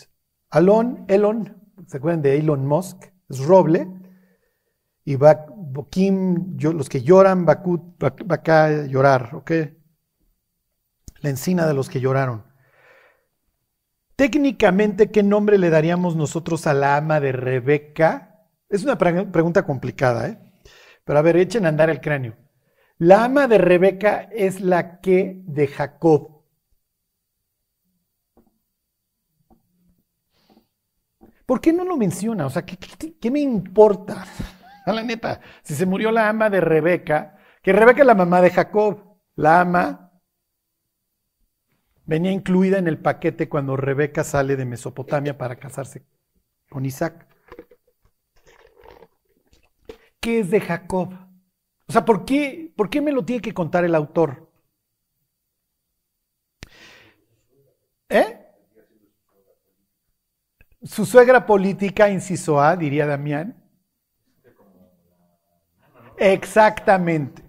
Alon, 0.49 1.05
Elon, 1.07 1.55
¿se 1.87 1.97
acuerdan 1.97 2.21
de 2.21 2.37
Elon 2.37 2.67
Musk? 2.67 3.05
Es 3.29 3.45
roble. 3.45 3.87
Y 5.05 5.15
Bokim, 5.15 6.57
los 6.59 6.89
que 6.89 7.01
lloran, 7.01 7.45
Bakut, 7.45 7.81
a 8.03 8.69
llorar, 8.87 9.35
¿ok? 9.35 9.51
La 11.22 11.30
encina 11.30 11.67
de 11.67 11.74
los 11.74 11.89
que 11.89 12.01
lloraron. 12.01 12.43
Técnicamente, 14.15 15.09
¿qué 15.09 15.24
nombre 15.24 15.57
le 15.57 15.69
daríamos 15.69 16.15
nosotros 16.15 16.67
a 16.67 16.74
la 16.74 16.97
ama 16.97 17.19
de 17.19 17.32
Rebeca? 17.32 18.45
Es 18.69 18.84
una 18.84 18.97
pregunta 18.97 19.63
complicada, 19.63 20.28
¿eh? 20.28 20.38
Pero 21.03 21.19
a 21.19 21.22
ver, 21.22 21.38
echen 21.38 21.65
a 21.65 21.69
andar 21.69 21.89
el 21.89 22.01
cráneo. 22.01 22.36
La 22.97 23.24
ama 23.24 23.47
de 23.47 23.57
Rebeca 23.57 24.30
es 24.32 24.61
la 24.61 25.01
que 25.01 25.41
de 25.45 25.67
Jacob. 25.67 26.43
¿Por 31.47 31.59
qué 31.59 31.74
no 31.74 31.84
lo 31.84 31.97
menciona? 31.97 32.45
O 32.45 32.49
sea, 32.49 32.63
¿qué, 32.63 33.32
me 33.32 33.39
importa? 33.39 34.26
A 34.86 34.93
la 34.93 35.03
neta, 35.03 35.41
si 35.63 35.74
se 35.74 35.86
murió 35.86 36.11
la 36.11 36.30
ama 36.30 36.49
de 36.49 36.61
Rebeca, 36.61 37.38
que 37.61 37.74
Rebeca 37.74 38.01
es 38.01 38.07
la 38.07 38.15
mamá 38.15 38.39
de 38.39 38.51
Jacob, 38.51 39.17
la 39.36 39.61
ama 39.61 40.11
venía 42.05 42.31
incluida 42.31 42.77
en 42.77 42.87
el 42.87 42.97
paquete 42.97 43.49
cuando 43.49 43.75
Rebeca 43.77 44.23
sale 44.23 44.55
de 44.55 44.65
Mesopotamia 44.65 45.37
para 45.37 45.57
casarse 45.57 46.05
con 46.69 46.85
Isaac. 46.85 47.27
¿Qué 50.19 50.39
es 50.39 50.51
de 50.51 50.61
Jacob? 50.61 51.13
O 51.87 51.91
sea, 51.91 52.05
¿por 52.05 52.25
qué, 52.25 52.71
¿por 52.75 52.89
qué 52.89 53.01
me 53.01 53.11
lo 53.11 53.25
tiene 53.25 53.41
que 53.41 53.53
contar 53.53 53.83
el 53.83 53.95
autor? 53.95 54.49
¿Eh? 58.09 58.37
Su 60.83 61.05
suegra 61.05 61.45
política, 61.45 62.09
inciso 62.09 62.61
A, 62.61 62.75
diría 62.75 63.05
Damián. 63.05 63.61
Exactamente. 66.17 67.43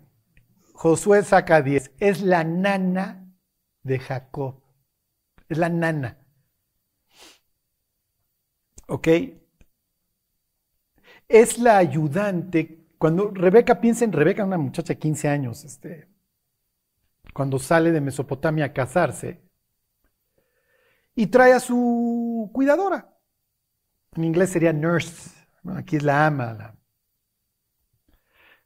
Josué 0.73 1.23
saca 1.23 1.63
10. 1.63 1.93
Es 2.01 2.23
la 2.23 2.43
nana 2.43 3.22
de 3.83 3.99
Jacob. 3.99 4.61
Es 5.49 5.59
la 5.59 5.69
nana. 5.69 6.19
¿Ok? 8.89 9.09
Es 11.29 11.59
la 11.59 11.79
ayudante. 11.79 12.87
Cuando 12.99 13.31
Rebeca 13.31 13.81
piensa 13.81 14.05
en 14.05 14.13
Rebeca, 14.13 14.45
una 14.45 14.59
muchacha 14.59 14.95
de 14.95 14.99
15 14.99 15.29
años, 15.29 15.65
este, 15.65 16.09
cuando 17.33 17.59
sale 17.59 17.91
de 17.91 18.01
Mesopotamia 18.01 18.67
a 18.67 18.73
casarse, 18.73 19.43
y 21.15 21.27
trae 21.27 21.53
a 21.53 21.61
su 21.61 22.51
cuidadora. 22.53 23.19
En 24.15 24.25
inglés 24.25 24.51
sería 24.51 24.73
nurse. 24.73 25.31
aquí 25.77 25.97
es 25.97 26.03
la 26.03 26.27
ama. 26.27 26.77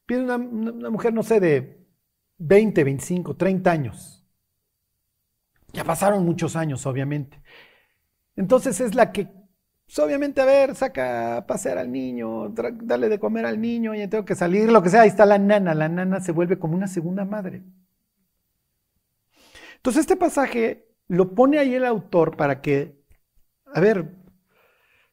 Pide 0.06 0.22
una, 0.22 0.38
mujer, 0.38 1.12
no 1.12 1.22
sé, 1.22 1.40
de 1.40 1.86
20, 2.38 2.84
25, 2.84 3.36
30 3.36 3.70
años. 3.70 4.15
Ya 5.76 5.84
pasaron 5.84 6.24
muchos 6.24 6.56
años, 6.56 6.86
obviamente. 6.86 7.42
Entonces 8.34 8.80
es 8.80 8.94
la 8.94 9.12
que, 9.12 9.26
pues, 9.26 9.98
obviamente, 9.98 10.40
a 10.40 10.46
ver, 10.46 10.74
saca 10.74 11.36
a 11.36 11.46
pasear 11.46 11.76
al 11.76 11.92
niño, 11.92 12.48
dale 12.48 13.10
de 13.10 13.18
comer 13.20 13.44
al 13.44 13.60
niño, 13.60 13.94
y 13.94 14.06
tengo 14.08 14.24
que 14.24 14.34
salir, 14.34 14.72
lo 14.72 14.82
que 14.82 14.88
sea. 14.88 15.02
Ahí 15.02 15.08
está 15.08 15.26
la 15.26 15.38
nana. 15.38 15.74
La 15.74 15.90
nana 15.90 16.20
se 16.20 16.32
vuelve 16.32 16.58
como 16.58 16.74
una 16.74 16.88
segunda 16.88 17.26
madre. 17.26 17.62
Entonces 19.76 20.00
este 20.00 20.16
pasaje 20.16 20.88
lo 21.08 21.34
pone 21.34 21.58
ahí 21.58 21.74
el 21.74 21.84
autor 21.84 22.38
para 22.38 22.62
que, 22.62 22.98
a 23.66 23.78
ver, 23.80 24.16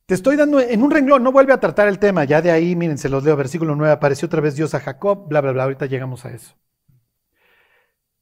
te 0.06 0.16
estoy 0.16 0.38
dando 0.38 0.62
en 0.62 0.82
un 0.82 0.92
renglón, 0.92 1.24
no 1.24 1.34
vuelve 1.34 1.52
a 1.52 1.60
tratar 1.60 1.90
el 1.90 2.00
tema. 2.00 2.24
Ya 2.24 2.42
de 2.42 2.52
ahí, 2.52 2.74
miren, 2.78 2.98
se 2.98 3.10
los 3.10 3.26
leo, 3.26 3.36
versículo 3.36 3.76
9, 3.76 3.92
apareció 3.92 4.28
otra 4.28 4.40
vez 4.40 4.56
Dios 4.56 4.74
a 4.76 4.80
Jacob, 4.80 5.28
bla, 5.28 5.42
bla, 5.42 5.52
bla, 5.52 5.64
ahorita 5.64 5.88
llegamos 5.88 6.26
a 6.26 6.32
eso. 6.32 6.56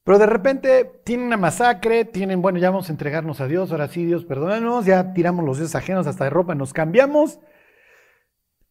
Pero 0.04 0.18
de 0.18 0.26
repente 0.26 1.00
tienen 1.04 1.26
una 1.26 1.36
masacre, 1.36 2.04
tienen, 2.04 2.42
bueno, 2.42 2.58
ya 2.58 2.70
vamos 2.70 2.88
a 2.88 2.92
entregarnos 2.92 3.40
a 3.40 3.46
Dios, 3.46 3.70
ahora 3.70 3.88
sí, 3.88 4.04
Dios, 4.04 4.24
perdónanos, 4.24 4.84
ya 4.84 5.12
tiramos 5.12 5.44
los 5.44 5.58
dioses 5.58 5.76
ajenos 5.76 6.06
hasta 6.06 6.24
de 6.24 6.30
ropa, 6.30 6.54
nos 6.54 6.72
cambiamos, 6.72 7.38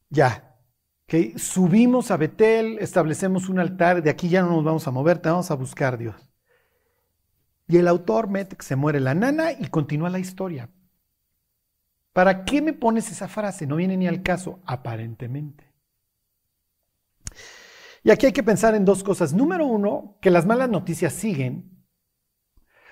ya. 0.10 0.58
¿okay? 1.06 1.38
Subimos 1.38 2.12
a 2.12 2.18
Betel, 2.18 2.78
establecemos 2.80 3.48
un 3.48 3.60
altar, 3.60 4.04
de 4.04 4.10
aquí 4.10 4.28
ya 4.28 4.42
no 4.42 4.50
nos 4.50 4.64
vamos 4.64 4.88
a 4.88 4.92
mover, 4.92 5.20
te 5.20 5.30
vamos 5.30 5.52
a 5.52 5.56
buscar 5.56 5.98
Dios. 5.98 6.30
Y 7.68 7.78
el 7.78 7.88
autor 7.88 8.30
mete 8.30 8.58
que 8.58 8.66
se 8.66 8.76
muere 8.76 9.00
la 9.00 9.14
nana 9.14 9.54
y 9.54 9.68
continúa 9.68 10.10
la 10.10 10.20
historia. 10.20 10.70
¿Para 12.12 12.44
qué 12.44 12.62
me 12.62 12.74
pones 12.74 13.10
esa 13.10 13.30
frase? 13.30 13.66
No 13.66 13.78
viene 13.78 13.96
ni 13.96 14.08
al 14.08 14.22
caso, 14.22 14.60
aparentemente. 14.66 15.71
Y 18.04 18.12
aquí 18.12 18.26
hay 18.26 18.32
que 18.32 18.44
pensar 18.44 18.74
en 18.76 18.86
dos 18.86 19.04
cosas. 19.04 19.34
Número 19.34 19.66
uno, 19.66 20.18
que 20.22 20.32
las 20.32 20.46
malas 20.46 20.70
noticias 20.70 21.14
siguen. 21.14 21.86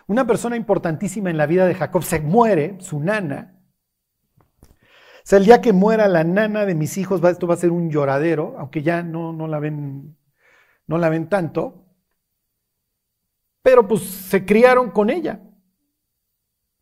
Una 0.08 0.26
persona 0.26 0.56
importantísima 0.56 1.30
en 1.30 1.38
la 1.38 1.46
vida 1.46 1.66
de 1.66 1.76
Jacob 1.76 2.04
se 2.04 2.20
muere, 2.20 2.78
su 2.80 3.00
nana. 3.00 3.56
O 4.62 5.22
sea, 5.24 5.38
el 5.38 5.46
día 5.46 5.62
que 5.62 5.74
muera 5.74 6.08
la 6.08 6.24
nana 6.24 6.66
de 6.66 6.74
mis 6.74 6.98
hijos, 6.98 7.24
esto 7.24 7.48
va 7.48 7.54
a 7.54 7.58
ser 7.58 7.72
un 7.72 7.92
lloradero, 7.92 8.56
aunque 8.58 8.82
ya 8.82 9.04
no, 9.04 9.34
no, 9.34 9.48
la 9.48 9.60
ven, 9.60 10.18
no 10.88 10.98
la 10.98 11.10
ven 11.10 11.30
tanto. 11.30 11.86
Pero 13.62 13.88
pues 13.88 14.02
se 14.02 14.46
criaron 14.46 14.90
con 14.92 15.10
ella. 15.10 15.42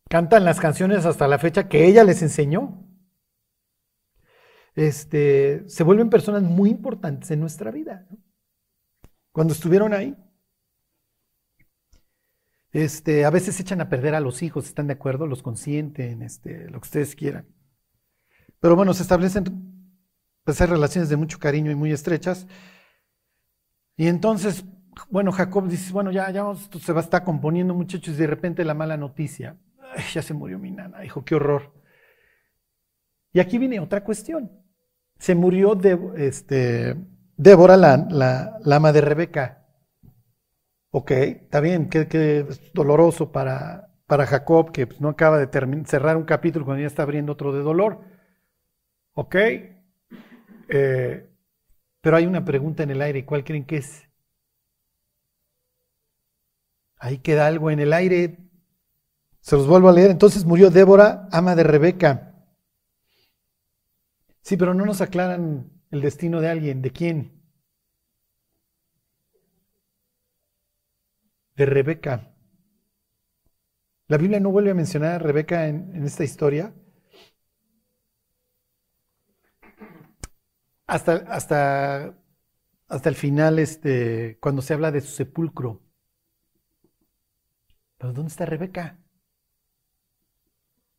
Cantan 0.09 0.45
las 0.45 0.59
canciones 0.59 1.05
hasta 1.05 1.27
la 1.27 1.39
fecha 1.39 1.67
que 1.67 1.85
ella 1.85 2.03
les 2.05 2.21
enseñó. 2.21 2.86
Este, 4.77 5.67
se 5.67 5.83
vuelven 5.83 6.11
personas 6.11 6.43
muy 6.43 6.69
importantes 6.69 7.31
en 7.31 7.39
nuestra 7.39 7.71
vida. 7.71 8.07
Cuando 9.31 9.53
estuvieron 9.53 9.91
ahí. 9.91 10.15
Este, 12.71 13.25
a 13.25 13.31
veces 13.31 13.59
echan 13.59 13.81
a 13.81 13.89
perder 13.89 14.13
a 14.13 14.19
los 14.19 14.43
hijos, 14.43 14.67
¿están 14.67 14.85
de 14.85 14.93
acuerdo? 14.93 15.25
Los 15.25 15.41
consienten, 15.41 16.21
este, 16.21 16.69
lo 16.69 16.79
que 16.79 16.85
ustedes 16.85 17.15
quieran. 17.15 17.47
Pero 18.59 18.75
bueno, 18.75 18.93
se 18.93 19.01
establecen 19.01 19.45
pues, 20.43 20.59
relaciones 20.59 21.09
de 21.09 21.17
mucho 21.17 21.39
cariño 21.39 21.71
y 21.71 21.75
muy 21.75 21.91
estrechas. 21.91 22.45
Y 23.95 24.05
entonces, 24.05 24.63
bueno, 25.09 25.31
Jacob 25.31 25.67
dice, 25.67 25.91
bueno, 25.91 26.11
ya, 26.11 26.29
ya 26.29 26.51
esto 26.51 26.77
se 26.77 26.93
va 26.93 26.99
a 26.99 27.03
estar 27.03 27.23
componiendo, 27.23 27.73
muchachos, 27.73 28.13
y 28.13 28.17
de 28.17 28.27
repente 28.27 28.63
la 28.63 28.75
mala 28.75 28.95
noticia 28.95 29.57
ya 30.13 30.21
se 30.21 30.35
murió 30.35 30.59
mi 30.59 30.69
nana, 30.69 30.99
dijo, 30.99 31.25
qué 31.25 31.33
horror. 31.33 31.73
Y 33.33 33.39
aquí 33.39 33.57
viene 33.57 33.79
otra 33.79 34.03
cuestión. 34.03 34.66
Se 35.19 35.35
murió 35.35 35.75
de, 35.75 35.99
este, 36.17 36.95
Débora, 37.35 37.77
la, 37.77 38.59
ama 38.71 38.91
de 38.91 39.01
Rebeca. 39.01 39.65
Ok, 40.91 41.11
está 41.11 41.59
bien, 41.59 41.89
qué, 41.89 42.45
doloroso 42.73 43.31
para, 43.31 43.93
para 44.05 44.25
Jacob, 44.25 44.71
que 44.71 44.87
pues, 44.87 45.01
no 45.01 45.09
acaba 45.09 45.37
de 45.37 45.85
cerrar 45.85 46.17
un 46.17 46.23
capítulo 46.23 46.65
cuando 46.65 46.81
ya 46.81 46.87
está 46.87 47.03
abriendo 47.03 47.33
otro 47.33 47.53
de 47.53 47.61
dolor. 47.61 48.01
Ok, 49.13 49.35
eh, 50.69 51.29
pero 52.01 52.17
hay 52.17 52.25
una 52.25 52.45
pregunta 52.45 52.83
en 52.83 52.91
el 52.91 53.01
aire, 53.01 53.25
¿cuál 53.25 53.43
creen 53.43 53.65
que 53.65 53.77
es? 53.77 54.03
Ahí 56.99 57.19
queda 57.19 57.47
algo 57.47 57.69
en 57.69 57.79
el 57.79 57.93
aire 57.93 58.47
se 59.47 59.55
los 59.55 59.65
vuelvo 59.65 59.87
a 59.87 59.93
leer. 59.93 60.11
Entonces 60.11 60.43
murió 60.43 60.69
Débora, 60.69 61.29
ama 61.31 61.55
de 61.55 61.63
Rebeca. 61.63 62.26
Sí, 64.47 64.55
pero 64.55 64.73
no 64.73 64.85
nos 64.85 65.01
aclaran 65.01 65.69
el 65.91 65.99
destino 65.99 66.39
de 66.39 66.47
alguien. 66.47 66.81
¿De 66.81 66.91
quién? 66.91 67.33
De 71.57 71.65
Rebeca. 71.65 72.33
La 74.07 74.17
Biblia 74.17 74.39
no 74.39 74.49
vuelve 74.49 74.71
a 74.71 74.73
mencionar 74.73 75.15
a 75.15 75.19
Rebeca 75.19 75.67
en, 75.67 76.01
esta 76.05 76.23
historia. 76.23 76.73
Hasta, 80.85 81.15
hasta, 81.27 82.17
hasta 82.87 83.09
el 83.09 83.15
final, 83.15 83.59
este, 83.59 84.37
cuando 84.39 84.61
se 84.61 84.73
habla 84.73 84.91
de 84.91 85.01
su 85.01 85.11
sepulcro. 85.11 85.81
¿Pero 87.97 88.13
dónde 88.13 88.29
está 88.29 88.45
Rebeca? 88.45 88.97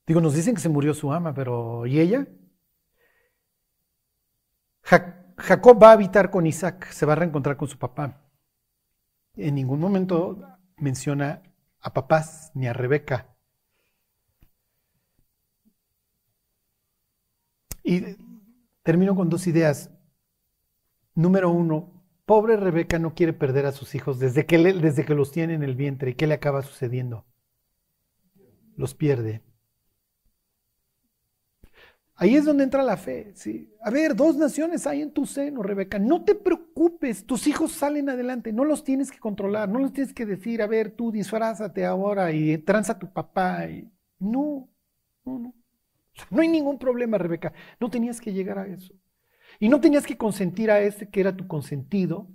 Digo, 0.07 0.21
nos 0.21 0.35
dicen 0.35 0.55
que 0.55 0.61
se 0.61 0.69
murió 0.69 0.93
su 0.93 1.11
ama, 1.15 1.33
pero 1.33 1.87
¿y 1.87 1.99
ella? 1.99 2.27
Jacob 4.89 5.83
va 5.83 5.91
a 5.91 5.93
habitar 5.93 6.31
con 6.31 6.47
Isaac, 6.47 6.91
se 6.91 7.05
va 7.05 7.13
a 7.13 7.17
reencontrar 7.17 7.57
con 7.57 7.69
su 7.69 7.79
papá. 7.79 8.23
En 9.37 9.55
ningún 9.55 9.81
momento 9.81 10.59
menciona 10.79 11.43
a 11.81 11.93
papás 11.93 12.51
ni 12.55 12.67
a 12.67 12.73
Rebeca. 12.73 13.37
Y 17.85 18.17
termino 18.83 19.15
con 19.15 19.29
dos 19.29 19.47
ideas. 19.47 19.91
Número 21.15 21.51
uno, 21.51 22.03
pobre 22.25 22.57
Rebeca 22.57 22.99
no 22.99 23.15
quiere 23.15 23.33
perder 23.33 23.67
a 23.67 23.73
sus 23.73 23.95
hijos 23.95 24.19
desde 24.19 24.47
que, 24.47 24.59
desde 24.59 25.05
que 25.05 25.15
los 25.15 25.33
tiene 25.33 25.55
en 25.55 25.63
el 25.63 25.77
vientre. 25.77 26.13
¿Y 26.13 26.15
qué 26.15 26.27
le 26.27 26.35
acaba 26.35 26.63
sucediendo? 26.63 27.27
Los 28.77 28.95
pierde. 28.95 29.43
Ahí 32.21 32.35
es 32.35 32.45
donde 32.45 32.65
entra 32.65 32.83
la 32.83 32.97
fe. 32.97 33.31
¿sí? 33.35 33.73
A 33.81 33.91
ver, 33.91 34.17
dos 34.17 34.37
naciones 34.37 34.87
hay 34.89 35.03
en 35.03 35.13
tu 35.13 35.25
seno, 35.25 35.63
Rebeca. 35.63 36.01
No 36.01 36.25
te 36.25 36.35
preocupes, 36.35 37.25
tus 37.25 37.47
hijos 37.47 37.71
salen 37.71 38.11
adelante. 38.11 38.53
No 38.53 38.65
los 38.65 38.83
tienes 38.83 39.13
que 39.13 39.21
controlar, 39.21 39.69
no 39.69 39.79
los 39.79 39.93
tienes 39.93 40.13
que 40.13 40.27
decir, 40.27 40.61
a 40.61 40.67
ver, 40.67 40.91
tú 40.91 41.13
disfrázate 41.13 41.87
ahora 41.87 42.33
y 42.33 42.59
tranza 42.59 42.95
a 42.95 42.99
tu 42.99 43.13
papá. 43.13 43.67
No, 44.19 44.69
no, 45.25 45.39
no. 45.39 45.55
No 46.31 46.43
hay 46.43 46.49
ningún 46.49 46.77
problema, 46.81 47.19
Rebeca. 47.19 47.53
No 47.79 47.89
tenías 47.89 48.21
que 48.21 48.33
llegar 48.33 48.59
a 48.59 48.67
eso. 48.67 48.93
Y 49.61 49.69
no 49.69 49.81
tenías 49.81 50.05
que 50.05 50.17
consentir 50.17 50.73
a 50.73 50.81
este 50.81 51.09
que 51.09 51.21
era 51.21 51.37
tu 51.37 51.47
consentido 51.47 52.29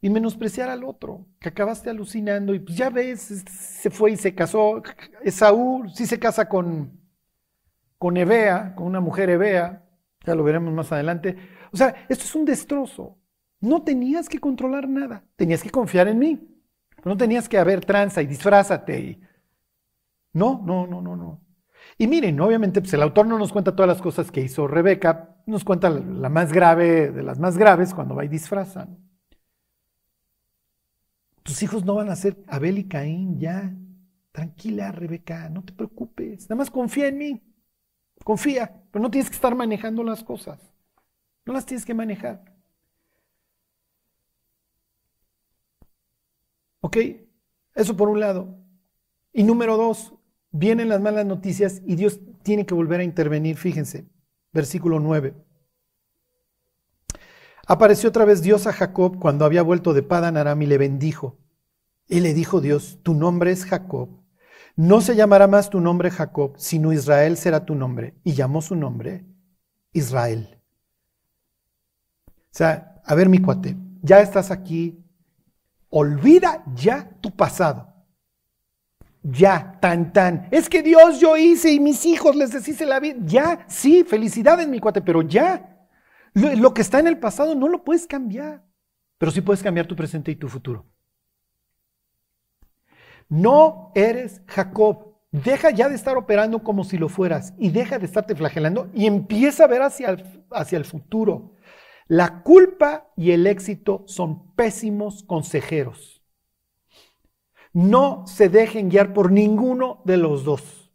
y 0.00 0.10
menospreciar 0.10 0.68
al 0.70 0.82
otro, 0.82 1.28
que 1.38 1.50
acabaste 1.50 1.88
alucinando 1.88 2.52
y 2.52 2.58
pues 2.58 2.76
ya 2.76 2.90
ves, 2.90 3.20
se 3.20 3.90
fue 3.90 4.10
y 4.10 4.16
se 4.16 4.34
casó. 4.34 4.82
Esaú 5.22 5.88
sí 5.94 6.04
se 6.04 6.18
casa 6.18 6.48
con 6.48 7.03
con 8.04 8.18
Evea, 8.18 8.74
con 8.74 8.86
una 8.86 9.00
mujer 9.00 9.30
Evea, 9.30 9.82
ya 10.26 10.34
lo 10.34 10.44
veremos 10.44 10.74
más 10.74 10.92
adelante. 10.92 11.38
O 11.72 11.76
sea, 11.78 12.04
esto 12.06 12.24
es 12.24 12.34
un 12.34 12.44
destrozo. 12.44 13.16
No 13.60 13.82
tenías 13.82 14.28
que 14.28 14.38
controlar 14.38 14.86
nada, 14.86 15.24
tenías 15.36 15.62
que 15.62 15.70
confiar 15.70 16.08
en 16.08 16.18
mí. 16.18 16.38
No 17.02 17.16
tenías 17.16 17.48
que 17.48 17.56
haber 17.56 17.82
tranza 17.82 18.20
y 18.20 18.26
disfrázate. 18.26 19.00
Y... 19.00 19.22
No, 20.34 20.62
no, 20.66 20.86
no, 20.86 21.00
no, 21.00 21.16
no. 21.16 21.40
Y 21.96 22.06
miren, 22.06 22.38
obviamente, 22.42 22.82
pues 22.82 22.92
el 22.92 23.00
autor 23.00 23.26
no 23.26 23.38
nos 23.38 23.54
cuenta 23.54 23.74
todas 23.74 23.88
las 23.88 24.02
cosas 24.02 24.30
que 24.30 24.42
hizo 24.42 24.68
Rebeca, 24.68 25.38
nos 25.46 25.64
cuenta 25.64 25.88
la 25.88 26.28
más 26.28 26.52
grave 26.52 27.10
de 27.10 27.22
las 27.22 27.38
más 27.38 27.56
graves 27.56 27.94
cuando 27.94 28.14
va 28.14 28.26
y 28.26 28.28
disfrazan. 28.28 28.98
Tus 31.42 31.62
hijos 31.62 31.86
no 31.86 31.94
van 31.94 32.10
a 32.10 32.16
ser 32.16 32.36
Abel 32.48 32.76
y 32.76 32.84
Caín 32.84 33.40
ya. 33.40 33.74
Tranquila, 34.30 34.92
Rebeca, 34.92 35.48
no 35.48 35.64
te 35.64 35.72
preocupes. 35.72 36.50
Nada 36.50 36.56
más 36.56 36.70
confía 36.70 37.08
en 37.08 37.16
mí. 37.16 37.53
Confía, 38.24 38.82
pero 38.90 39.02
no 39.02 39.10
tienes 39.10 39.28
que 39.28 39.36
estar 39.36 39.54
manejando 39.54 40.02
las 40.02 40.24
cosas. 40.24 40.58
No 41.44 41.52
las 41.52 41.66
tienes 41.66 41.84
que 41.84 41.92
manejar. 41.92 42.42
¿Ok? 46.80 46.96
Eso 47.74 47.96
por 47.96 48.08
un 48.08 48.20
lado. 48.20 48.58
Y 49.32 49.42
número 49.42 49.76
dos, 49.76 50.14
vienen 50.50 50.88
las 50.88 51.02
malas 51.02 51.26
noticias 51.26 51.82
y 51.84 51.96
Dios 51.96 52.20
tiene 52.42 52.64
que 52.64 52.74
volver 52.74 53.00
a 53.00 53.04
intervenir. 53.04 53.56
Fíjense, 53.56 54.06
versículo 54.52 55.00
9. 55.00 55.34
Apareció 57.66 58.08
otra 58.08 58.24
vez 58.24 58.42
Dios 58.42 58.66
a 58.66 58.72
Jacob 58.72 59.18
cuando 59.18 59.44
había 59.44 59.62
vuelto 59.62 59.92
de 59.92 60.02
Padan 60.02 60.36
Aram 60.36 60.60
y 60.62 60.66
le 60.66 60.78
bendijo. 60.78 61.36
Y 62.06 62.20
le 62.20 62.32
dijo 62.32 62.60
Dios, 62.60 63.00
tu 63.02 63.14
nombre 63.14 63.50
es 63.50 63.64
Jacob 63.64 64.23
no 64.76 65.00
se 65.00 65.14
llamará 65.14 65.46
más 65.46 65.70
tu 65.70 65.80
nombre 65.80 66.10
Jacob, 66.10 66.54
sino 66.56 66.92
Israel 66.92 67.36
será 67.36 67.64
tu 67.64 67.74
nombre. 67.74 68.14
Y 68.24 68.34
llamó 68.34 68.60
su 68.60 68.74
nombre 68.74 69.24
Israel. 69.92 70.60
O 72.26 72.56
sea, 72.56 73.00
a 73.04 73.14
ver 73.14 73.28
mi 73.28 73.40
cuate, 73.40 73.76
ya 74.02 74.20
estás 74.20 74.50
aquí. 74.50 75.00
Olvida 75.90 76.64
ya 76.74 77.08
tu 77.20 77.30
pasado. 77.30 77.92
Ya, 79.22 79.78
tan, 79.80 80.12
tan. 80.12 80.48
Es 80.50 80.68
que 80.68 80.82
Dios 80.82 81.18
yo 81.18 81.36
hice 81.36 81.72
y 81.72 81.80
mis 81.80 82.04
hijos 82.04 82.36
les 82.36 82.50
deshice 82.52 82.84
la 82.84 83.00
vida. 83.00 83.16
Ya, 83.24 83.64
sí, 83.68 84.04
felicidades 84.04 84.68
mi 84.68 84.80
cuate, 84.80 85.00
pero 85.00 85.22
ya. 85.22 85.88
Lo, 86.34 86.54
lo 86.54 86.74
que 86.74 86.82
está 86.82 86.98
en 86.98 87.06
el 87.06 87.18
pasado 87.18 87.54
no 87.54 87.68
lo 87.68 87.84
puedes 87.84 88.06
cambiar. 88.06 88.64
Pero 89.18 89.30
sí 89.32 89.40
puedes 89.40 89.62
cambiar 89.62 89.86
tu 89.86 89.96
presente 89.96 90.32
y 90.32 90.36
tu 90.36 90.48
futuro. 90.48 90.84
No 93.34 93.90
eres 93.96 94.42
Jacob. 94.46 95.16
Deja 95.32 95.70
ya 95.70 95.88
de 95.88 95.96
estar 95.96 96.16
operando 96.16 96.62
como 96.62 96.84
si 96.84 96.98
lo 96.98 97.08
fueras 97.08 97.52
y 97.58 97.70
deja 97.70 97.98
de 97.98 98.06
estarte 98.06 98.36
flagelando 98.36 98.88
y 98.94 99.06
empieza 99.06 99.64
a 99.64 99.66
ver 99.66 99.82
hacia 99.82 100.10
el, 100.10 100.44
hacia 100.52 100.78
el 100.78 100.84
futuro. 100.84 101.56
La 102.06 102.44
culpa 102.44 103.08
y 103.16 103.32
el 103.32 103.48
éxito 103.48 104.04
son 104.06 104.54
pésimos 104.54 105.24
consejeros. 105.24 106.22
No 107.72 108.24
se 108.28 108.48
dejen 108.48 108.88
guiar 108.88 109.12
por 109.12 109.32
ninguno 109.32 110.00
de 110.04 110.16
los 110.16 110.44
dos. 110.44 110.92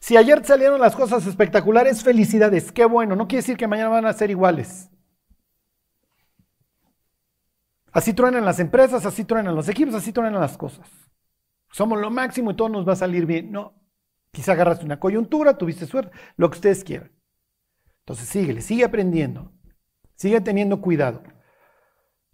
Si 0.00 0.18
ayer 0.18 0.44
salieron 0.44 0.78
las 0.78 0.94
cosas 0.94 1.26
espectaculares, 1.26 2.04
felicidades, 2.04 2.70
qué 2.72 2.84
bueno. 2.84 3.16
No 3.16 3.26
quiere 3.26 3.40
decir 3.40 3.56
que 3.56 3.66
mañana 3.66 3.88
van 3.88 4.04
a 4.04 4.12
ser 4.12 4.28
iguales. 4.28 4.90
Así 7.90 8.12
truenan 8.12 8.44
las 8.44 8.60
empresas, 8.60 9.06
así 9.06 9.24
truenan 9.24 9.56
los 9.56 9.70
equipos, 9.70 9.94
así 9.94 10.12
truenan 10.12 10.42
las 10.42 10.58
cosas 10.58 11.07
somos 11.70 12.00
lo 12.00 12.10
máximo 12.10 12.50
y 12.50 12.56
todo 12.56 12.68
nos 12.68 12.86
va 12.86 12.92
a 12.92 12.96
salir 12.96 13.26
bien. 13.26 13.50
No, 13.50 13.74
quizá 14.30 14.52
agarraste 14.52 14.84
una 14.84 15.00
coyuntura, 15.00 15.58
tuviste 15.58 15.86
suerte, 15.86 16.16
lo 16.36 16.50
que 16.50 16.56
ustedes 16.56 16.84
quieran. 16.84 17.12
Entonces 18.00 18.28
síguele, 18.28 18.60
sigue 18.60 18.84
aprendiendo, 18.84 19.52
sigue 20.14 20.40
teniendo 20.40 20.80
cuidado. 20.80 21.22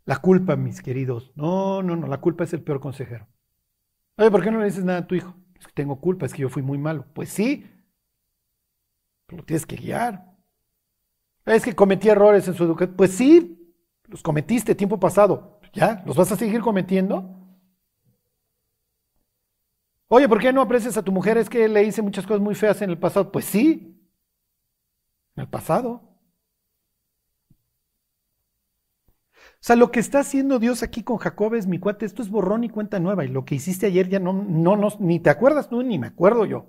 La 0.05 0.18
culpa, 0.18 0.55
mis 0.57 0.82
queridos, 0.82 1.32
no, 1.35 1.82
no, 1.82 1.97
no, 1.97 2.07
la 2.07 2.20
culpa 2.20 2.45
es 2.45 2.53
el 2.53 2.62
peor 2.62 2.78
consejero. 2.80 3.26
Oye, 4.16 4.30
¿por 4.30 4.43
qué 4.43 4.51
no 4.51 4.59
le 4.59 4.66
dices 4.66 4.85
nada 4.85 5.01
a 5.01 5.07
tu 5.07 5.14
hijo? 5.14 5.35
Es 5.59 5.66
que 5.66 5.72
tengo 5.72 6.01
culpa, 6.01 6.26
es 6.26 6.32
que 6.32 6.43
yo 6.43 6.49
fui 6.49 6.62
muy 6.62 6.78
malo. 6.78 7.07
Pues 7.14 7.30
sí, 7.30 7.68
pero 9.26 9.39
lo 9.39 9.45
tienes 9.45 9.66
que 9.66 9.76
guiar. 9.76 10.35
Es 11.47 11.64
que 11.64 11.74
cometí 11.74 12.09
errores 12.09 12.47
en 12.49 12.55
su 12.55 12.64
educación. 12.64 12.97
Pues 12.97 13.12
sí, 13.12 13.74
los 14.07 14.22
cometiste 14.22 14.74
tiempo 14.74 15.01
pasado. 15.01 15.61
¿Ya? 15.72 16.03
¿Los 16.07 16.16
vas 16.16 16.30
a 16.30 16.37
seguir 16.37 16.61
cometiendo? 16.61 17.44
Oye, 20.09 20.29
¿por 20.29 20.41
qué 20.41 20.53
no 20.53 20.63
aprecias 20.63 20.97
a 20.97 21.03
tu 21.03 21.13
mujer? 21.13 21.39
Es 21.39 21.49
que 21.51 21.69
le 21.69 21.83
hice 21.85 22.03
muchas 22.03 22.27
cosas 22.27 22.41
muy 22.41 22.55
feas 22.55 22.81
en 22.83 22.91
el 22.91 22.99
pasado. 22.99 23.31
Pues 23.33 23.45
sí, 23.45 24.01
en 25.37 25.43
el 25.43 25.49
pasado. 25.49 26.03
O 29.55 29.67
sea, 29.67 29.75
lo 29.77 29.91
que 29.91 29.99
está 29.99 30.21
haciendo 30.21 30.59
Dios 30.61 30.83
aquí 30.85 31.03
con 31.03 31.17
Jacob 31.17 31.55
es 31.55 31.67
mi 31.67 31.79
cuate, 31.81 32.07
esto 32.07 32.23
es 32.23 32.29
borrón 32.31 32.63
y 32.65 32.69
cuenta 32.69 33.01
nueva. 33.01 33.25
Y 33.25 33.29
lo 33.29 33.45
que 33.45 33.55
hiciste 33.57 33.87
ayer 33.87 34.09
ya 34.09 34.21
no, 34.21 34.33
no, 34.33 34.77
no, 34.77 34.89
ni 35.01 35.19
te 35.21 35.31
acuerdas 35.31 35.69
tú, 35.69 35.83
ni 35.83 35.99
me 35.99 36.07
acuerdo 36.09 36.45
yo. 36.45 36.67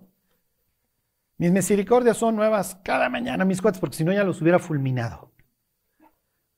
Mis 1.37 1.49
misericordias 1.51 2.17
son 2.17 2.35
nuevas 2.35 2.75
cada 2.83 3.07
mañana, 3.09 3.45
mis 3.45 3.61
cuates, 3.61 3.79
porque 3.79 3.95
si 3.95 4.03
no 4.03 4.11
ya 4.11 4.25
los 4.25 4.41
hubiera 4.41 4.59
fulminado. 4.59 5.31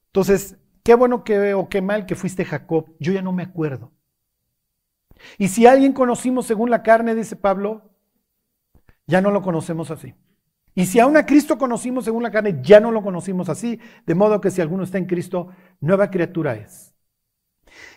Entonces, 0.08 0.58
qué 0.84 0.96
bueno 0.96 1.24
que 1.24 1.54
o 1.54 1.70
qué 1.70 1.82
mal 1.82 2.06
que 2.06 2.16
fuiste 2.16 2.44
Jacob, 2.46 2.94
yo 3.00 3.14
ya 3.14 3.22
no 3.22 3.32
me 3.32 3.44
acuerdo. 3.44 3.92
Y 5.38 5.48
si 5.48 5.66
alguien 5.66 5.94
conocimos 5.94 6.46
según 6.46 6.70
la 6.70 6.84
carne, 6.84 7.16
dice 7.16 7.36
Pablo, 7.36 7.92
ya 9.06 9.22
no 9.22 9.32
lo 9.32 9.42
conocemos 9.42 9.92
así. 9.92 10.14
Y 10.76 10.86
si 10.86 11.00
aún 11.00 11.18
a 11.18 11.26
Cristo 11.26 11.58
conocimos 11.58 12.06
según 12.06 12.22
la 12.24 12.32
carne, 12.32 12.60
ya 12.62 12.80
no 12.80 12.92
lo 12.92 13.02
conocimos 13.02 13.50
así. 13.50 13.80
De 14.06 14.14
modo 14.14 14.42
que 14.42 14.52
si 14.52 14.62
alguno 14.62 14.84
está 14.84 15.00
en 15.00 15.06
Cristo, 15.06 15.50
nueva 15.80 16.12
criatura 16.12 16.54
es. 16.56 16.94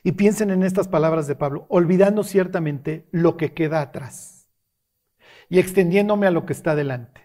Y 0.02 0.12
piensen 0.12 0.50
en 0.50 0.62
estas 0.62 0.88
palabras 0.88 1.26
de 1.26 1.36
Pablo, 1.36 1.66
olvidando 1.68 2.24
ciertamente 2.24 3.06
lo 3.10 3.36
que 3.36 3.52
queda 3.52 3.82
atrás 3.82 4.48
y 5.50 5.58
extendiéndome 5.58 6.26
a 6.26 6.30
lo 6.30 6.46
que 6.46 6.52
está 6.52 6.74
delante. 6.74 7.20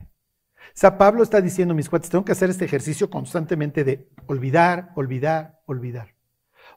O 0.58 0.78
sea, 0.78 0.98
Pablo 0.98 1.24
está 1.24 1.40
diciendo, 1.40 1.74
mis 1.74 1.88
cuates, 1.88 2.10
tengo 2.10 2.26
que 2.26 2.34
hacer 2.34 2.50
este 2.50 2.66
ejercicio 2.66 3.10
constantemente 3.10 3.86
de 3.86 4.10
olvidar, 4.26 4.90
olvidar, 4.96 5.62
olvidar. 5.68 6.16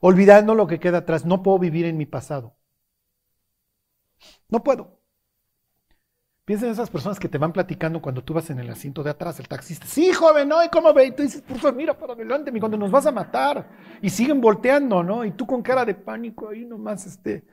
Olvidando 0.00 0.54
lo 0.54 0.68
que 0.68 0.78
queda 0.78 0.98
atrás. 0.98 1.24
No 1.24 1.42
puedo 1.42 1.58
vivir 1.58 1.84
en 1.86 1.96
mi 1.96 2.06
pasado. 2.06 2.57
No 4.48 4.62
puedo. 4.62 4.98
Piensa 6.48 6.64
en 6.64 6.72
esas 6.72 6.88
personas 6.88 7.20
que 7.20 7.28
te 7.28 7.36
van 7.36 7.52
platicando 7.52 8.00
cuando 8.00 8.24
tú 8.24 8.32
vas 8.32 8.48
en 8.48 8.58
el 8.58 8.70
asiento 8.70 9.02
de 9.02 9.10
atrás, 9.10 9.38
el 9.38 9.46
taxista. 9.46 9.86
Sí, 9.86 10.14
joven, 10.14 10.48
¿no? 10.48 10.64
¿Y 10.64 10.70
cómo 10.70 10.94
ve? 10.94 11.04
Y 11.04 11.10
tú 11.10 11.22
dices, 11.22 11.42
por 11.42 11.58
favor, 11.58 11.76
mira 11.76 11.92
para 11.92 12.14
adelante, 12.14 12.50
mi 12.50 12.58
cuando 12.58 12.78
nos 12.78 12.90
vas 12.90 13.04
a 13.04 13.12
matar. 13.12 13.68
Y 14.00 14.08
siguen 14.08 14.40
volteando, 14.40 15.02
¿no? 15.02 15.26
Y 15.26 15.32
tú 15.32 15.46
con 15.46 15.60
cara 15.60 15.84
de 15.84 15.94
pánico 15.94 16.48
ahí 16.48 16.64
nomás, 16.64 17.04
este. 17.04 17.44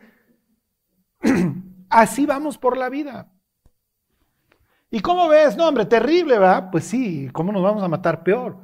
Así 1.90 2.26
vamos 2.26 2.58
por 2.58 2.78
la 2.78 2.88
vida. 2.88 3.30
¿Y 4.90 5.02
cómo 5.02 5.28
ves? 5.28 5.58
No, 5.58 5.68
hombre, 5.68 5.86
terrible, 5.86 6.40
¿verdad? 6.40 6.70
Pues 6.72 6.86
sí, 6.86 7.28
¿cómo 7.34 7.52
nos 7.52 7.64
vamos 7.64 7.84
a 7.84 7.90
matar 7.90 8.24
peor? 8.24 8.56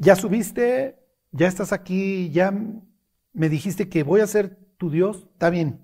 Ya 0.00 0.16
subiste, 0.16 0.98
ya 1.30 1.46
estás 1.46 1.72
aquí, 1.72 2.28
ya 2.30 2.52
me 3.32 3.48
dijiste 3.48 3.88
que 3.88 4.02
voy 4.02 4.20
a 4.20 4.26
ser 4.26 4.56
tu 4.76 4.90
Dios, 4.90 5.28
está 5.32 5.50
bien. 5.50 5.80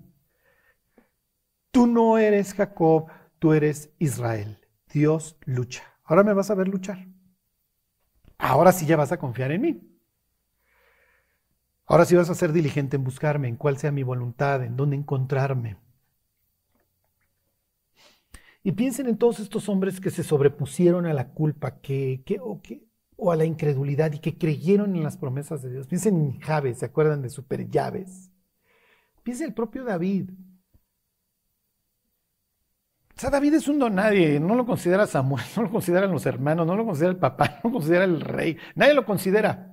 Tú 1.71 1.87
no 1.87 2.17
eres 2.17 2.53
Jacob, 2.53 3.07
tú 3.39 3.53
eres 3.53 3.91
Israel. 3.99 4.59
Dios 4.91 5.37
lucha. 5.45 5.83
Ahora 6.03 6.23
me 6.23 6.33
vas 6.33 6.49
a 6.49 6.55
ver 6.55 6.67
luchar. 6.67 7.07
Ahora 8.37 8.71
sí 8.71 8.85
ya 8.85 8.95
vas 8.95 9.11
a 9.11 9.17
confiar 9.17 9.51
en 9.51 9.61
mí. 9.61 9.81
Ahora 11.85 12.05
sí 12.05 12.15
vas 12.15 12.29
a 12.29 12.35
ser 12.35 12.51
diligente 12.51 12.95
en 12.95 13.03
buscarme, 13.03 13.47
en 13.47 13.57
cuál 13.57 13.77
sea 13.77 13.91
mi 13.91 14.03
voluntad, 14.03 14.63
en 14.63 14.75
dónde 14.75 14.95
encontrarme. 14.95 15.77
Y 18.63 18.71
piensen 18.71 19.07
en 19.07 19.17
todos 19.17 19.39
estos 19.39 19.69
hombres 19.69 19.99
que 19.99 20.09
se 20.09 20.23
sobrepusieron 20.23 21.05
a 21.05 21.13
la 21.13 21.29
culpa, 21.29 21.79
que, 21.81 22.23
que, 22.25 22.39
o 22.41 22.61
que 22.61 22.83
o 23.17 23.31
a 23.31 23.35
la 23.35 23.45
incredulidad 23.45 24.11
y 24.13 24.19
que 24.19 24.37
creyeron 24.37 24.95
en 24.95 25.03
las 25.03 25.17
promesas 25.17 25.61
de 25.61 25.71
Dios. 25.71 25.87
Piensen 25.87 26.15
en 26.15 26.39
Javes, 26.39 26.79
¿se 26.79 26.85
acuerdan 26.85 27.21
de 27.21 27.29
Super 27.29 27.69
Llaves? 27.69 28.31
Piensen 29.23 29.47
el 29.47 29.53
propio 29.53 29.83
David. 29.83 30.29
O 33.15 33.19
sea, 33.19 33.29
David 33.29 33.53
es 33.53 33.67
un 33.69 33.79
don 33.79 33.95
nadie, 33.95 34.39
no 34.41 34.55
lo 34.55 34.65
considera 34.65 35.07
Samuel, 35.07 35.45
no 35.55 35.63
lo 35.63 35.71
consideran 35.71 36.11
los 36.11 36.25
hermanos, 36.25 36.67
no 36.67 36.75
lo 36.75 36.85
considera 36.85 37.11
el 37.11 37.19
papá, 37.19 37.59
no 37.63 37.69
lo 37.69 37.71
considera 37.71 38.03
el 38.03 38.19
rey, 38.19 38.57
nadie 38.75 38.93
lo 38.93 39.05
considera. 39.05 39.71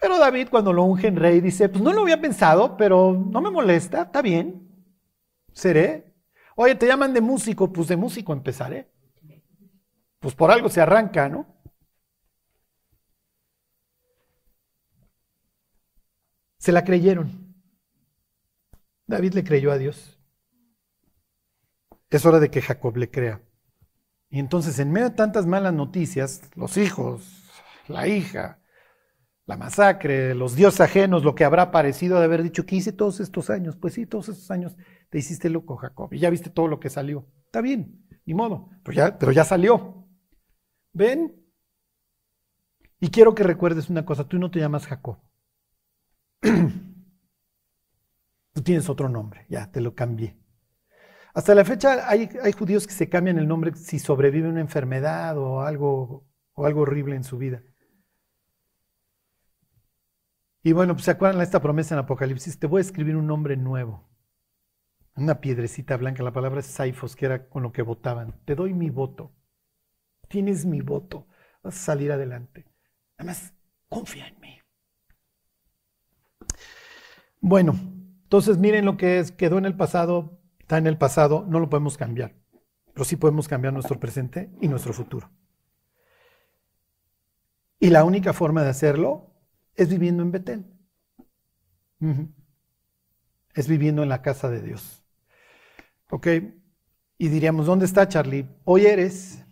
Pero 0.00 0.18
David 0.18 0.48
cuando 0.50 0.72
lo 0.72 0.84
unge 0.84 1.08
en 1.08 1.16
rey 1.16 1.40
dice, 1.40 1.68
pues 1.68 1.82
no 1.82 1.92
lo 1.92 2.02
había 2.02 2.20
pensado, 2.20 2.76
pero 2.76 3.12
no 3.12 3.40
me 3.40 3.50
molesta, 3.50 4.02
está 4.02 4.22
bien, 4.22 4.68
seré. 5.52 6.14
Oye, 6.54 6.74
te 6.74 6.86
llaman 6.86 7.14
de 7.14 7.20
músico, 7.20 7.72
pues 7.72 7.88
de 7.88 7.96
músico 7.96 8.32
empezaré. 8.32 8.90
Pues 10.20 10.34
por 10.34 10.50
algo 10.50 10.68
se 10.68 10.80
arranca, 10.80 11.28
¿no? 11.28 11.46
Se 16.58 16.72
la 16.72 16.84
creyeron. 16.84 17.54
David 19.06 19.34
le 19.34 19.44
creyó 19.44 19.72
a 19.72 19.78
Dios. 19.78 20.20
Es 22.10 22.26
hora 22.26 22.40
de 22.40 22.50
que 22.50 22.60
Jacob 22.60 22.96
le 22.96 23.10
crea. 23.10 23.42
Y 24.30 24.38
entonces, 24.38 24.78
en 24.78 24.92
medio 24.92 25.10
de 25.10 25.16
tantas 25.16 25.46
malas 25.46 25.72
noticias, 25.72 26.42
los 26.54 26.76
hijos, 26.76 27.50
la 27.86 28.06
hija, 28.08 28.60
la 29.46 29.56
masacre, 29.56 30.34
los 30.34 30.54
dioses 30.54 30.82
ajenos, 30.82 31.24
lo 31.24 31.34
que 31.34 31.44
habrá 31.44 31.70
parecido 31.70 32.18
de 32.18 32.24
haber 32.24 32.42
dicho, 32.42 32.66
¿qué 32.66 32.76
hice 32.76 32.92
todos 32.92 33.20
estos 33.20 33.48
años? 33.48 33.76
Pues 33.76 33.94
sí, 33.94 34.04
todos 34.04 34.28
estos 34.28 34.50
años 34.50 34.76
te 35.08 35.18
hiciste 35.18 35.48
loco, 35.48 35.76
Jacob, 35.76 36.12
y 36.12 36.18
ya 36.18 36.28
viste 36.28 36.50
todo 36.50 36.68
lo 36.68 36.78
que 36.78 36.90
salió. 36.90 37.26
Está 37.46 37.62
bien, 37.62 38.06
ni 38.26 38.34
modo, 38.34 38.68
pero 38.84 38.94
ya, 38.94 39.18
pero 39.18 39.32
ya 39.32 39.44
salió. 39.44 39.97
¿Ven? 40.98 41.32
Y 42.98 43.10
quiero 43.10 43.32
que 43.32 43.44
recuerdes 43.44 43.88
una 43.88 44.04
cosa, 44.04 44.26
tú 44.26 44.36
no 44.36 44.50
te 44.50 44.58
llamas 44.58 44.88
Jacob. 44.88 45.18
Tú 48.52 48.62
tienes 48.64 48.88
otro 48.88 49.08
nombre, 49.08 49.46
ya 49.48 49.70
te 49.70 49.80
lo 49.80 49.94
cambié. 49.94 50.36
Hasta 51.32 51.54
la 51.54 51.64
fecha 51.64 52.08
hay, 52.08 52.28
judíos 52.52 52.88
que 52.88 52.92
se 52.92 53.08
cambian 53.08 53.38
el 53.38 53.46
nombre 53.46 53.76
si 53.76 54.00
sobrevive 54.00 54.48
una 54.48 54.60
enfermedad 54.60 55.38
o 55.38 55.60
algo, 55.60 56.26
o 56.54 56.66
algo 56.66 56.80
horrible 56.80 57.14
en 57.14 57.22
su 57.22 57.38
vida. 57.38 57.62
Y 60.64 60.72
bueno, 60.72 60.94
pues 60.94 61.04
se 61.04 61.12
acuerdan 61.12 61.38
de 61.38 61.44
esta 61.44 61.62
promesa 61.62 61.94
en 61.94 62.00
Apocalipsis, 62.00 62.58
te 62.58 62.66
voy 62.66 62.80
a 62.80 62.82
escribir 62.82 63.14
un 63.14 63.28
nombre 63.28 63.56
nuevo. 63.56 64.10
Una 65.14 65.40
piedrecita 65.40 65.96
blanca, 65.96 66.24
la 66.24 66.32
palabra 66.32 66.58
es 66.58 66.66
Saifos, 66.66 67.14
que 67.14 67.26
era 67.26 67.48
con 67.48 67.62
lo 67.62 67.70
que 67.70 67.82
votaban. 67.82 68.34
Te 68.44 68.56
doy 68.56 68.74
mi 68.74 68.90
voto. 68.90 69.37
Tienes 70.28 70.64
mi 70.64 70.80
voto. 70.80 71.26
Vas 71.62 71.76
a 71.76 71.78
salir 71.78 72.12
adelante. 72.12 72.66
Además, 73.16 73.52
confía 73.88 74.28
en 74.28 74.40
mí. 74.40 74.58
Bueno, 77.40 77.78
entonces 78.22 78.58
miren 78.58 78.84
lo 78.84 78.96
que 78.96 79.18
es, 79.18 79.32
quedó 79.32 79.58
en 79.58 79.64
el 79.64 79.76
pasado, 79.76 80.38
está 80.58 80.78
en 80.78 80.86
el 80.86 80.98
pasado, 80.98 81.46
no 81.48 81.60
lo 81.60 81.70
podemos 81.70 81.96
cambiar, 81.96 82.34
pero 82.92 83.04
sí 83.04 83.16
podemos 83.16 83.48
cambiar 83.48 83.72
nuestro 83.72 83.98
presente 83.98 84.50
y 84.60 84.68
nuestro 84.68 84.92
futuro. 84.92 85.30
Y 87.80 87.90
la 87.90 88.04
única 88.04 88.32
forma 88.32 88.62
de 88.62 88.70
hacerlo 88.70 89.32
es 89.76 89.88
viviendo 89.88 90.22
en 90.22 90.32
Betel. 90.32 90.66
Es 93.54 93.68
viviendo 93.68 94.02
en 94.02 94.08
la 94.08 94.20
casa 94.20 94.50
de 94.50 94.60
Dios. 94.60 95.04
¿Ok? 96.10 96.26
Y 97.18 97.28
diríamos, 97.28 97.66
¿dónde 97.66 97.84
está 97.84 98.08
Charlie? 98.08 98.48
Hoy 98.64 98.86
eres. 98.86 99.44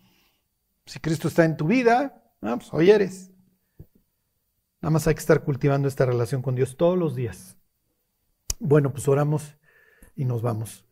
Si 0.86 1.00
Cristo 1.00 1.28
está 1.28 1.44
en 1.44 1.56
tu 1.56 1.66
vida, 1.66 2.22
ah, 2.40 2.56
pues 2.56 2.72
hoy 2.72 2.90
eres. 2.90 3.32
Nada 4.80 4.92
más 4.92 5.06
hay 5.08 5.14
que 5.14 5.20
estar 5.20 5.42
cultivando 5.42 5.88
esta 5.88 6.06
relación 6.06 6.42
con 6.42 6.54
Dios 6.54 6.76
todos 6.76 6.96
los 6.96 7.16
días. 7.16 7.58
Bueno, 8.60 8.92
pues 8.92 9.08
oramos 9.08 9.56
y 10.14 10.24
nos 10.24 10.42
vamos. 10.42 10.86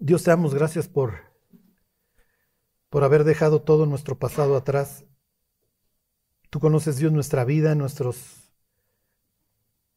Dios 0.00 0.24
te 0.24 0.30
damos 0.30 0.54
gracias 0.54 0.88
por, 0.88 1.14
por 2.88 3.04
haber 3.04 3.24
dejado 3.24 3.62
todo 3.62 3.84
nuestro 3.86 4.18
pasado 4.18 4.56
atrás. 4.56 5.04
Tú 6.50 6.60
conoces, 6.60 6.96
Dios, 6.96 7.12
nuestra 7.12 7.44
vida, 7.44 7.74
nuestros, 7.74 8.52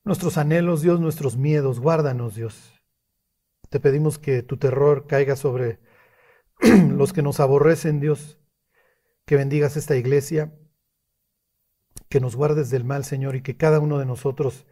nuestros 0.04 0.38
anhelos, 0.38 0.82
Dios, 0.82 1.00
nuestros 1.00 1.38
miedos. 1.38 1.80
Guárdanos, 1.80 2.36
Dios. 2.36 2.74
Te 3.70 3.80
pedimos 3.80 4.20
que 4.20 4.44
tu 4.44 4.58
terror 4.58 5.08
caiga 5.08 5.36
sobre 5.36 5.80
los 6.62 7.14
que 7.14 7.22
nos 7.22 7.40
aborrecen, 7.40 8.00
Dios. 8.00 8.40
Que 9.26 9.36
bendigas 9.36 9.76
esta 9.76 9.96
iglesia, 9.96 10.54
que 12.10 12.20
nos 12.20 12.36
guardes 12.36 12.70
del 12.70 12.84
mal, 12.84 13.04
Señor, 13.04 13.36
y 13.36 13.42
que 13.42 13.58
cada 13.58 13.80
uno 13.80 13.98
de 13.98 14.06
nosotros 14.06 14.66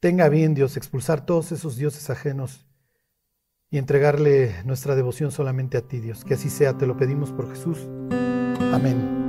Tenga 0.00 0.28
bien, 0.28 0.54
Dios, 0.54 0.76
expulsar 0.76 1.24
todos 1.24 1.52
esos 1.52 1.76
dioses 1.76 2.10
ajenos 2.10 2.66
y 3.70 3.78
entregarle 3.78 4.62
nuestra 4.64 4.94
devoción 4.94 5.32
solamente 5.32 5.78
a 5.78 5.82
ti, 5.82 6.00
Dios. 6.00 6.24
Que 6.24 6.34
así 6.34 6.50
sea, 6.50 6.76
te 6.76 6.86
lo 6.86 6.96
pedimos 6.98 7.32
por 7.32 7.48
Jesús. 7.48 7.78
Amén. 8.72 9.24